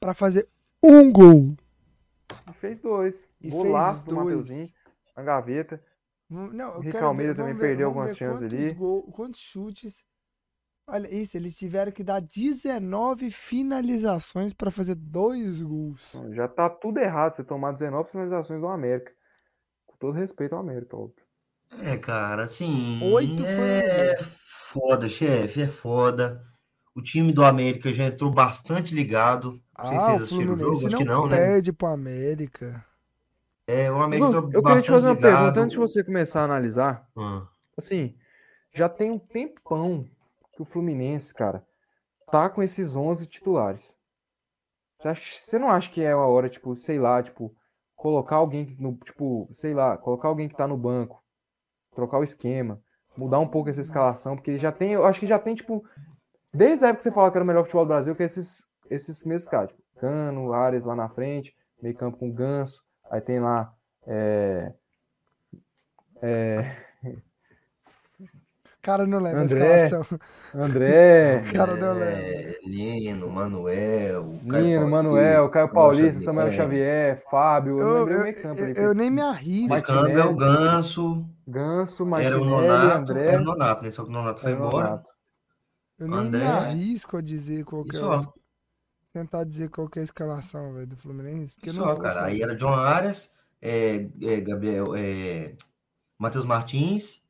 [0.00, 0.48] pra fazer
[0.82, 1.56] um gol.
[2.48, 3.26] E fez dois.
[3.40, 4.14] E Golaço do.
[4.14, 4.70] Mateuzinho
[5.16, 5.82] na gaveta.
[6.30, 8.72] Não, eu Rick Almeida também ver- perdeu algumas chances ali.
[8.74, 10.04] gol- quantos chutes.
[10.86, 16.00] Olha isso, eles tiveram que dar 19 finalizações pra fazer dois gols.
[16.10, 19.12] Então, Já tá tudo errado você tomar 19 finalizações do América.
[19.86, 21.22] Com todo respeito ao América, óbvio.
[21.70, 23.00] É, cara, assim.
[23.00, 24.38] Oito é gols.
[24.72, 26.42] foda, chefe, é foda.
[26.94, 29.52] O time do América já entrou bastante ligado.
[29.52, 31.36] Não sei se Ah, vocês o assistiram o Fluminense jogo, acho que não não, né?
[31.36, 32.84] perde pro América.
[33.66, 35.54] É, o América entrou eu queria te fazer uma bastante ligado.
[35.54, 37.06] pergunta antes de você começar a analisar.
[37.16, 38.16] Ah, Assim,
[38.74, 40.08] já tem um tempão
[40.54, 41.66] que o Fluminense, cara,
[42.30, 43.96] tá com esses 11 titulares.
[45.00, 47.54] Você, acha- você não acha que é a hora, tipo, sei lá, tipo,
[47.96, 51.22] colocar alguém no, tipo, sei lá, colocar alguém que tá no banco,
[51.98, 52.80] trocar o esquema,
[53.16, 55.84] mudar um pouco essa escalação, porque já tem, eu acho que já tem, tipo,
[56.54, 58.26] desde a época que você falou que era o melhor futebol do Brasil, que é
[58.26, 63.20] esses, esses mesmos caras, tipo, Cano, Ares lá na frente, meio campo com Ganso, aí
[63.20, 63.74] tem lá,
[64.06, 64.72] é,
[66.22, 66.76] é,
[68.80, 70.18] Cara, não lembro André, a escalação.
[70.54, 72.04] André, Cara, não lembro.
[72.04, 77.22] é, Nino, Manuel, Caio Nino, Manuel, Caio Paulista, Samuel Xavier.
[77.28, 79.76] Fábio, eu, Eu, eu, meio campo eu- nem me arrisco.
[79.76, 83.90] O câmbio é o Ganso, Ganso, era o Martinelli, Nonato, André, era o Nonato, né?
[83.90, 84.88] Só que o Nonato foi embora.
[84.90, 85.08] Nonato.
[85.98, 86.40] Eu nem André.
[86.44, 88.00] me arrisco a dizer qual que é.
[89.12, 91.54] Tentar dizer qual que é a escalação, velho, do Fluminense.
[91.54, 92.14] Porque eu não Só, vou cara.
[92.14, 92.26] saber.
[92.32, 93.32] Aí era John Arias,
[93.62, 95.54] é, é, Gabriel, é,
[96.18, 97.22] Matheus Martins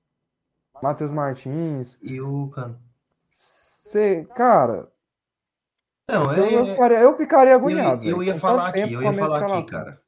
[0.83, 1.97] Matheus Martins.
[2.03, 2.79] e o Cano.
[3.31, 4.89] Cê, cara,
[6.09, 8.05] Não, eu, eu é, ficaria, eu ficaria eu, agoniado.
[8.05, 10.01] ia- eu velho, ia falar aqui, eu ia falar aqui, cara.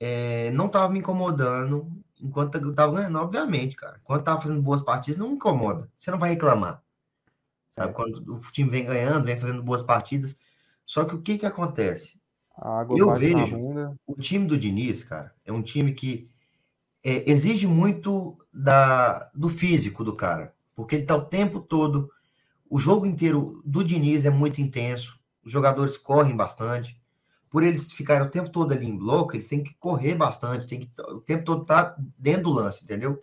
[0.00, 4.00] É, não tava me incomodando enquanto eu tava ganhando, obviamente, cara.
[4.04, 5.90] Quando tava fazendo boas partidas, não incomoda.
[5.96, 6.82] Você não vai reclamar.
[7.72, 7.90] Sabe?
[7.90, 7.92] É.
[7.92, 10.36] Quando o time vem ganhando, vem fazendo boas partidas.
[10.86, 12.20] Só que o que que acontece?
[12.96, 13.58] Eu vejo.
[14.06, 16.30] O time do Diniz, cara, é um time que
[17.02, 22.10] é, exige muito da, do físico do cara, porque ele tá o tempo todo,
[22.68, 27.00] o jogo inteiro do Diniz é muito intenso, os jogadores correm bastante,
[27.52, 30.80] por eles ficarem o tempo todo ali em bloco, eles têm que correr bastante, tem
[30.80, 33.22] que o tempo todo estar dentro do lance, entendeu?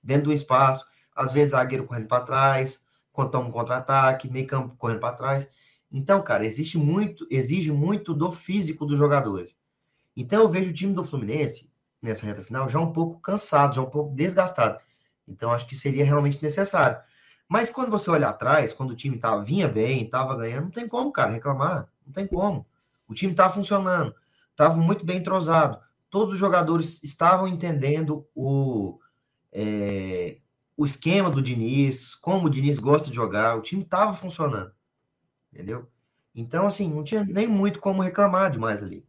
[0.00, 2.80] Dentro do espaço, às vezes zagueiro correndo para trás,
[3.12, 5.48] quando toma um contra-ataque, meio campo correndo para trás.
[5.90, 9.56] Então, cara, existe muito, exige muito do físico dos jogadores.
[10.16, 11.68] Então eu vejo o time do Fluminense
[12.00, 14.80] nessa reta final já um pouco cansado, já um pouco desgastado.
[15.26, 16.98] Então acho que seria realmente necessário.
[17.48, 20.86] Mas quando você olha atrás, quando o time tava, vinha bem, estava ganhando, não tem
[20.86, 21.88] como, cara, reclamar.
[22.06, 22.64] Não tem como.
[23.08, 24.14] O time estava funcionando,
[24.50, 25.78] estava muito bem entrosado.
[26.10, 29.00] todos os jogadores estavam entendendo o,
[29.52, 30.38] é,
[30.76, 34.72] o esquema do Diniz, como o Diniz gosta de jogar, o time estava funcionando,
[35.52, 35.88] entendeu?
[36.34, 39.06] Então, assim, não tinha nem muito como reclamar demais ali.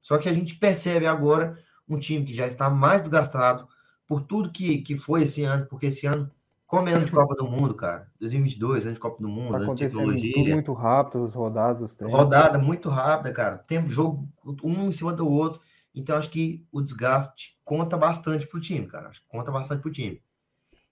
[0.00, 3.68] Só que a gente percebe agora um time que já está mais desgastado
[4.06, 6.30] por tudo que, que foi esse ano, porque esse ano,
[6.66, 9.56] como é ano de Copa do Mundo, cara, 2022, ano de Copa do Mundo, Tá
[9.56, 12.18] ano de acontecendo tudo tecnologia, muito rápido, os rodados, os treinos.
[12.18, 14.28] rodada muito rápida, cara, tempo, jogo
[14.64, 15.60] um em cima do outro,
[15.94, 19.92] então acho que o desgaste conta bastante pro time, cara, acho que conta bastante pro
[19.92, 20.20] time.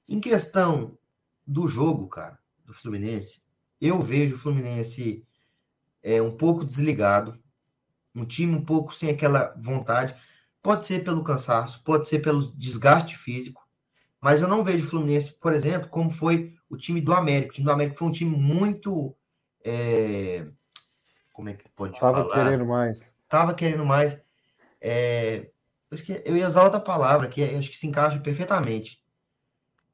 [0.08, 0.96] Em questão
[1.46, 3.42] do jogo, cara, do Fluminense,
[3.80, 5.26] eu vejo o Fluminense
[6.02, 7.38] é, um pouco desligado,
[8.14, 10.14] um time um pouco sem aquela vontade.
[10.62, 13.63] Pode ser pelo cansaço, pode ser pelo desgaste físico,
[14.24, 17.50] mas eu não vejo o Fluminense, por exemplo, como foi o time do América.
[17.50, 19.14] O time do América foi um time muito.
[19.62, 20.46] é,
[21.30, 22.34] como é que pode Tava falar?
[22.44, 23.12] querendo mais.
[23.28, 24.18] Tava querendo mais.
[24.80, 25.50] é,
[25.90, 28.98] eu esque- eu ia usar outra palavra que eu acho que se encaixa perfeitamente.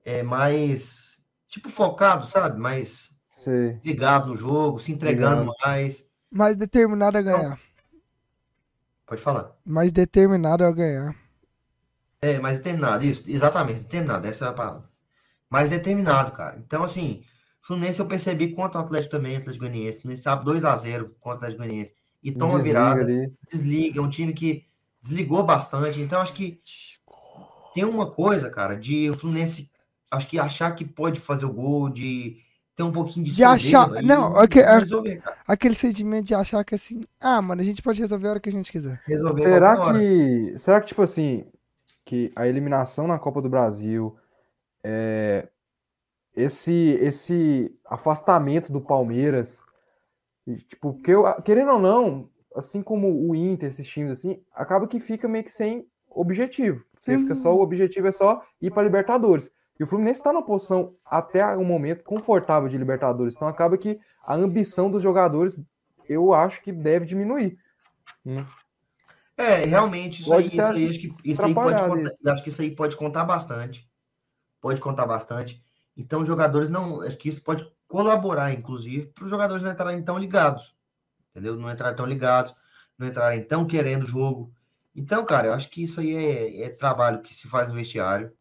[0.05, 1.25] É mais.
[1.49, 2.57] Tipo, focado, sabe?
[2.59, 3.81] Mais Sei.
[3.85, 5.57] ligado no jogo, se entregando Ligado.
[5.65, 6.07] mais.
[6.31, 7.61] Mais determinado a ganhar.
[9.07, 9.57] Pode falar.
[9.65, 11.17] Mais determinado a ganhar.
[12.23, 14.85] É, mais determinado, isso, exatamente, determinado, essa é a palavra.
[15.49, 16.59] Mais determinado, cara.
[16.65, 17.23] Então, assim,
[17.63, 19.99] Fluminense eu percebi contra o Atlético também, Atlético Goianiense.
[19.99, 23.33] O Fluminense sabe 2x0 contra o Atlético Goianiense e toma Desliga virada, ali.
[23.51, 23.99] desliga.
[24.01, 24.65] É um time que
[25.01, 26.01] desligou bastante.
[26.03, 26.61] Então, acho que
[27.75, 29.71] tem uma coisa, cara, de o Fluminense,
[30.11, 32.37] acho que achar que pode fazer o gol, de
[32.77, 35.39] ter um pouquinho de De achar- não, ok, é- resolver, cara.
[35.49, 38.49] Aquele sentimento de achar que assim, ah, mano, a gente pode resolver a hora que
[38.51, 39.01] a gente quiser.
[39.07, 39.99] Resolver Será qualquer hora.
[39.99, 41.45] que, será que, tipo assim,
[42.05, 44.17] que a eliminação na Copa do Brasil,
[44.83, 45.49] é,
[46.35, 49.65] esse, esse afastamento do Palmeiras,
[50.69, 54.99] tipo, porque eu, querendo ou não, assim como o Inter, esses times assim, acaba que
[54.99, 56.85] fica meio que sem objetivo.
[57.01, 57.23] Você Sim.
[57.23, 59.51] fica só, o objetivo é só ir para Libertadores.
[59.79, 63.35] E o Fluminense está numa posição até um momento confortável de Libertadores.
[63.35, 65.59] Então acaba que a ambição dos jogadores,
[66.07, 67.57] eu acho que deve diminuir.
[68.23, 68.47] né?
[69.41, 72.63] É, realmente, isso aí, isso aí, acho que isso aí pode contar, acho que isso
[72.63, 73.89] aí pode contar bastante.
[74.61, 75.63] Pode contar bastante.
[75.97, 77.01] Então, os jogadores não.
[77.01, 80.75] Acho que isso pode colaborar, inclusive, para os jogadores não entrarem tão ligados.
[81.31, 81.57] Entendeu?
[81.57, 82.55] Não entrarem tão ligados,
[82.99, 84.53] não entrarem tão querendo o jogo.
[84.95, 88.33] Então, cara, eu acho que isso aí é, é trabalho que se faz no vestiário.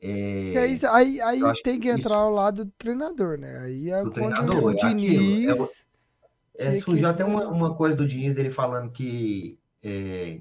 [0.00, 3.58] E É, aí, aí, aí tem que que entrar ao lado do treinador, né?
[3.60, 5.48] Aí é Do treinador, o é aquilo, Diniz.
[5.50, 5.68] é o-
[6.56, 10.40] É, surgiu que- até uma, uma coisa do Diniz dele falando que é,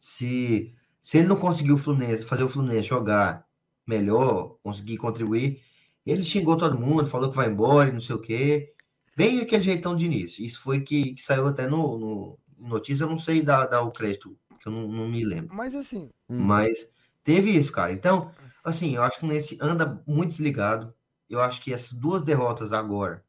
[0.00, 3.46] se, se ele não conseguiu o Fluminense, fazer o Fluminense jogar
[3.86, 5.60] melhor, conseguir contribuir,
[6.06, 8.72] ele xingou todo mundo, falou que vai embora e não sei o quê.
[9.16, 10.44] Bem aquele jeitão de início.
[10.44, 13.92] Isso foi que, que saiu até no, no notícia, eu não sei dar, dar o
[13.92, 15.54] crédito, que eu não, não me lembro.
[15.54, 16.40] Mas assim, Hum.
[16.40, 16.88] Mas
[17.24, 17.92] teve isso, cara.
[17.92, 18.30] Então,
[18.62, 20.94] assim, eu acho que o Fluminense anda muito desligado.
[21.28, 23.24] Eu acho que essas duas derrotas agora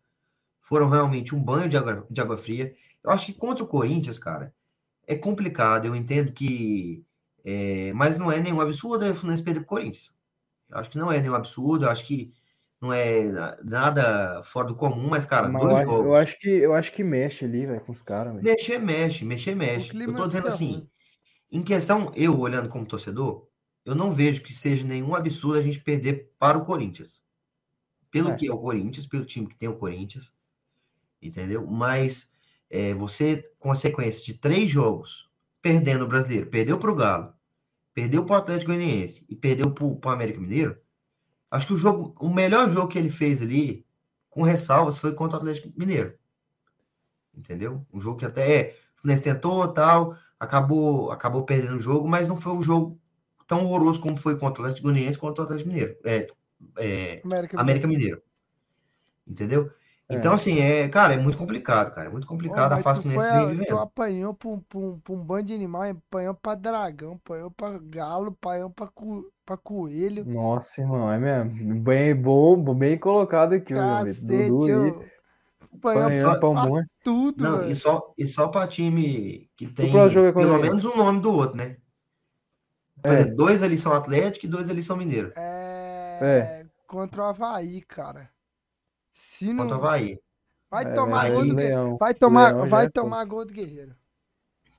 [0.62, 2.74] foram realmente um banho de água, de água fria.
[3.04, 4.54] Eu acho que contra o Corinthians, cara,
[5.10, 5.86] é complicado.
[5.86, 7.04] Eu entendo que.
[7.44, 10.12] é, mas não é nenhum absurdo o Fluminense perder pro Corinthians.
[10.70, 11.86] Eu acho que não é nenhum absurdo.
[11.86, 12.32] Eu acho que
[12.82, 16.06] não é na- nada fora do comum, mas, cara, Mas dois eu, acho, jogos.
[16.06, 18.42] eu acho que eu acho que mexe ali, velho, com os caras.
[18.42, 19.90] Mexer, mexe, mexer, mexe.
[19.90, 20.88] clima Eu tô dizendo fica assim,
[21.52, 23.48] em questão, eu olhando como torcedor,
[23.84, 27.24] eu não vejo que seja nenhum absurdo a gente perder para o Corinthians.
[28.12, 28.36] Pelo É.
[28.36, 30.32] que é o Corinthians, pelo time que tem o Corinthians,
[31.22, 31.66] entendeu?
[31.68, 32.32] Mas
[32.70, 35.30] é, você, com a sequência de três jogos,
[35.62, 37.34] perdendo o brasileiro, perdeu para o Galo,
[37.94, 40.78] perdeu para o Atlético Goianiense e perdeu para o América Mineiro,
[41.50, 43.86] acho que o jogo, o melhor jogo que ele fez ali,
[44.30, 46.14] com ressalvas, foi contra o Atlético Mineiro.
[47.36, 47.86] Entendeu?
[47.92, 52.28] Um jogo que até é, o Fluminense tentou tal, acabou, acabou perdendo o jogo, mas
[52.28, 53.00] não foi um jogo
[53.48, 55.98] tão horroroso como foi contra o Atlético Goianiense contra o Atlético Mineiro.
[56.04, 56.28] É,
[56.78, 58.22] é, América, América Mineiro.
[59.28, 59.72] Entendeu?
[60.10, 60.16] É.
[60.16, 62.08] Então, assim, é, cara, é muito complicado, cara.
[62.08, 63.78] É muito Ô, complicado a mas fase tu que o a- vem Tu vivendo.
[63.78, 67.78] apanhou pra um, pra, um, pra um bando de animal, apanhou pra dragão, apanhou pra
[67.78, 70.26] galo, apanhou pra, co, pra coelho.
[70.26, 71.80] Nossa, irmão, é mesmo.
[71.82, 74.16] Bem bom, bem colocado aqui, meu amigo.
[74.16, 75.20] Cacete, Dudu ô.
[75.76, 80.32] Apanhou pra um pra tudo, Não, e só, e só para time que tem é
[80.34, 81.78] pelo menos um nome do outro, né?
[83.04, 83.14] É.
[83.14, 85.32] exemplo, dois ali são Atlético e dois ali são Mineiro.
[85.38, 88.30] É, Contra o Havaí, cara.
[89.22, 89.64] Se não.
[89.64, 90.18] Contra o Havaí.
[90.72, 91.76] Vai É, tomar gol do Guerreiro.
[91.84, 91.98] Leão.
[91.98, 93.96] Vai tomar, Leão vai é tomar gol do Guerreiro.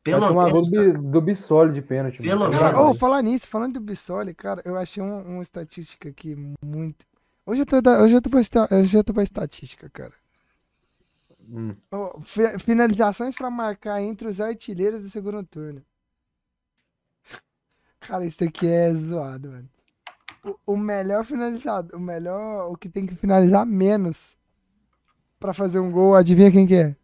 [0.02, 0.92] Pelo Vai tomar gol menos, do, cara.
[0.98, 2.22] Bi- do Bissoli de pênalti.
[2.22, 2.54] Pelo mano.
[2.58, 2.78] menos.
[2.78, 6.34] Ô, falar nisso, falando do Bissoli, cara, eu achei um- uma estatística aqui
[6.64, 7.04] muito.
[7.44, 8.40] Hoje eu tô, da- hoje eu tô, pra,
[8.78, 10.14] hoje eu tô pra estatística, cara.
[11.46, 11.74] Hum.
[12.22, 15.82] Fi- finalizações pra marcar entre os artilheiros do segundo turno.
[18.00, 19.68] Cara, isso aqui é zoado, mano.
[20.44, 24.36] O, o melhor finalizado, o melhor, o que tem que finalizar menos
[25.38, 26.96] pra fazer um gol, adivinha quem que é?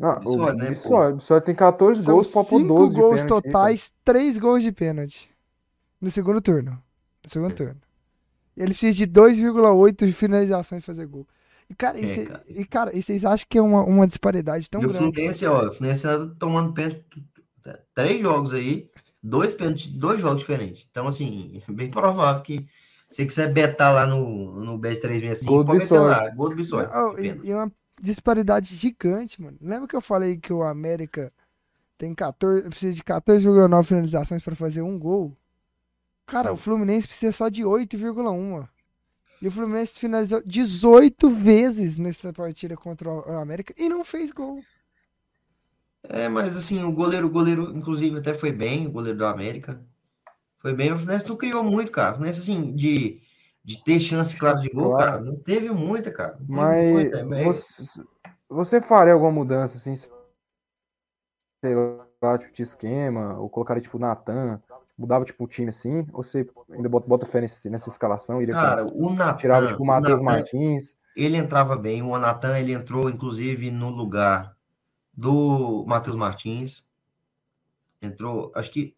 [0.00, 3.92] Ah, o Bissoli, né, tem 14 São gols cinco 12 de gols pênalti, hein, totais,
[4.04, 5.30] três gols de pênalti.
[6.00, 6.72] No segundo turno.
[7.24, 7.54] No segundo É.
[7.54, 7.80] turno.
[8.56, 11.26] E ele precisa de 2,8 de finalizações pra fazer gol.
[11.70, 12.44] E, cara, e, É, cê- cara.
[12.48, 14.98] e, cara, e vocês acham que é uma, uma disparidade tão E o grande?
[15.14, 17.04] Fluminense, ó, o Fluminense tá tomando pênalti.
[17.94, 18.90] Três jogos aí,
[19.22, 20.86] dois pênaltis, dois jogos diferentes.
[20.90, 22.66] Então, assim, é bem provável que
[23.10, 26.10] se quiser betar lá no, no Bet365, Gol pode Bissoli.
[26.10, 26.30] lá.
[26.30, 26.86] Gol do Bissoli.
[26.90, 27.70] Não, e, e uma
[28.00, 29.58] disparidade gigante, mano.
[29.60, 31.32] Lembra que eu falei que o América
[31.98, 35.36] tem 14, precisa de 14,9 finalizações pra fazer um gol?
[36.26, 38.60] Cara, o Fluminense precisa só de 8,1.
[38.60, 38.64] ó.
[39.42, 44.62] E o Fluminense finalizou 18 vezes nessa partida contra o América e não fez gol.
[46.04, 49.80] É, mas assim, o goleiro, o goleiro, inclusive, até foi bem, o goleiro do América.
[50.58, 52.10] Foi bem, o Fluminense não criou muito, cara.
[52.10, 53.20] O Fluminense, assim, de,
[53.64, 55.10] de ter chance, claro, de gol, Claro.
[55.12, 56.36] cara, não teve muita, cara.
[56.38, 57.18] Não teve Mas muita.
[57.18, 58.02] É- você,
[58.48, 61.74] você faria alguma mudança assim, sei
[62.22, 64.60] lá, tipo, de esquema, ou colocaria tipo Natan,
[64.96, 68.54] mudava tipo o time assim, ou você ainda bota, bota fé nesse- nessa escalação, iria
[68.54, 72.02] Cara, com- o Natan, tirava tipo o Matheus Martins, ele entrava bem.
[72.02, 74.56] O Natan, ele entrou, inclusive, no lugar
[75.12, 76.86] do Matheus Martins.
[78.00, 78.94] Entrou, acho que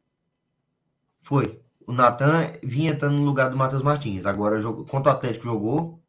[1.22, 1.60] foi.
[1.86, 4.24] O Natan vinha entrando no lugar do Matheus Martins.
[4.24, 6.00] Agora, jogou, contra o Atlético jogou.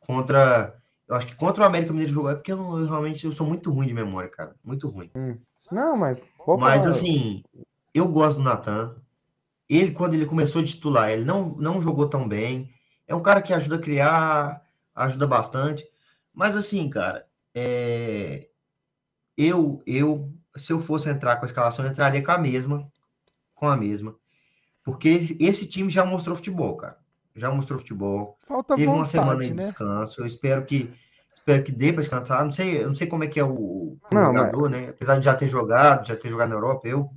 [0.00, 0.76] Contra.
[1.08, 2.30] Eu acho que contra o América Mineiro jogou.
[2.30, 4.54] É porque eu, não- eu realmente eu sou muito ruim de memória, cara.
[4.62, 5.10] Muito ruim.
[5.70, 6.18] Não, mas
[6.60, 7.42] Mas assim,
[7.94, 8.96] eu gosto do Natan.
[9.68, 12.70] Ele, quando ele começou de titular, ele não, não jogou tão bem.
[13.06, 14.62] É um cara que ajuda a criar,
[14.94, 15.86] ajuda bastante.
[16.34, 18.48] Mas assim, cara, é,
[19.36, 22.88] eu, eu, se eu fosse entrar com a escalação, eu entraria com a mesma.
[23.54, 24.14] Com a mesma.
[24.84, 25.08] Porque
[25.40, 26.98] esse- time já mostrou futebol, cara.
[27.36, 28.36] Já mostrou futebol.
[28.46, 29.62] Falta Teve uma vontade, semana de né?
[29.64, 30.20] descanso.
[30.20, 30.90] Eu espero que
[31.32, 32.44] espero que dê para descansar.
[32.44, 34.88] Não sei, eu não sei como é que é o, Não, jogador, né?
[34.90, 37.10] Apesar de já ter jogado, já ter jogado na Europa, eu.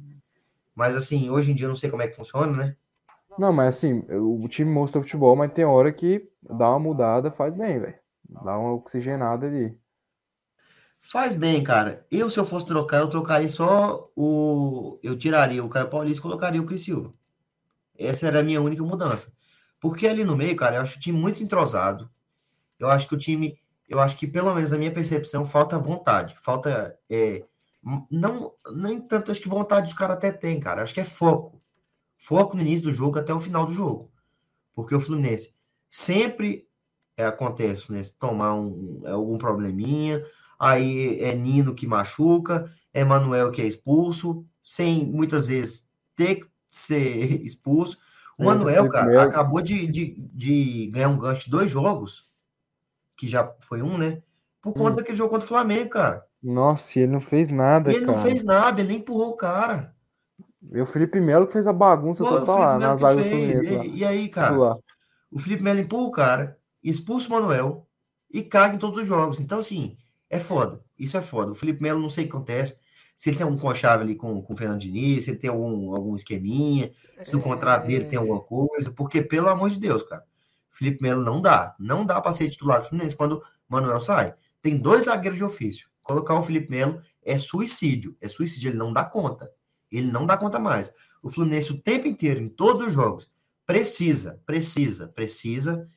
[0.75, 2.75] Mas assim, hoje em dia eu não sei como é que funciona, né?
[3.37, 7.55] Não, mas assim, o time mostrou futebol, mas tem hora que dá uma mudada, faz
[7.55, 7.95] bem, velho.
[8.29, 9.77] Dá uma oxigenada ali.
[11.07, 12.03] Faz bem, cara.
[12.09, 14.99] Eu, se eu fosse trocar, eu trocaria só o.
[15.03, 17.11] Eu tiraria o Caio Paulista e colocaria o Cris Silva.
[17.95, 19.31] Essa era a minha única mudança.
[19.79, 22.09] Porque ali no meio, cara, eu acho o time muito entrosado.
[22.79, 23.55] Eu acho que o time.
[23.87, 26.35] Eu acho que, pelo menos na minha percepção, falta vontade.
[26.41, 26.97] Falta.
[27.07, 27.45] É,
[28.09, 30.81] não, nem tanto, acho que vontade os caras até têm, cara.
[30.81, 31.61] Acho que é foco.
[32.17, 34.11] Foco no início do jogo até o final do jogo.
[34.73, 35.53] Porque o Fluminense
[35.87, 36.67] sempre
[37.15, 40.23] é, acontece, o Fluminense tomar um, algum probleminha,
[40.59, 46.47] aí é Nino que machuca, é Manuel que é expulso, sem muitas vezes ter que
[46.67, 47.97] ser expulso.
[48.37, 52.29] O Entra Manuel, cara, acabou de, de, de ganhar um gancho de dois jogos,
[53.15, 54.21] que já foi um, né?
[54.61, 54.95] Por conta Hum.
[54.95, 56.25] daquele jogo contra o Flamengo, cara.
[56.43, 58.17] Nossa, ele não fez nada, ele cara.
[58.17, 59.95] não fez nada, ele nem empurrou o cara.
[60.71, 63.01] E o Felipe Melo que fez a bagunça Pô, o total lá Melo na que
[63.01, 63.29] zaga do.
[63.29, 63.73] Fluminense.
[63.73, 64.75] E, e aí, cara,
[65.31, 67.87] o Felipe Melo empurra o cara, expulsa o Manuel
[68.31, 69.39] e caga em todos os jogos.
[69.39, 69.95] Então, assim,
[70.29, 70.83] é foda.
[70.97, 71.51] Isso é foda.
[71.51, 72.75] O Felipe Melo, não sei o que acontece.
[73.15, 75.95] Se ele tem algum conchave ali com, com o Fernando Diniz, se ele tem algum,
[75.95, 76.91] algum esqueminha,
[77.23, 80.25] se no contrato dele tem alguma coisa, porque, pelo amor de Deus, cara,
[80.69, 81.75] Felipe Melo não dá.
[81.79, 84.33] Não dá para ser titular do Fluminense quando Manuel sai.
[84.61, 85.89] Tem dois zagueiros de ofício.
[86.03, 88.17] Colocar o Felipe Melo é suicídio.
[88.19, 89.49] É suicídio, ele não dá conta.
[89.89, 90.91] Ele não dá conta mais.
[91.23, 93.29] O Fluminense o tempo inteiro, em todos os jogos,
[93.65, 95.87] precisa, precisa, precisa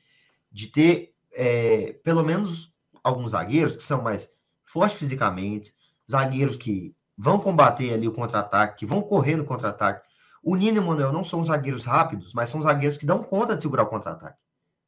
[0.51, 2.73] de ter é, pelo menos
[3.03, 4.29] alguns zagueiros que são mais
[4.65, 5.73] fortes fisicamente,
[6.09, 10.07] zagueiros que vão combater ali o contra-ataque, que vão correr no contra-ataque.
[10.41, 13.55] O Nino e o Manuel não são zagueiros rápidos, mas são zagueiros que dão conta
[13.55, 14.37] de segurar o contra-ataque.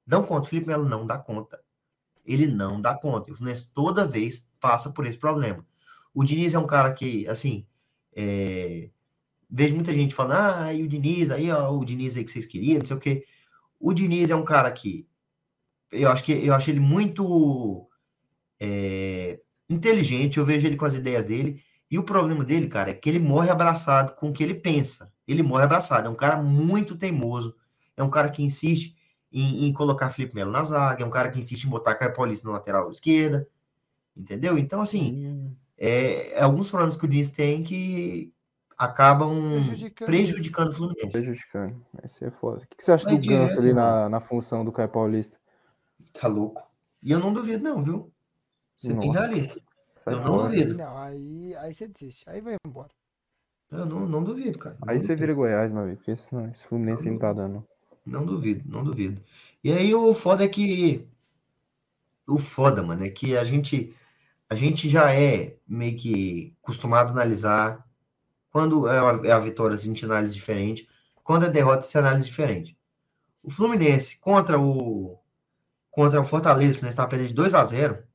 [0.07, 0.47] Dão conta.
[0.47, 1.59] O Felipe Melo não dá conta.
[2.25, 3.31] Ele não dá conta.
[3.31, 5.65] O Fluminense toda vez passa por esse problema.
[6.13, 7.65] O Diniz é um cara que, assim,
[8.15, 8.89] é,
[9.49, 12.45] vejo muita gente falando, ah, e o Diniz, aí, ó, o Diniz aí que vocês
[12.45, 13.25] queriam, não sei o quê.
[13.79, 15.07] O Diniz é um cara que
[15.91, 17.89] eu acho que eu acho ele muito
[18.61, 22.93] é, inteligente, eu vejo ele com as ideias dele, e o problema dele, cara, é
[22.93, 25.11] que ele morre abraçado com o que ele pensa.
[25.27, 27.55] Ele morre abraçado, é um cara muito teimoso,
[27.97, 28.95] é um cara que insiste
[29.31, 32.13] em, em colocar Felipe Melo na zaga, é um cara que insiste em botar Caio
[32.13, 33.47] Paulista na lateral esquerda,
[34.15, 34.57] entendeu?
[34.57, 38.31] Então, assim, Hum, é, é alguns problemas que o Diniz tem que
[38.77, 41.11] acabam Prejudicando prejudicando, o Fluminense.
[41.11, 41.85] prejudicando.
[42.03, 42.63] Esse é foda.
[42.63, 43.87] O que você acha Mas do Ganso ali mano.
[44.03, 45.39] na, na função do Caio Paulista?
[46.13, 46.67] Tá louco.
[47.01, 48.10] E eu não duvido, não, viu?
[48.81, 49.27] Você tem Nossa.
[49.27, 49.61] realista.
[49.93, 50.43] Sai Eu não fora.
[50.49, 50.73] duvido.
[50.75, 52.23] Não, aí, aí você desiste.
[52.27, 52.89] Aí vai embora.
[53.71, 54.75] Eu não, não duvido, cara.
[54.79, 55.19] Não Aí você duvido.
[55.21, 57.65] vira Goiás, meu amigo, porque senão esse Fluminense aí não tá dando.
[58.05, 59.21] Não duvido, não duvido.
[59.63, 61.07] E aí o foda é que.
[62.27, 63.95] O foda, mano, é que a gente.
[64.49, 67.87] A gente já é meio que acostumado a analisar.
[68.51, 70.89] Quando é a, é a vitória, a gente analisa diferente.
[71.23, 72.77] Quando é derrota, você analisa diferente.
[73.43, 75.17] O Fluminense contra o.
[75.91, 78.10] Contra o Fortaleza, o Fluminense estava perdendo de 2 a 0 O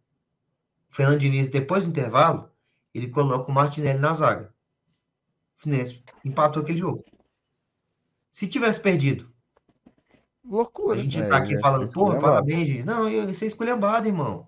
[0.96, 2.50] Fernando Diniz, depois do intervalo,
[2.94, 4.52] ele coloca o Martinelli na zaga.
[5.58, 7.04] O Fluminense empatou aquele jogo.
[8.30, 9.30] Se tivesse perdido,
[10.44, 10.98] Loucura.
[10.98, 12.22] a gente É, tá aqui ia falando, porra, esculhambado.
[12.22, 12.84] parabéns, gente.
[12.84, 14.46] Não, ia ser esculhambado, irmão.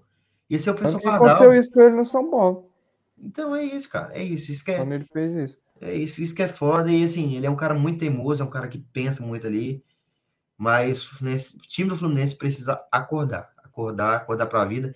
[0.48, 1.54] Ia ser o pessoal que aconteceu pardal.
[1.54, 2.70] isso com ele no São Paulo,
[3.18, 4.14] Então é isso, cara.
[4.16, 4.50] É isso.
[4.52, 5.58] Isso que é, quando ele fez isso.
[5.80, 6.90] é isso, isso que é foda.
[6.90, 9.82] E assim, ele é um cara muito teimoso, é um cara que pensa muito ali.
[10.56, 13.52] Mas o Fluminense- o time do Fluminense precisa acordar.
[13.62, 14.94] Acordar, acordar pra vida.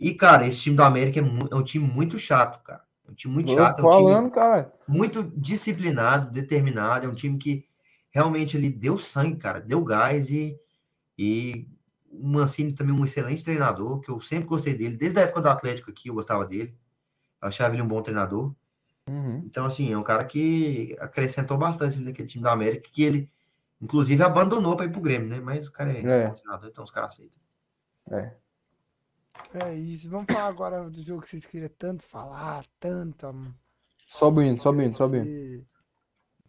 [0.00, 2.82] E, cara, esse time do América é, é um time muito chato, cara.
[3.06, 3.80] É um time muito chato.
[3.80, 4.72] É um time falando, cara.
[4.88, 7.06] muito disciplinado, determinado.
[7.06, 7.66] É um time que
[8.08, 10.58] realmente ele deu sangue, cara, deu gás e,
[11.18, 11.68] e
[12.10, 15.42] o Mancini também é um excelente treinador, que eu sempre gostei dele, desde a época
[15.42, 16.74] do Atlético aqui eu gostava dele.
[17.42, 18.54] Eu achava ele um bom treinador.
[19.06, 19.42] Uhum.
[19.44, 23.30] Então, assim, é um cara que acrescentou bastante naquele time da América, que ele,
[23.80, 25.40] inclusive, abandonou para ir pro Grêmio, né?
[25.40, 26.26] Mas o cara é, É.
[26.26, 27.38] bom treinador, então os caras aceitam.
[28.12, 28.34] É
[29.74, 30.08] isso.
[30.10, 33.32] Vamos falar agora do jogo que vocês queriam tanto falar, tanto.
[34.06, 35.26] Sobe o hino, sobe o hino, sobe o hino.
[35.26, 35.64] que-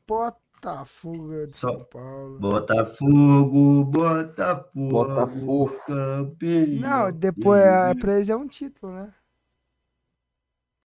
[0.07, 2.39] Botafogo de São Paulo.
[2.39, 5.71] Botafogo, Botafogo, Botafogo.
[5.85, 6.79] campeão.
[6.79, 9.13] Não, depois a pra eles é um título, né?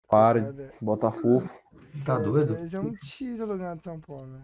[0.08, 1.50] Para, Cara, bota fofo.
[2.06, 2.56] Tá pra doido?
[2.58, 4.42] eles é um título ganhar de São Paulo, né?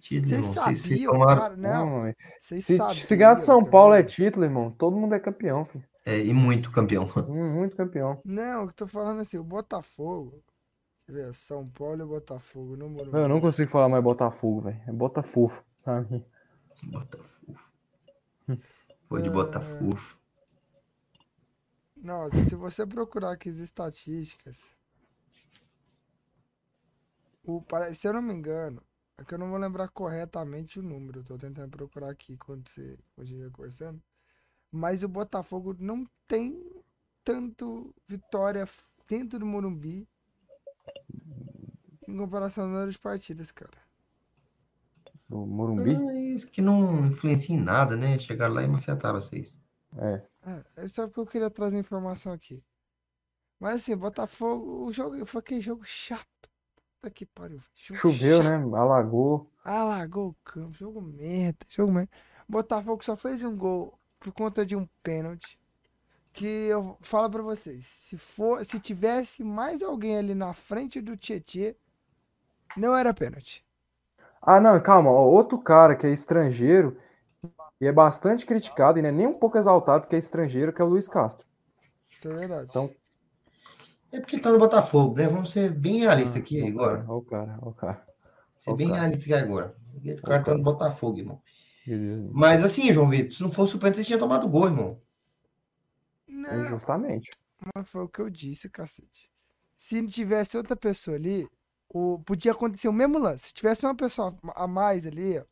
[0.00, 0.64] Título, Vocês irmão.
[0.64, 1.40] Vocês, sabiam, tomaram.
[1.42, 1.56] cara?
[1.56, 2.88] Não, Não, se, sabiam.
[2.94, 5.84] se ganhar de São Paulo é título, irmão, todo mundo é campeão, filho.
[6.04, 7.06] É, e muito campeão.
[7.28, 8.20] Muito campeão.
[8.24, 10.42] Não, eu tô falando assim, o Botafogo.
[11.06, 11.34] Quer ver?
[11.34, 13.16] São Paulo e Botafogo, não Morumbi.
[13.16, 14.80] Eu não consigo falar mais Botafogo, velho.
[14.86, 15.52] É Botafogo
[15.82, 16.24] pra mim.
[16.86, 17.58] Botafogo.
[19.08, 19.22] Foi É.
[19.22, 19.96] de Botafogo.
[21.96, 24.62] Não, se você procurar aqui as estatísticas,
[27.42, 27.62] o,
[27.94, 28.82] se eu não me engano,
[29.18, 32.68] é que eu não vou lembrar corretamente o número, eu tô tentando procurar aqui quando
[32.68, 34.02] você hoje ia conversando,
[34.74, 36.60] mas o Botafogo não tem
[37.22, 38.68] tanto vitória
[39.08, 40.08] dentro do Morumbi
[42.08, 43.78] em comparação ao número de partidas, cara.
[45.28, 45.96] Do Morumbi?
[45.96, 48.18] Ah, isso que não influencia em nada, né?
[48.18, 49.56] Chegaram lá e macetaram vocês.
[49.96, 50.22] É.
[50.44, 52.62] É, é só porque eu queria trazer informação aqui.
[53.60, 56.26] Mas assim, Botafogo, o jogo foi aquele jogo chato.
[57.00, 57.62] Puta que pariu.
[57.76, 58.46] Jogo Choveu, chato.
[58.46, 58.76] né?
[58.76, 59.48] Alagou.
[59.64, 62.10] Alagou o campo, jogo merda, jogo merda.
[62.48, 65.58] Botafogo só fez um gol por conta de um pênalti.
[66.32, 71.16] Que eu falo pra vocês, se for, se tivesse mais alguém ali na frente do
[71.16, 71.76] Tietê,
[72.76, 73.64] não era pênalti.
[74.40, 75.10] Ah, não, calma.
[75.10, 76.96] ó, Outro cara que é estrangeiro
[77.80, 80.82] e é bastante criticado e não é nem um pouco exaltado que é estrangeiro, que
[80.82, 81.46] é o Luiz Castro.
[82.10, 82.70] Isso é verdade.
[82.70, 82.90] Então,
[84.12, 85.28] É porque ele tá no Botafogo, né?
[85.28, 87.04] Vamos ser bem realistas aqui o agora.
[87.08, 88.06] ó o cara, ó o cara.
[88.58, 89.00] Ser bem cara.
[89.00, 89.74] realistas aqui agora.
[90.18, 91.40] O cara tá no Botafogo, irmão.
[92.32, 95.00] Mas assim, João Vitor, se não fosse o pênalti, você tinha tomado gol, irmão.
[96.26, 97.30] não, Justamente.
[97.74, 99.30] mas foi o que eu disse, cacete.
[99.76, 101.48] Se tivesse outra pessoa ali,
[101.88, 103.48] o, podia acontecer o mesmo lance.
[103.48, 105.44] Se tivesse uma pessoa a mais ali, ó,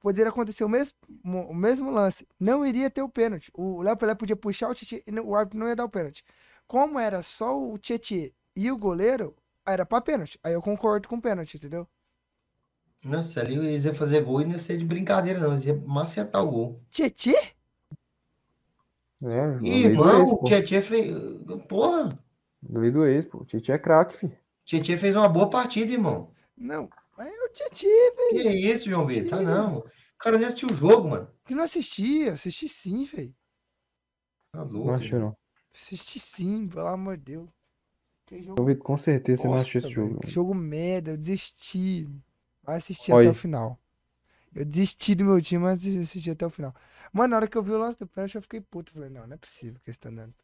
[0.00, 2.26] poderia acontecer o mesmo, o mesmo lance.
[2.38, 3.50] Não iria ter o pênalti.
[3.54, 6.24] O Léo Pelé podia puxar o Tietchan e o árbitro não ia dar o pênalti.
[6.66, 9.34] Como era só o Tietchan e o goleiro,
[9.66, 10.38] era pra pênalti.
[10.42, 11.88] Aí eu concordo com o pênalti, entendeu?
[13.04, 15.50] Nossa, ali eles iam fazer gol e não ia ser de brincadeira, não.
[15.52, 16.80] Eles iam macetar o gol.
[16.90, 17.32] Tietchan?
[19.22, 20.44] É, irmão, o.
[20.44, 21.14] Tietchan fez.
[21.68, 22.16] Porra,
[22.68, 23.38] Lei do ex, pô.
[23.38, 24.36] O Tite é craque, filho.
[24.64, 26.30] Tietchan fez uma boa partida, irmão.
[26.56, 26.88] Não.
[27.16, 28.42] Mas é o Tietchan, velho.
[28.42, 29.38] Que isso, João Vitor?
[29.38, 29.78] Tá não.
[29.78, 29.84] O
[30.18, 31.28] cara nem assistiu o jogo, mano.
[31.44, 32.32] Que não assistia.
[32.32, 33.34] Assisti sim, velho.
[34.52, 34.86] Tá louco.
[34.88, 35.28] Não achei, irmão.
[35.30, 35.36] não.
[35.74, 37.48] Assisti sim, pelo amor de Deus.
[38.32, 40.20] Jogo Eu vi, com certeza você não assistiu esse jogo.
[40.20, 42.08] Que jogo merda, eu desisti.
[42.66, 43.78] Mas assisti Olha até o final.
[44.54, 46.74] Eu desisti do meu time, mas assisti até o final.
[47.12, 48.92] Mano, na hora que eu vi o lance do pênalti, eu fiquei puto.
[48.92, 50.34] Falei, não, não é possível que eles estão dando.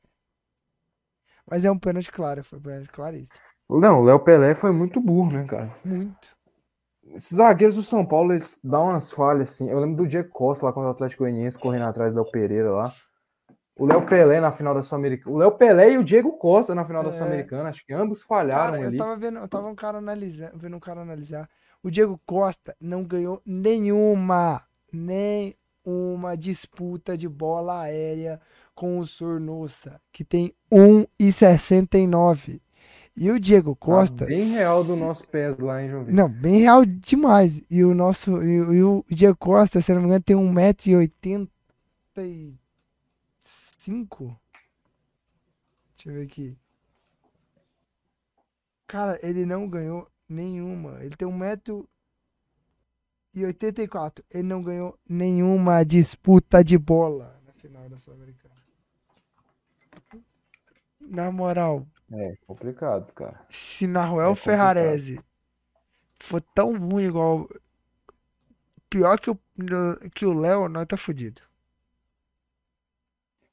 [1.48, 3.40] Mas é um pênalti claro, foi um pênalti claríssimo.
[3.68, 5.74] Não, o Léo Pelé foi muito burro, né, cara?
[5.84, 6.28] Muito.
[7.04, 9.68] Esses zagueiros do São Paulo, eles dão umas falhas assim.
[9.68, 12.70] Eu lembro do Diego Costa lá contra o Atlético Goianiense correndo atrás do Léo Pereira
[12.70, 12.90] lá.
[13.76, 15.34] O Léo Pelé na final da Sul-Americana.
[15.34, 17.12] O Léo Pelé e o Diego Costa na final da É.
[17.12, 17.70] Sul-Americana.
[17.70, 18.96] Acho que ambos falharam Cara, eu ali.
[18.98, 21.48] tava vendo, eu tava um cara analisando, vendo um cara analisar.
[21.82, 24.62] O Diego Costa não ganhou nenhuma,
[24.92, 28.40] nenhuma disputa de bola aérea
[28.74, 32.60] com o Sornosa, que tem 1,69.
[33.16, 34.24] E o Diego Tá Costa.
[34.26, 36.14] bem real do nosso pés lá, hein, João Vitor?
[36.16, 37.60] Não, bem real demais.
[37.70, 38.42] E o nosso.
[38.42, 41.48] E, o- e o Diego Costa, se não me engano, tem 1,85m.
[45.96, 46.56] Deixa eu ver aqui.
[48.86, 51.02] Cara, ele não ganhou nenhuma.
[51.04, 54.22] Ele tem 1,84m.
[54.30, 58.54] Ele não ganhou nenhuma disputa de bola na final da Sul-Americana.
[61.00, 63.40] Na moral, É complicado, cara.
[63.48, 64.36] se Naruel É.
[64.36, 65.20] Ferrarese
[66.20, 67.48] for tão ruim igual.
[68.88, 69.38] Pior que o,
[70.14, 71.42] que o Léo, nós tá fudido.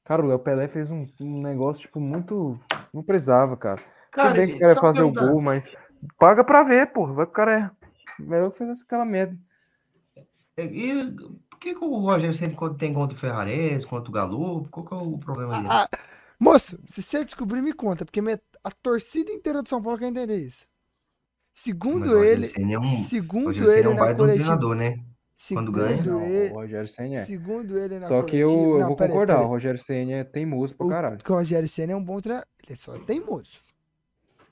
[0.04, 2.58] Cara, o Léo Pelé fez um, um negócio, tipo, muito.
[2.92, 3.80] Não precisava, cara.
[4.10, 5.70] Cara, Tudo bem que o cara só ia fazer o gol, mas
[6.18, 7.06] paga pra ver, pô.
[7.12, 8.22] Vai que o cara é.
[8.22, 9.36] Melhor que fez aquela merda.
[10.56, 10.92] E
[11.48, 14.68] por que, que o Rogério sempre tem contra o Ferrarese, contra o Galo?
[14.70, 15.66] Qual que é o problema aí?
[15.68, 15.88] Ah,
[16.38, 18.20] moço, se você descobrir, me conta, porque
[18.64, 20.66] a torcida inteira de São Paulo quer entender isso.
[21.54, 24.74] Segundo o Rogério ele, é um, o segundo é ele um na um coletiva, treinador,
[24.76, 25.04] né?
[25.52, 25.96] quando ganha.
[26.02, 27.24] segundo Não, ele, o Rogério Senna é.
[27.24, 29.46] segundo ele na Só que eu, coletiva, eu não, vou peraí, concordar, peraí.
[29.46, 31.18] o Rogério Senna é teimoso pra O caralho.
[31.18, 32.48] que o Rogério Senna é um bom treinador.
[32.66, 33.50] Ele só é teimoso.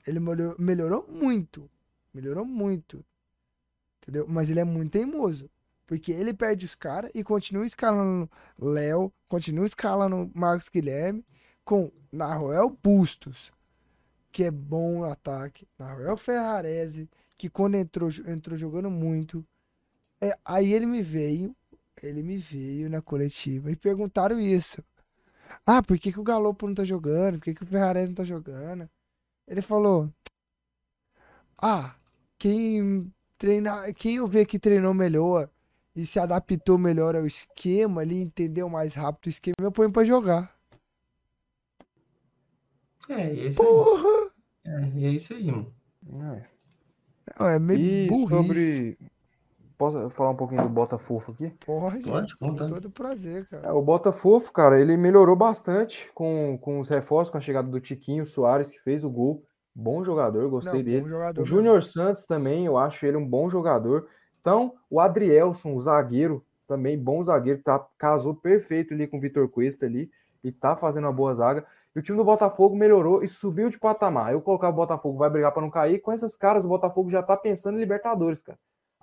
[0.07, 0.19] Ele
[0.57, 1.69] melhorou, muito.
[2.13, 3.03] Melhorou muito.
[4.01, 4.25] Entendeu?
[4.27, 5.49] Mas ele é muito teimoso.
[5.85, 8.29] Porque ele perde os caras e continua escalando
[8.59, 11.23] Léo, continua escalando Marcos Guilherme
[11.63, 13.51] com Naruel Bustos,
[14.31, 15.67] que é bom no ataque.
[15.77, 19.45] Naruel Ferrarese, que quando entrou, entrou jogando muito.
[20.19, 21.55] É, aí ele me veio,
[22.01, 24.83] ele me veio na coletiva e perguntaram isso.
[25.65, 27.35] Ah, por que, que o Galopo não tá jogando?
[27.37, 28.89] Por que, que o Ferrarese não tá jogando?
[29.47, 30.11] Ele falou:
[31.57, 31.95] Ah,
[32.37, 35.49] quem treina, quem eu ver que treinou melhor
[35.95, 40.03] e se adaptou melhor ao esquema ali, entendeu mais rápido o esquema, eu ponho pra
[40.03, 40.55] jogar.
[43.09, 43.67] É, e é isso aí.
[43.67, 44.31] Porra!
[44.65, 45.73] É, e é isso aí, mano.
[46.05, 46.45] É.
[47.39, 48.97] Não, é meio E burrice.
[48.97, 48.97] sobre.
[49.77, 51.49] Posso falar um pouquinho do Botafogo aqui?
[51.63, 52.67] Pode, Pode, com conta.
[52.67, 53.67] todo prazer, cara.
[53.67, 57.79] É, o Botafogo, cara, ele melhorou bastante com, com os reforços, com a chegada do
[57.79, 59.43] Tiquinho Soares, que fez o gol.
[59.75, 61.01] Bom jogador, gostei Não, dele.
[61.01, 61.45] bom jogador O.
[61.45, 64.07] Júnior Santos também, eu acho ele um bom jogador.
[64.39, 69.47] Então, o Adrielson, o zagueiro, também bom zagueiro, tá, casou perfeito ali com o Vitor
[69.47, 70.09] Cuesta ali
[70.43, 71.63] e tá fazendo uma boa zaga.
[71.95, 74.31] E o time do Botafogo melhorou e subiu de patamar.
[74.33, 77.21] Eu colocar o Botafogo vai brigar para não cair, com esses caras o Botafogo já
[77.21, 78.57] tá pensando em Libertadores, cara.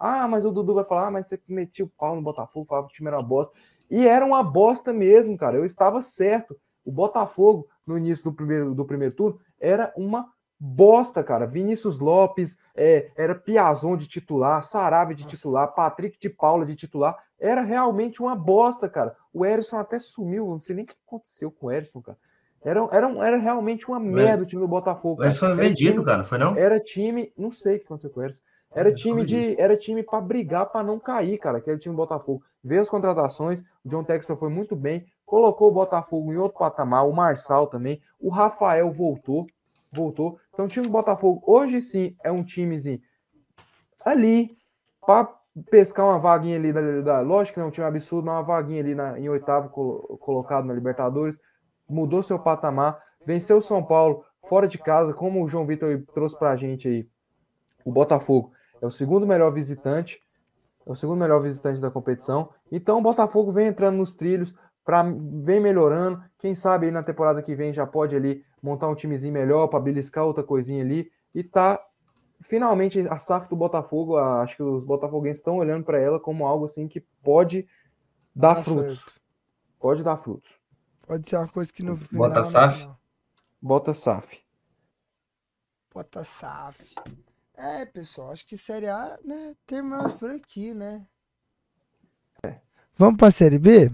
[0.06, 2.86] Ah, mas o Dudu vai falar, ah, mas você metia o pau no Botafogo, falava
[2.88, 3.54] que o time era uma bosta.
[3.90, 5.56] E era uma bosta mesmo, cara.
[5.56, 6.56] Eu estava certo.
[6.84, 10.28] O Botafogo, no início do primeiro, do primeiro turno, era uma
[10.60, 11.46] bosta, cara.
[11.46, 17.16] Vinícius Lopes, é, era Piazon de titular, Sarave de titular, Patrick de Paula de titular.
[17.38, 19.16] Era realmente uma bosta, cara.
[19.32, 22.18] O Erisson até sumiu, não sei nem o que aconteceu com o Erisson, cara.
[22.62, 25.20] Era, era, era realmente uma merda o time do Botafogo.
[25.20, 26.56] O Edson foi Era vendido, time- cara, não foi não?
[26.56, 28.40] Era time, não sei o que aconteceu com o Erisson.
[28.74, 32.42] Era time de, era time para brigar para não cair, cara, aquele time do Botafogo.
[32.62, 37.06] Veio as contratações, o John Textor foi muito bem, colocou o Botafogo em outro patamar,
[37.06, 39.46] o Marçal também, o Rafael voltou,
[39.92, 40.38] voltou.
[40.52, 43.00] Então o time do Botafogo hoje sim é um timezinho
[44.04, 44.56] ali
[45.06, 45.32] para
[45.70, 48.42] pescar uma vaguinha ali da, da lógico que não é um time absurdo, mas uma
[48.42, 51.38] vaguinha ali na, em oitavo colo- colocado na Libertadores,
[51.88, 56.36] mudou seu patamar, venceu o São Paulo fora de casa, como o João Vitor trouxe
[56.38, 57.08] pra gente aí.
[57.84, 58.52] O Botafogo
[58.84, 60.22] é o segundo melhor visitante,
[60.86, 62.50] é o segundo melhor visitante da competição.
[62.70, 64.54] Então o Botafogo vem entrando nos trilhos,
[64.84, 66.22] pra, vem melhorando.
[66.38, 69.80] Quem sabe aí na temporada que vem já pode ali montar um timezinho melhor para
[69.80, 71.80] beliscar outra coisinha ali e tá
[72.42, 76.46] finalmente a SAF do Botafogo, a- acho que os botafoguenses estão olhando para ela como
[76.46, 77.66] algo assim que pode
[78.34, 78.98] dar Tá frutos.
[79.00, 79.14] certo.
[79.80, 80.50] Pode dar frutos.
[81.06, 81.98] Pode ser uma coisa que final.
[82.12, 82.80] Bota SAF.
[82.80, 82.98] final.
[83.62, 84.40] Bota SAF.
[85.94, 86.94] Bota SAF.
[87.56, 91.06] É, pessoal, acho que Série A, né, terminamos por aqui, né?
[92.96, 93.90] Vamos pra Série B?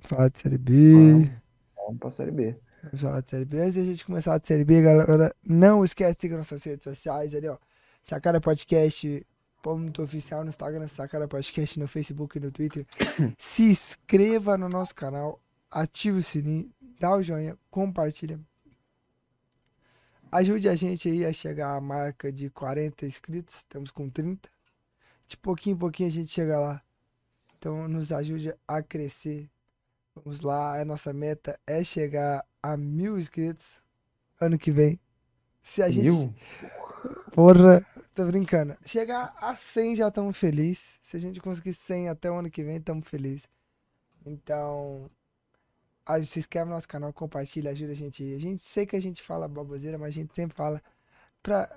[0.00, 1.30] Falar de Série B.
[1.76, 2.56] Vamos para a Série B.
[2.82, 3.60] Vamos falar de Série B.
[3.60, 7.34] Antes da gente começar a Série B, galera, não esquece de seguir nossas redes sociais
[7.34, 7.58] ali, ó.
[8.02, 9.26] Sacara Podcast,
[9.62, 12.86] ponto oficial no Instagram, Sacara Podcast no Facebook e no Twitter.
[13.36, 15.40] Se inscreva no nosso canal,
[15.70, 18.40] ative o sininho, dá o joinha, compartilha.
[20.30, 23.56] Ajude a gente aí a chegar à marca de 40 inscritos.
[23.56, 24.48] Estamos com 30.
[25.26, 26.82] De pouquinho em pouquinho a gente chega lá.
[27.58, 29.48] Então nos ajude a crescer.
[30.14, 33.80] Vamos lá, a nossa meta é chegar a mil inscritos
[34.40, 35.00] ano que vem.
[35.62, 36.04] Se a gente.
[36.04, 36.34] Mil?
[37.32, 38.76] Porra, tô brincando.
[38.84, 40.98] Chegar a 100 já estamos felizes.
[41.00, 43.48] Se a gente conseguir 100 até o ano que vem, estamos felizes.
[44.26, 45.08] Então,
[46.22, 48.34] se inscreve no nosso canal, compartilha, ajuda a gente aí.
[48.34, 50.82] A gente sei que a gente fala baboseira, mas a gente sempre fala
[51.42, 51.70] pra,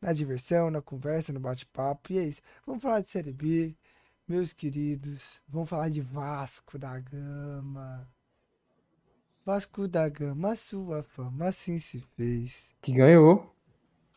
[0.00, 2.12] na diversão, na conversa, no bate-papo.
[2.12, 2.42] E é isso.
[2.66, 3.76] Vamos falar de Série B,
[4.26, 5.40] meus queridos.
[5.48, 8.08] Vamos falar de Vasco da Gama.
[9.46, 12.72] Vasco da Gama, sua fama assim se fez.
[12.82, 13.54] Que ganhou.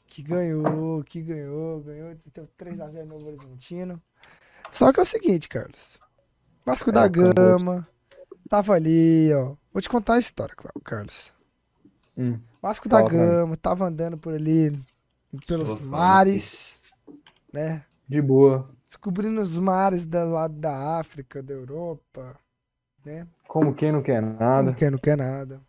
[0.08, 2.18] Que ganhou, que ganhou, ganhou.
[2.26, 4.02] Então 3x0 no Horizontino.
[4.70, 6.00] Só que é o seguinte, Carlos.
[6.66, 7.08] Vasco É, da.
[7.08, 7.88] Gama
[8.52, 9.56] tava ali, ó.
[9.72, 10.54] Vou te contar a história,
[10.84, 11.34] Carlos.
[12.18, 12.38] Hum.
[12.62, 13.02] Vasco da.
[13.02, 14.78] Gama tava andando por ali
[15.48, 16.78] pelos mares,
[17.54, 17.86] né?
[18.06, 18.70] De boa.
[18.86, 22.38] Descobrindo os mares do lado da África, da Europa,
[23.06, 23.26] né?
[23.48, 24.74] Como quem não quer nada.
[24.74, 25.62] quer, não quer nada.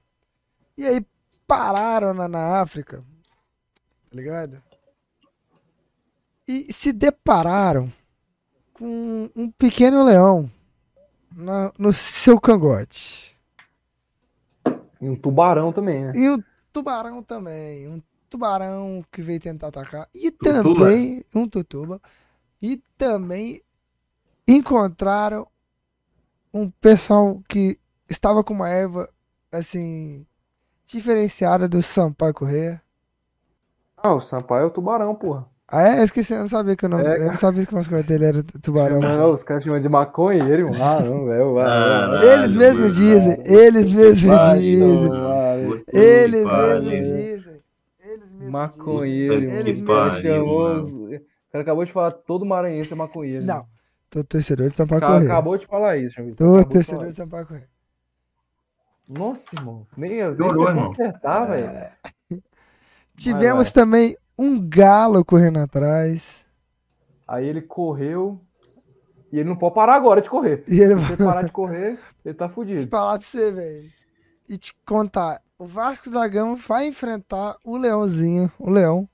[0.77, 1.07] E aí
[1.47, 3.05] pararam na, na África,
[4.11, 4.61] tá ligado?
[6.49, 7.93] E se depararam
[8.75, 10.51] com um pequeno leão
[11.35, 13.37] na- no seu cangote.
[15.01, 16.13] E um tubarão também, né?
[16.15, 16.43] E um
[16.73, 17.89] tubarão também.
[17.89, 20.09] Um tubarão que veio tentar atacar.
[20.15, 20.63] E Tutuba.
[20.87, 21.25] também.
[21.35, 22.01] Um tutuba.
[22.61, 23.61] E também
[24.47, 25.47] encontraram
[26.55, 27.79] um pessoal que
[28.09, 29.09] estava com uma erva
[29.51, 30.27] assim.
[30.87, 32.83] diferenciada do Sampaio Correia.
[33.97, 35.49] Ah, o Sampaio é o tubarão, porra.
[35.75, 36.01] Ah, é?
[36.01, 37.03] Eu esqueci, eu não sabia que o nome.
[37.05, 39.01] É, eu não sabia que o mascote dele era tu- tubarão.
[39.01, 40.71] Não, os caras chamam de maconheiro.
[40.81, 41.55] Ah, não, velho.
[41.55, 42.27] vai.
[42.27, 44.19] Eles mesmos dizem, eles mesmos
[44.61, 45.09] dizem.
[45.09, 47.63] não, Eles mesmos dizem.
[48.05, 49.35] Eles mesmos Maconheiro.
[49.51, 51.21] Eles mesmos chamou O
[51.53, 53.43] cara acabou de falar todo maranhense é maconheiro.
[53.45, 53.65] Não,
[54.11, 55.25] tô torcedor de Sampaio Correia.
[55.25, 56.17] acabou de falar isso.
[56.37, 57.69] Tô torcedor de Sampaio Correia.
[59.09, 59.87] Nossa, irmão.
[59.97, 60.85] Nem eu irmão.
[60.85, 61.71] consertar, velho.
[63.17, 63.73] Tivemos vai.
[63.85, 66.45] também um galo correndo atrás.
[67.27, 68.41] Aí ele correu.
[69.33, 70.65] E ele não pode parar agora de correr.
[70.69, 72.89] E ele Se ele parar de correr, ele tá Se fudido.
[72.89, 73.91] falar pra você, velho.
[74.49, 79.09] E te contar, o Vasco da Gama vai enfrentar o Leãozinho, o Leão,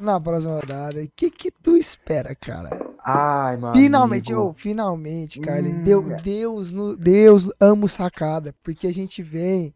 [0.00, 1.00] na próxima rodada.
[1.00, 2.70] O que que tu espera, cara?
[3.04, 3.74] Ai, mano.
[3.74, 5.72] Finalmente, ô, finalmente, Carly.
[5.72, 5.84] Hum.
[5.84, 8.54] Deu, Deus, no, Deus ama o sacada.
[8.62, 9.72] Porque a gente vem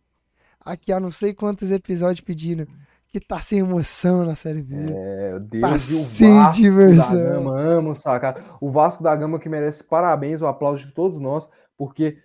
[0.65, 2.67] aqui há não sei quantos episódios pedindo
[3.13, 4.75] que tá sem emoção na Série B.
[4.75, 7.19] É, Deus Tá e o sem Vasco diversão.
[7.23, 8.57] da Gama, amo sacar.
[8.59, 12.17] O Vasco da Gama que merece parabéns, o aplauso de todos nós, porque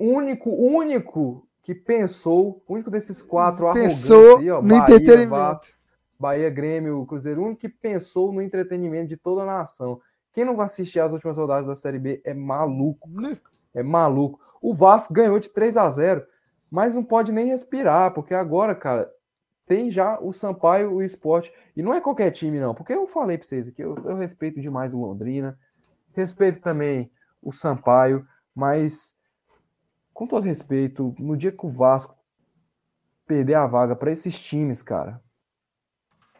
[0.00, 5.28] único, único que pensou, único desses quatro Pensou aí, ó, no Bahia, entretenimento.
[5.30, 5.66] Vasco,
[6.18, 10.00] Bahia, Grêmio, Cruzeiro, o único que pensou no entretenimento de toda a nação.
[10.32, 13.06] Quem não vai assistir as últimas rodadas da Série B é maluco,
[13.74, 14.40] é maluco.
[14.62, 16.24] O Vasco ganhou de 3 a 0
[16.70, 19.08] mas não pode nem respirar, porque agora, cara,
[19.66, 21.52] tem já o Sampaio, o Esporte.
[21.76, 24.60] E não é qualquer time, não, porque eu falei pra vocês aqui, eu, eu respeito
[24.60, 25.58] demais o Londrina,
[26.12, 27.10] respeito também
[27.42, 29.16] o Sampaio, mas
[30.14, 32.16] com todo respeito, no dia que o Vasco
[33.26, 35.20] perder a vaga para esses times, cara,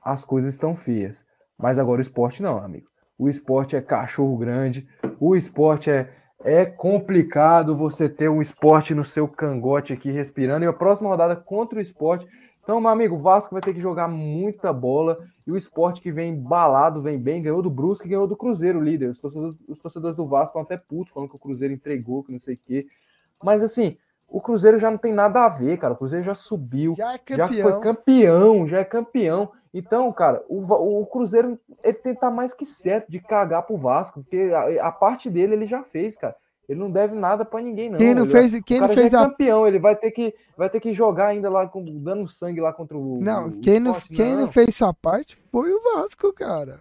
[0.03, 1.27] as coisas estão feias.
[1.59, 2.89] Mas agora o esporte não, amigo.
[3.19, 4.89] O esporte é cachorro grande,
[5.19, 6.11] o esporte é,
[6.45, 10.65] é complicado você ter um esporte no seu cangote aqui respirando.
[10.65, 12.27] E a próxima rodada contra o esporte.
[12.67, 15.25] Então, meu amigo, o Vasco vai ter que jogar muita bola.
[15.47, 19.11] E o esporte que vem embalado, vem bem, ganhou do Brusque, ganhou do Cruzeiro, líder.
[19.11, 22.33] Os torcedores, os torcedores do Vasco estão até putos, falando que o Cruzeiro entregou, que
[22.33, 22.89] não sei o quê.
[23.41, 23.97] Mas assim,
[24.29, 25.95] o Cruzeiro já não tem nada a ver, cara.
[25.95, 29.53] O Cruzeiro já subiu, Já é já foi campeão, já é campeão.
[29.73, 30.61] Então, cara, o,
[31.03, 34.89] o Cruzeiro ele tem que estar mais que certo de cagar pro Vasco, porque a,
[34.89, 36.35] a parte dele ele já fez, cara.
[36.69, 37.99] Ele não deve nada pra ninguém, não.
[37.99, 40.35] Quem não Ele- fez, quem o não fez é a campeão, ele vai ter que
[40.57, 43.79] vai ter que jogar ainda lá com, dando sangue lá contra o Não, o quem
[43.79, 46.81] não, Sport, quem não fez sua parte foi o Vasco, cara.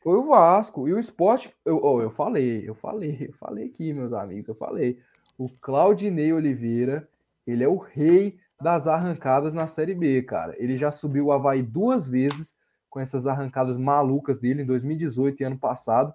[0.00, 0.86] Foi o Vasco.
[0.86, 4.54] E o esporte, eu, oh, eu falei, eu falei, eu falei aqui, meus amigos, eu
[4.54, 4.98] falei.
[5.36, 7.08] O Claudinei Oliveira,
[7.46, 10.54] ele é o rei das arrancadas na Série B, cara.
[10.58, 12.54] Ele já subiu o Havaí duas vezes
[12.88, 16.14] com essas arrancadas malucas dele em 2018 e ano passado.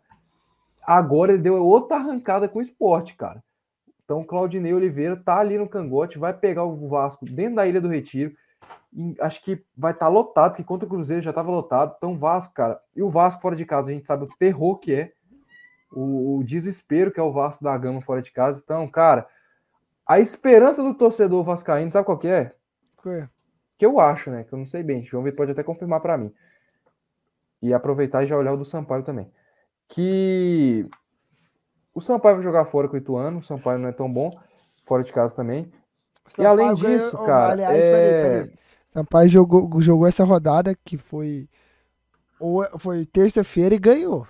[0.90, 3.44] Agora ele deu outra arrancada com o esporte, cara.
[4.04, 7.80] Então o Claudinei Oliveira tá ali no cangote, vai pegar o Vasco dentro da Ilha
[7.80, 8.34] do Retiro.
[8.92, 11.94] E acho que vai estar lotado, que contra o Cruzeiro já estava lotado.
[11.96, 12.82] Então, Vasco, cara.
[12.96, 15.12] E o Vasco fora de casa, a gente sabe o terror que é.
[15.92, 18.60] O, o desespero que é o Vasco da Gama fora de casa.
[18.64, 19.28] Então, cara,
[20.08, 22.56] a esperança do torcedor vascaíno, sabe qual que é?
[22.98, 23.30] Foi.
[23.78, 24.44] Que eu acho, né?
[24.44, 25.06] Que eu não sei bem.
[25.06, 26.34] João Vitor pode até confirmar para mim.
[27.62, 29.32] E aproveitar e já olhar o do Sampaio também.
[29.90, 30.88] Que
[31.94, 33.40] o Sampaio vai jogar fora com o Ituano.
[33.40, 34.32] O Sampaio não é tão bom.
[34.86, 35.72] Fora de casa também.
[36.38, 38.60] E além ganhou- disso, cara, Aliás, é- peraí, peraí.
[38.86, 41.50] Sampaio jogou, jogou essa rodada que foi.
[42.78, 44.26] Foi terça-feira e ganhou.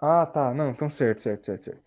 [0.00, 0.52] Ah, tá.
[0.52, 1.85] Não, então certo, certo, certo, certo.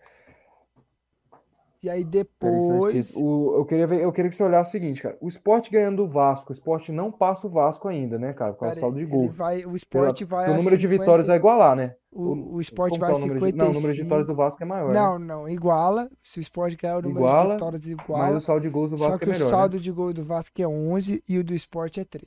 [1.82, 3.10] E aí depois.
[3.16, 5.16] O- eu, queria ver- eu queria que você olhasse o seguinte, cara.
[5.20, 8.52] O esporte ganhando do Vasco, o esporte não passa o Vasco ainda, né, cara?
[8.52, 9.34] Do Pera saldo de gols.
[9.34, 11.94] vai, o Pela- esporte vai o número de 50 vitórias vai igualar, né?
[12.12, 14.04] O, o esporte vai a o número de, não, o número de 55.
[14.04, 14.94] vitórias do Vasco é maior, né?
[15.00, 16.10] Não, não, iguala.
[16.22, 18.36] Se o esporte ganhar o número de Iguala, vitórias, Mas iguala.
[18.36, 19.50] o saldo de gols do Só Vasco que é o melhor, né?
[19.50, 22.26] saldo de gol do Vasco é 11 e o do esporte é 3.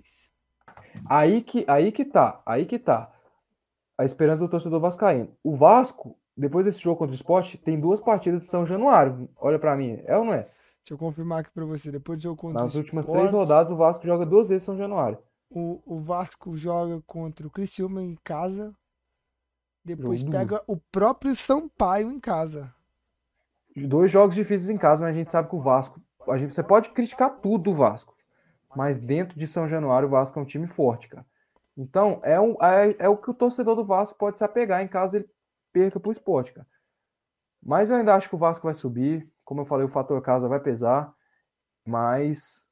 [1.08, 3.12] Aí que, aí que tá, aí que tá.
[3.98, 5.30] A esperança do torcedor vascaíno.
[5.44, 9.30] O Vasco, depois desse jogo contra o Sport, tem duas partidas de São Januário.
[9.38, 10.50] Olha pra mim, é ou não é?
[10.84, 11.92] Deixa eu confirmar aqui pra você.
[11.92, 14.76] Depois do jogo contra Nas o últimas três rodadas, o Vasco joga duas vezes São
[14.76, 15.18] Januário.
[15.50, 18.76] O, o Vasco joga contra o Criciúma em casa.
[19.86, 20.44] Depois Jogo duro.
[20.44, 22.74] pega o próprio Sampaio em casa.
[23.76, 26.02] Dois jogos difíceis em casa, mas a gente sabe que o Vasco.
[26.28, 28.16] A gente, você pode criticar tudo do Vasco.
[28.76, 31.26] Mas dentro de São Januário, o Vasco é um time forte, cara.
[31.78, 34.88] Então, é, um, é, é o que o torcedor do Vasco pode se apegar em
[34.88, 35.30] caso ele
[35.74, 36.68] perca pro esporte, cara.
[37.62, 39.30] Mas eu ainda acho que o Vasco vai subir.
[39.44, 41.14] Como eu falei, o fator casa vai pesar.
[41.86, 42.66] Mas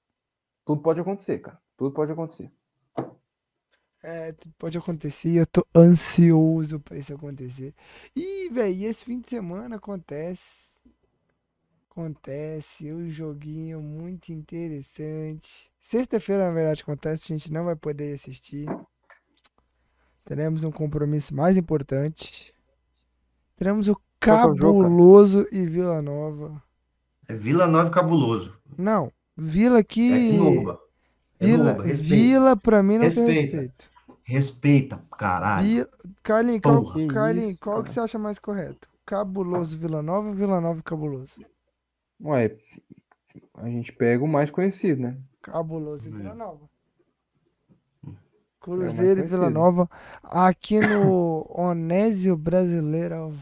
[0.63, 1.59] tudo pode acontecer, cara.
[1.75, 2.51] Tudo pode acontecer.
[4.03, 5.35] É, pode acontecer.
[5.35, 7.73] Eu tô ansioso pra isso acontecer.
[8.15, 10.71] E, velho, esse fim de semana acontece.
[11.89, 15.71] Acontece um joguinho muito interessante.
[15.79, 17.33] Sexta-feira, na verdade, acontece.
[17.33, 18.65] A gente não vai poder assistir.
[20.23, 22.53] Teremos um compromisso mais importante.
[23.61, 24.01] Teremos o que é?
[24.19, 26.59] Cabuloso e Vila Nova.
[27.27, 28.57] É Vila Nova e Cabuloso.
[28.75, 30.35] Não, Vila É aqui.
[30.35, 30.81] Nova.
[31.39, 32.15] É Vila, Nova, respeita.
[32.15, 33.57] Vila pra mim não tem Respeita.
[33.57, 33.85] respeito.
[34.23, 35.67] Respeita, caralho.
[35.67, 35.89] Vila...
[36.23, 36.91] Carlinhos, qual.
[36.91, 38.89] Que Carlinhos, isso, qual que você acha mais correto?
[39.05, 41.33] Cabuloso Vila Nova ou Vila Nova e Cabuloso?
[42.23, 42.57] Ué,
[43.53, 45.17] a gente pega o mais conhecido, né?
[45.39, 46.17] Cabuloso e Hum.
[46.17, 46.67] Vila Nova.
[48.03, 48.17] mais
[48.59, 49.51] Cruzeiro e Vila.
[49.51, 49.87] Nova.
[50.23, 53.33] Aqui no Onésio Brasileiro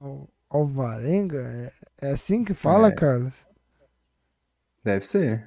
[0.00, 1.38] Al- Al- Alvarenga,
[2.00, 2.92] é, é assim que fala, É.
[2.92, 3.46] Carlos?
[4.84, 5.44] Deve ser.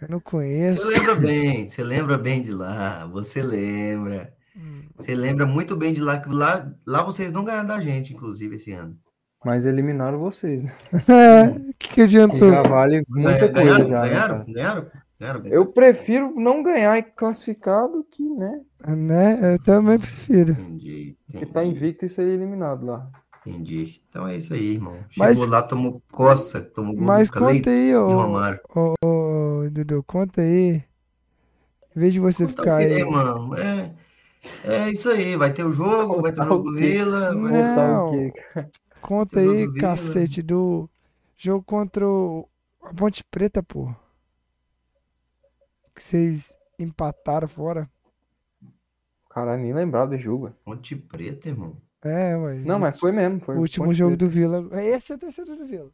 [0.00, 0.88] Eu não Você conheço.
[0.88, 4.34] lembra bem, você lembra bem de lá, você lembra.
[4.56, 4.82] Hum.
[4.96, 8.56] Você lembra muito bem de lá, que lá, lá vocês não ganharam da gente, inclusive,
[8.56, 8.98] esse ano.
[9.44, 10.72] Mas eliminaram vocês, né?
[11.08, 12.50] É, o que, adiantou?
[12.50, 14.52] já vale muita Ganha- coisa ganharam, já, né, ganharam, cara?
[14.52, 14.86] ganharam,
[15.18, 15.46] ganharam.
[15.46, 18.60] Eu prefiro não ganhar e classificado que, né?
[18.86, 19.54] Né?
[19.54, 20.52] Eu também prefiro.
[20.52, 23.08] Entendi, Que tá entendi, invicto e ser eliminado lá.
[23.46, 24.00] Entendi.
[24.08, 24.98] Então é isso aí, irmão.
[25.16, 28.60] Mas- Chegou lá, tomou coça, tomou gol Mas do conta aí, e ô, Romário.
[28.74, 30.84] ô, ô, Dudu, conta aí.
[31.94, 33.04] Em vez de você Conta ficar quê, aí.
[33.04, 33.54] mano?
[33.56, 33.94] É,
[34.64, 36.76] é isso aí, vai ter o jogo, vai ter o jogo do?
[36.76, 37.60] Vila, vai Não.
[37.76, 38.32] Contar o quê?
[39.02, 39.78] Conta aí, do Vila.
[39.80, 40.88] cacete, do
[41.36, 42.48] jogo contra o
[42.82, 43.94] a Ponte Preta, pô.
[45.94, 47.88] Que vocês empataram fora.
[49.30, 50.50] Caralho, nem lembrava desse jogo.
[50.64, 51.76] Ponte Preta, irmão.
[52.04, 52.54] É, ué.
[52.64, 53.40] Não, mas foi mesmo.
[53.40, 54.68] Foi o último jogo do Vila.
[54.82, 55.90] Esse é torcedor do Vila.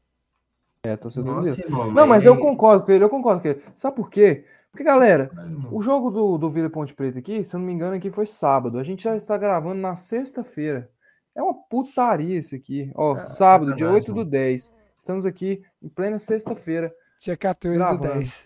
[0.82, 1.66] É, torcedor do Nossa, Vila.
[1.68, 3.62] irmão, Não, mas eu aí- concordo com ele, eu concordo com ele.
[3.76, 4.44] Sabe por quê?
[4.70, 5.30] Porque, galera,
[5.72, 8.10] o jogo do, do Vila e Ponte Preta aqui, se eu não me engano, aqui
[8.10, 8.78] foi sábado.
[8.78, 10.88] A gente já está gravando na sexta-feira.
[11.34, 12.90] É uma putaria isso aqui.
[12.94, 14.30] Ó, É, sábado, dia sacanagem, 8 do mano.
[14.30, 14.72] 10.
[14.96, 16.94] Estamos aqui em plena sexta-feira.
[17.20, 18.02] Dia 14 Gravando.
[18.02, 18.44] do 10.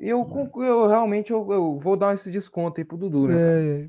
[0.00, 3.34] E eu, eu realmente eu, eu vou dar esse desconto aí pro Dudu, né?
[3.36, 3.88] É,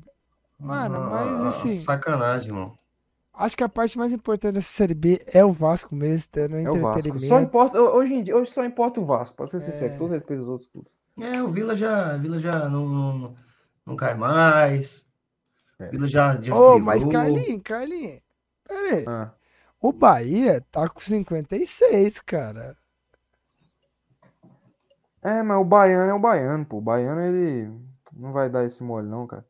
[0.58, 2.74] Mano, mas Ah, assim- Sacanagem, irmão.
[3.36, 6.70] Acho que a parte mais importante dessa Série B é o Vasco mesmo, tendo É
[6.70, 6.88] o Vasco.
[6.98, 7.26] entretenimento.
[7.26, 9.90] Só importa, hoje em dia, hoje só importa o Vasco, pra ser sincero, É.
[9.92, 10.92] com todo respeito aos outros clubes.
[11.18, 13.34] É, o Vila já, Vila já não, não,
[13.86, 15.06] não cai mais.
[15.78, 15.88] É.
[15.88, 17.04] O Vila já, já se Ô, mas.
[17.04, 18.20] Carlinhos, Carlinhos.
[18.64, 19.04] Pera aí.
[19.06, 19.30] Ah,
[19.80, 22.76] O Bahia tá com 56, cara.
[25.22, 26.78] É, mas o baiano é o baiano, pô.
[26.78, 27.70] O baiano, ele
[28.12, 29.44] não vai dar esse mole, não, cara.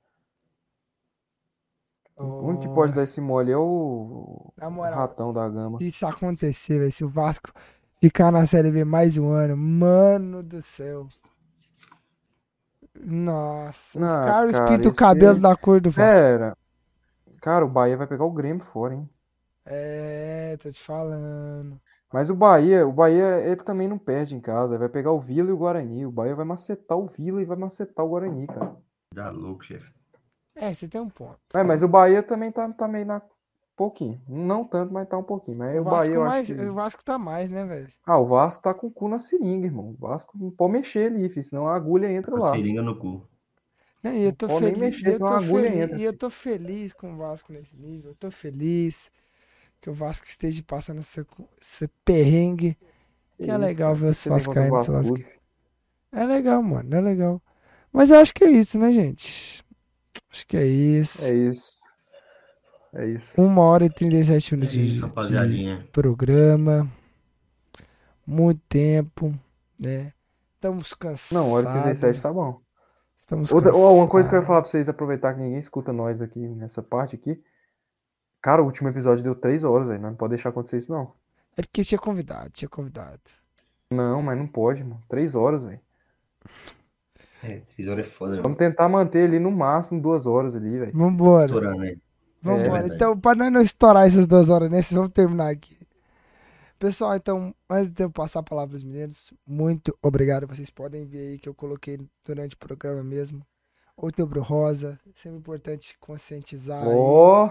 [2.17, 5.79] O único que pode dar esse mole é o, Na o moral, ratão da gama.
[5.79, 7.53] se isso acontecer, velho, se o Vasco
[8.01, 11.07] ficar na Série B mais um ano, mano do céu.
[12.99, 13.99] Nossa.
[13.99, 16.11] Ah, Carlos cara, pinta o esse cabelo aí- da cor do Vasco.
[16.11, 16.57] Pera.
[17.41, 19.09] Cara, o Bahia vai pegar o Grêmio fora, hein?
[19.65, 21.79] É, tô te falando.
[22.13, 24.73] Mas o Bahia, o Bahia, ele também não perde em casa.
[24.73, 26.07] Ele vai pegar o Vila e o Guarani.
[26.07, 28.77] O Bahia vai macetar o Vila e vai macetar o Guarani, cara.
[29.13, 29.93] Dá louco, chefe.
[30.57, 31.39] É, você tem um ponto.
[31.55, 33.23] É, mas o Bahia também tá, tá meio na.
[33.77, 34.19] Pouquinho.
[34.27, 35.59] Não tanto, mas tá um pouquinho.
[35.59, 36.67] Mas O o Vasco, Bahia, eu mais, acho que...
[36.67, 37.93] o Vasco tá mais, né, velho?
[38.07, 39.91] Ah, o Vasco tá com o cu na seringa, irmão.
[39.91, 42.51] O Vasco não pode mexer ali, filho, senão a agulha entra a lá.
[42.53, 43.29] seringa no cu.
[44.03, 46.31] Não, e eu tô nem feliz, mexer, e eu tô feliz, entra, e eu tô
[46.31, 48.13] feliz com o Vasco nesse nível.
[48.13, 49.11] Eu tô feliz
[49.81, 51.27] que o Vasco esteja passando esse,
[51.61, 52.79] esse perrengue.
[53.43, 55.15] Que é legal ver os vascaínos se Vasco?
[55.15, 55.33] lascar.
[56.13, 57.43] É legal, mano, é legal.
[57.93, 59.65] Mas eu acho que é isso, né, gente?
[60.37, 61.25] Acho que é isso.
[61.25, 61.73] É isso.
[62.93, 63.41] É isso.
[63.41, 66.93] Uma hora e 37 É minutos isso, de, programa.
[68.27, 69.35] muito tempo,
[69.79, 70.13] né?
[70.55, 71.33] Estamos cansados.
[71.33, 72.61] Não, hora e 37 tá bom.
[73.19, 74.47] Estamos Outra, ó, uma coisa que eu ia cansados.
[74.47, 77.43] falar pra vocês, aproveitar que ninguém escuta nós aqui nessa parte aqui.
[78.43, 80.03] Cara, o último episódio deu 3 horas, velho.
[80.03, 81.15] Não pode deixar acontecer isso, não.
[81.57, 83.21] É porque tinha convidado, tinha convidado.
[83.91, 85.03] Não, mas não pode, mano.
[85.09, 85.81] 3 horas, velho.
[87.53, 88.43] É, é foda, mano.
[88.43, 90.93] Vamos tentar manter ali no máximo 2 horas ali, velho.
[90.95, 91.47] Vambora.
[91.47, 91.97] Estourando, né?
[92.43, 95.77] Vamos É então, para nós não estourar essas duas horas nesse, vamos terminar aqui.
[96.79, 100.47] Pessoal, então, antes de eu passar a palavra para os meninos, muito obrigado.
[100.47, 103.45] Vocês podem ver aí que eu coloquei durante o programa mesmo.
[103.97, 106.83] Outubro Rosa, sempre importante conscientizar.
[106.87, 106.95] aí.
[106.95, 107.51] Ó,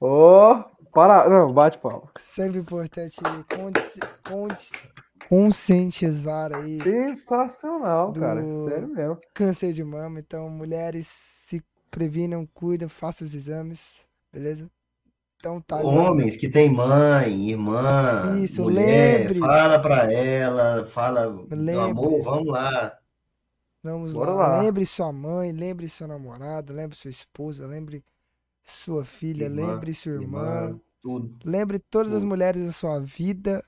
[0.00, 0.64] ó,
[0.94, 2.08] para, não, bate palma.
[2.16, 3.16] Sempre importante
[3.52, 4.88] consci- consci-
[5.30, 8.42] conscientizar aí Sensacional, cara.
[8.56, 9.18] Sério mesmo.
[9.32, 10.18] câncer de mama.
[10.18, 13.80] Então, mulheres se previnam, cuidam, façam os exames,
[14.32, 14.68] beleza?
[15.38, 15.78] Então tá.
[15.78, 15.84] aí.
[15.84, 19.38] Homens que tem mãe, irmã, Isso, mulher, lembre.
[19.38, 21.78] fala pra ela, fala, meu Lembre.
[21.78, 22.98] amor, vamos lá.
[23.82, 24.30] Vamos lá.
[24.34, 24.60] lá.
[24.60, 28.04] Lembre sua mãe, lembre sua namorada, lembre sua esposa, lembre
[28.64, 31.38] sua filha, Irmã, lembre sua irmã, tudo.
[31.44, 32.28] lembre todas as tudo.
[32.28, 33.64] mulheres da sua vida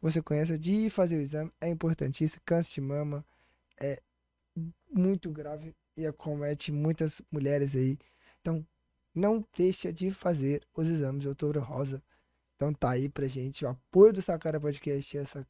[0.00, 1.52] você conheça de fazer o exame.
[1.60, 2.42] É importantíssimo.
[2.44, 3.24] Câncer de mama
[3.78, 4.00] é
[4.92, 7.98] muito grave e acomete muitas mulheres aí.
[8.40, 8.64] Então,
[9.14, 12.02] não deixa de fazer os exames de outubro rosa.
[12.56, 15.46] Então tá aí pra gente o apoio do Sacara Podcast, essa,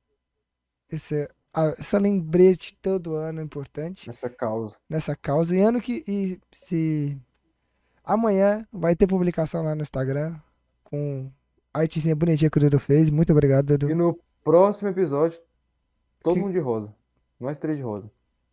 [0.88, 1.28] essa,
[1.76, 4.76] essa lembrete todo ano importante Essa causa.
[4.88, 5.54] nessa causa.
[5.54, 6.04] E ano que.
[6.06, 7.20] E se.
[8.04, 10.36] Amanhã vai ter publicação lá no Instagram
[10.84, 11.30] com
[11.72, 13.10] a artezinha bonitinha que o Dudu fez.
[13.10, 13.94] Muito obrigado, E Dudu.
[13.94, 15.38] no próximo episódio,
[16.22, 16.94] todo Que- mundo de rosa.
[17.38, 18.10] Nós três de rosa.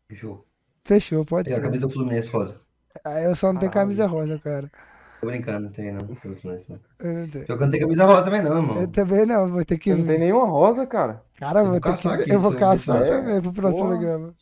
[0.07, 0.45] Fechou.
[0.85, 1.64] Fechou, pode Tem a ser.
[1.64, 2.61] camisa do Fluminense rosa.
[3.03, 3.89] Ah, eu só não tenho Caralho.
[3.89, 4.72] camisa rosa, cara.
[5.19, 6.01] Tô brincando, não tem não.
[6.01, 7.45] Eu não tenho.
[7.47, 8.81] Eu não tenho camisa rosa também não, irmão.
[8.81, 9.91] Eu também não, vou ter que.
[9.91, 11.23] Você não tem nenhuma rosa, cara.
[11.38, 12.23] Cara, eu Eu vou vou ter caçar que.
[12.23, 13.18] aqui, Eu vou eu caçar quiser.
[13.22, 13.97] também pro próximo Porra.
[13.97, 14.35] programa.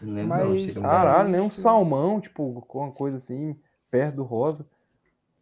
[0.00, 0.84] Não lembro Mas- não.
[0.84, 3.56] Ah, Caralho, nem um salmão, tipo, com uma coisa assim,
[3.90, 4.66] perto do rosa.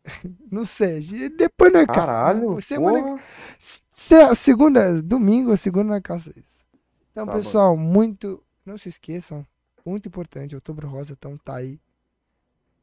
[0.51, 1.01] Não sei.
[1.31, 1.97] Depois não é cara.
[1.97, 3.23] Caralho, Semana porra.
[3.59, 6.65] Se- segunda, domingo segunda na caça isso.
[7.13, 7.39] Então, Tá bom.
[7.39, 8.43] pessoal, muito.
[8.65, 9.47] Não se esqueçam.
[9.85, 10.55] Muito importante.
[10.55, 11.81] Outubro Rosa, então tá aí.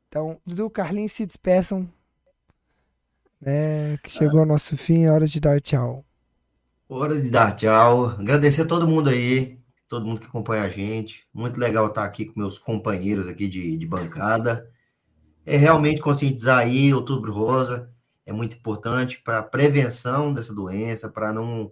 [0.07, 1.89] Então, Dudu Carlinhos se despeçam.
[3.41, 6.05] Né, que chegou o nosso fim, é hora de dar tchau.
[6.87, 8.05] Hora de dar tchau.
[8.11, 9.59] Agradecer a todo mundo aí,
[9.89, 11.27] todo mundo que acompanha a gente.
[11.33, 14.69] Muito legal estar aqui com meus companheiros aqui de, de bancada.
[15.45, 17.89] É realmente conscientizar aí, Outubro Rosa
[18.25, 21.71] é muito importante para a prevenção dessa doença, para não,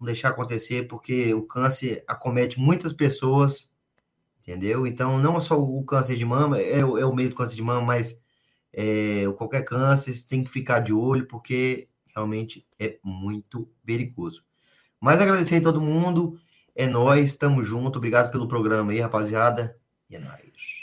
[0.00, 3.70] não deixar acontecer, porque o câncer acomete muitas pessoas,
[4.40, 4.86] entendeu?
[4.86, 7.82] Então, não só o câncer de mama, é, o- é o mesmo câncer de mama,
[7.86, 8.20] mas
[8.72, 14.44] é, qualquer câncer, você tem que ficar de olho, porque realmente é muito perigoso.
[15.00, 16.38] Mas agradecer a todo mundo.
[16.74, 17.98] É nóis, tamo junto.
[17.98, 19.76] Obrigado pelo programa aí, rapaziada.
[20.10, 20.77] E é nóis.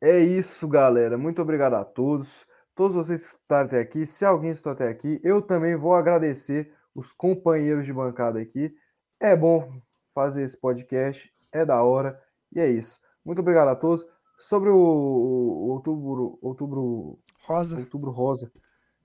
[0.00, 1.18] É isso, galera.
[1.18, 2.46] Muito obrigado a todos.
[2.74, 4.06] Todos vocês que escutaram até aqui.
[4.06, 8.74] Se alguém escutou até aqui, eu também vou agradecer os companheiros de bancada aqui.
[9.18, 9.72] É bom
[10.14, 12.20] fazer esse podcast, é da hora.
[12.54, 13.00] E é isso.
[13.24, 14.06] Muito obrigado a todos.
[14.38, 18.52] Sobre o, o outubro, outubro, Rosa, outubro rosa,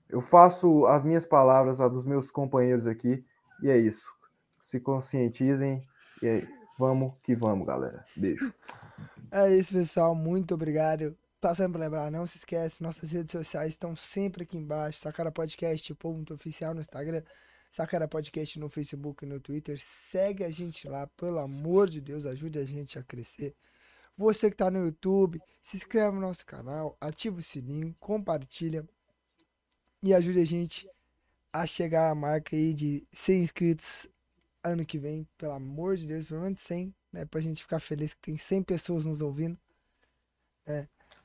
[0.08, 3.24] eu faço as minhas palavras, a dos meus companheiros aqui.
[3.62, 4.12] E é isso.
[4.62, 5.82] Se conscientizem.
[6.22, 6.48] E aí,
[6.78, 8.04] vamos que vamos, galera.
[8.16, 8.54] Beijo.
[9.34, 10.14] É isso, pessoal.
[10.14, 11.16] Muito obrigado.
[11.40, 15.00] Passando para lembrar, não se esquece, nossas redes sociais estão sempre aqui embaixo.
[15.00, 17.22] Sacara Podcast, ponto oficial no Instagram.
[17.70, 19.76] Sacara Podcast no Facebook e no Twitter.
[19.78, 23.54] Segue a gente lá, pelo amor de Deus, ajude a gente a crescer.
[24.16, 28.88] Você que está no YouTube, se inscreve no nosso canal, ativa o sininho, compartilha
[30.00, 30.88] e ajude a gente
[31.52, 34.08] a chegar à marca aí de 100 inscritos
[34.62, 38.12] ano que vem, pelo amor de Deus, pelo menos 100, né, pra gente ficar feliz
[38.12, 39.56] que tem 100 pessoas nos ouvindo.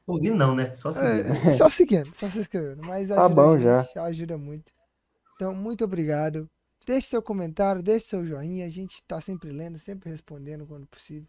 [0.05, 0.73] Ouvindo não, né?
[0.73, 1.47] Só seguindo.
[1.47, 4.03] É, só seguindo, só se inscrevendo, mas Tá ajuda bom a gente, já.
[4.03, 4.71] ajuda muito.
[5.35, 6.49] Então, muito obrigado.
[6.85, 11.27] Deixe seu comentário, deixe seu joinha, a gente tá sempre lendo, sempre respondendo quando possível.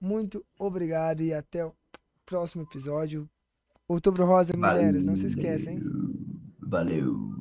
[0.00, 1.74] Muito obrigado e até o
[2.24, 3.28] próximo episódio.
[3.88, 5.82] Outubro Rosa, mulheres, não se esquecem, hein?
[6.60, 7.37] Valeu.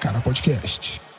[0.00, 1.09] Sacara Podcast.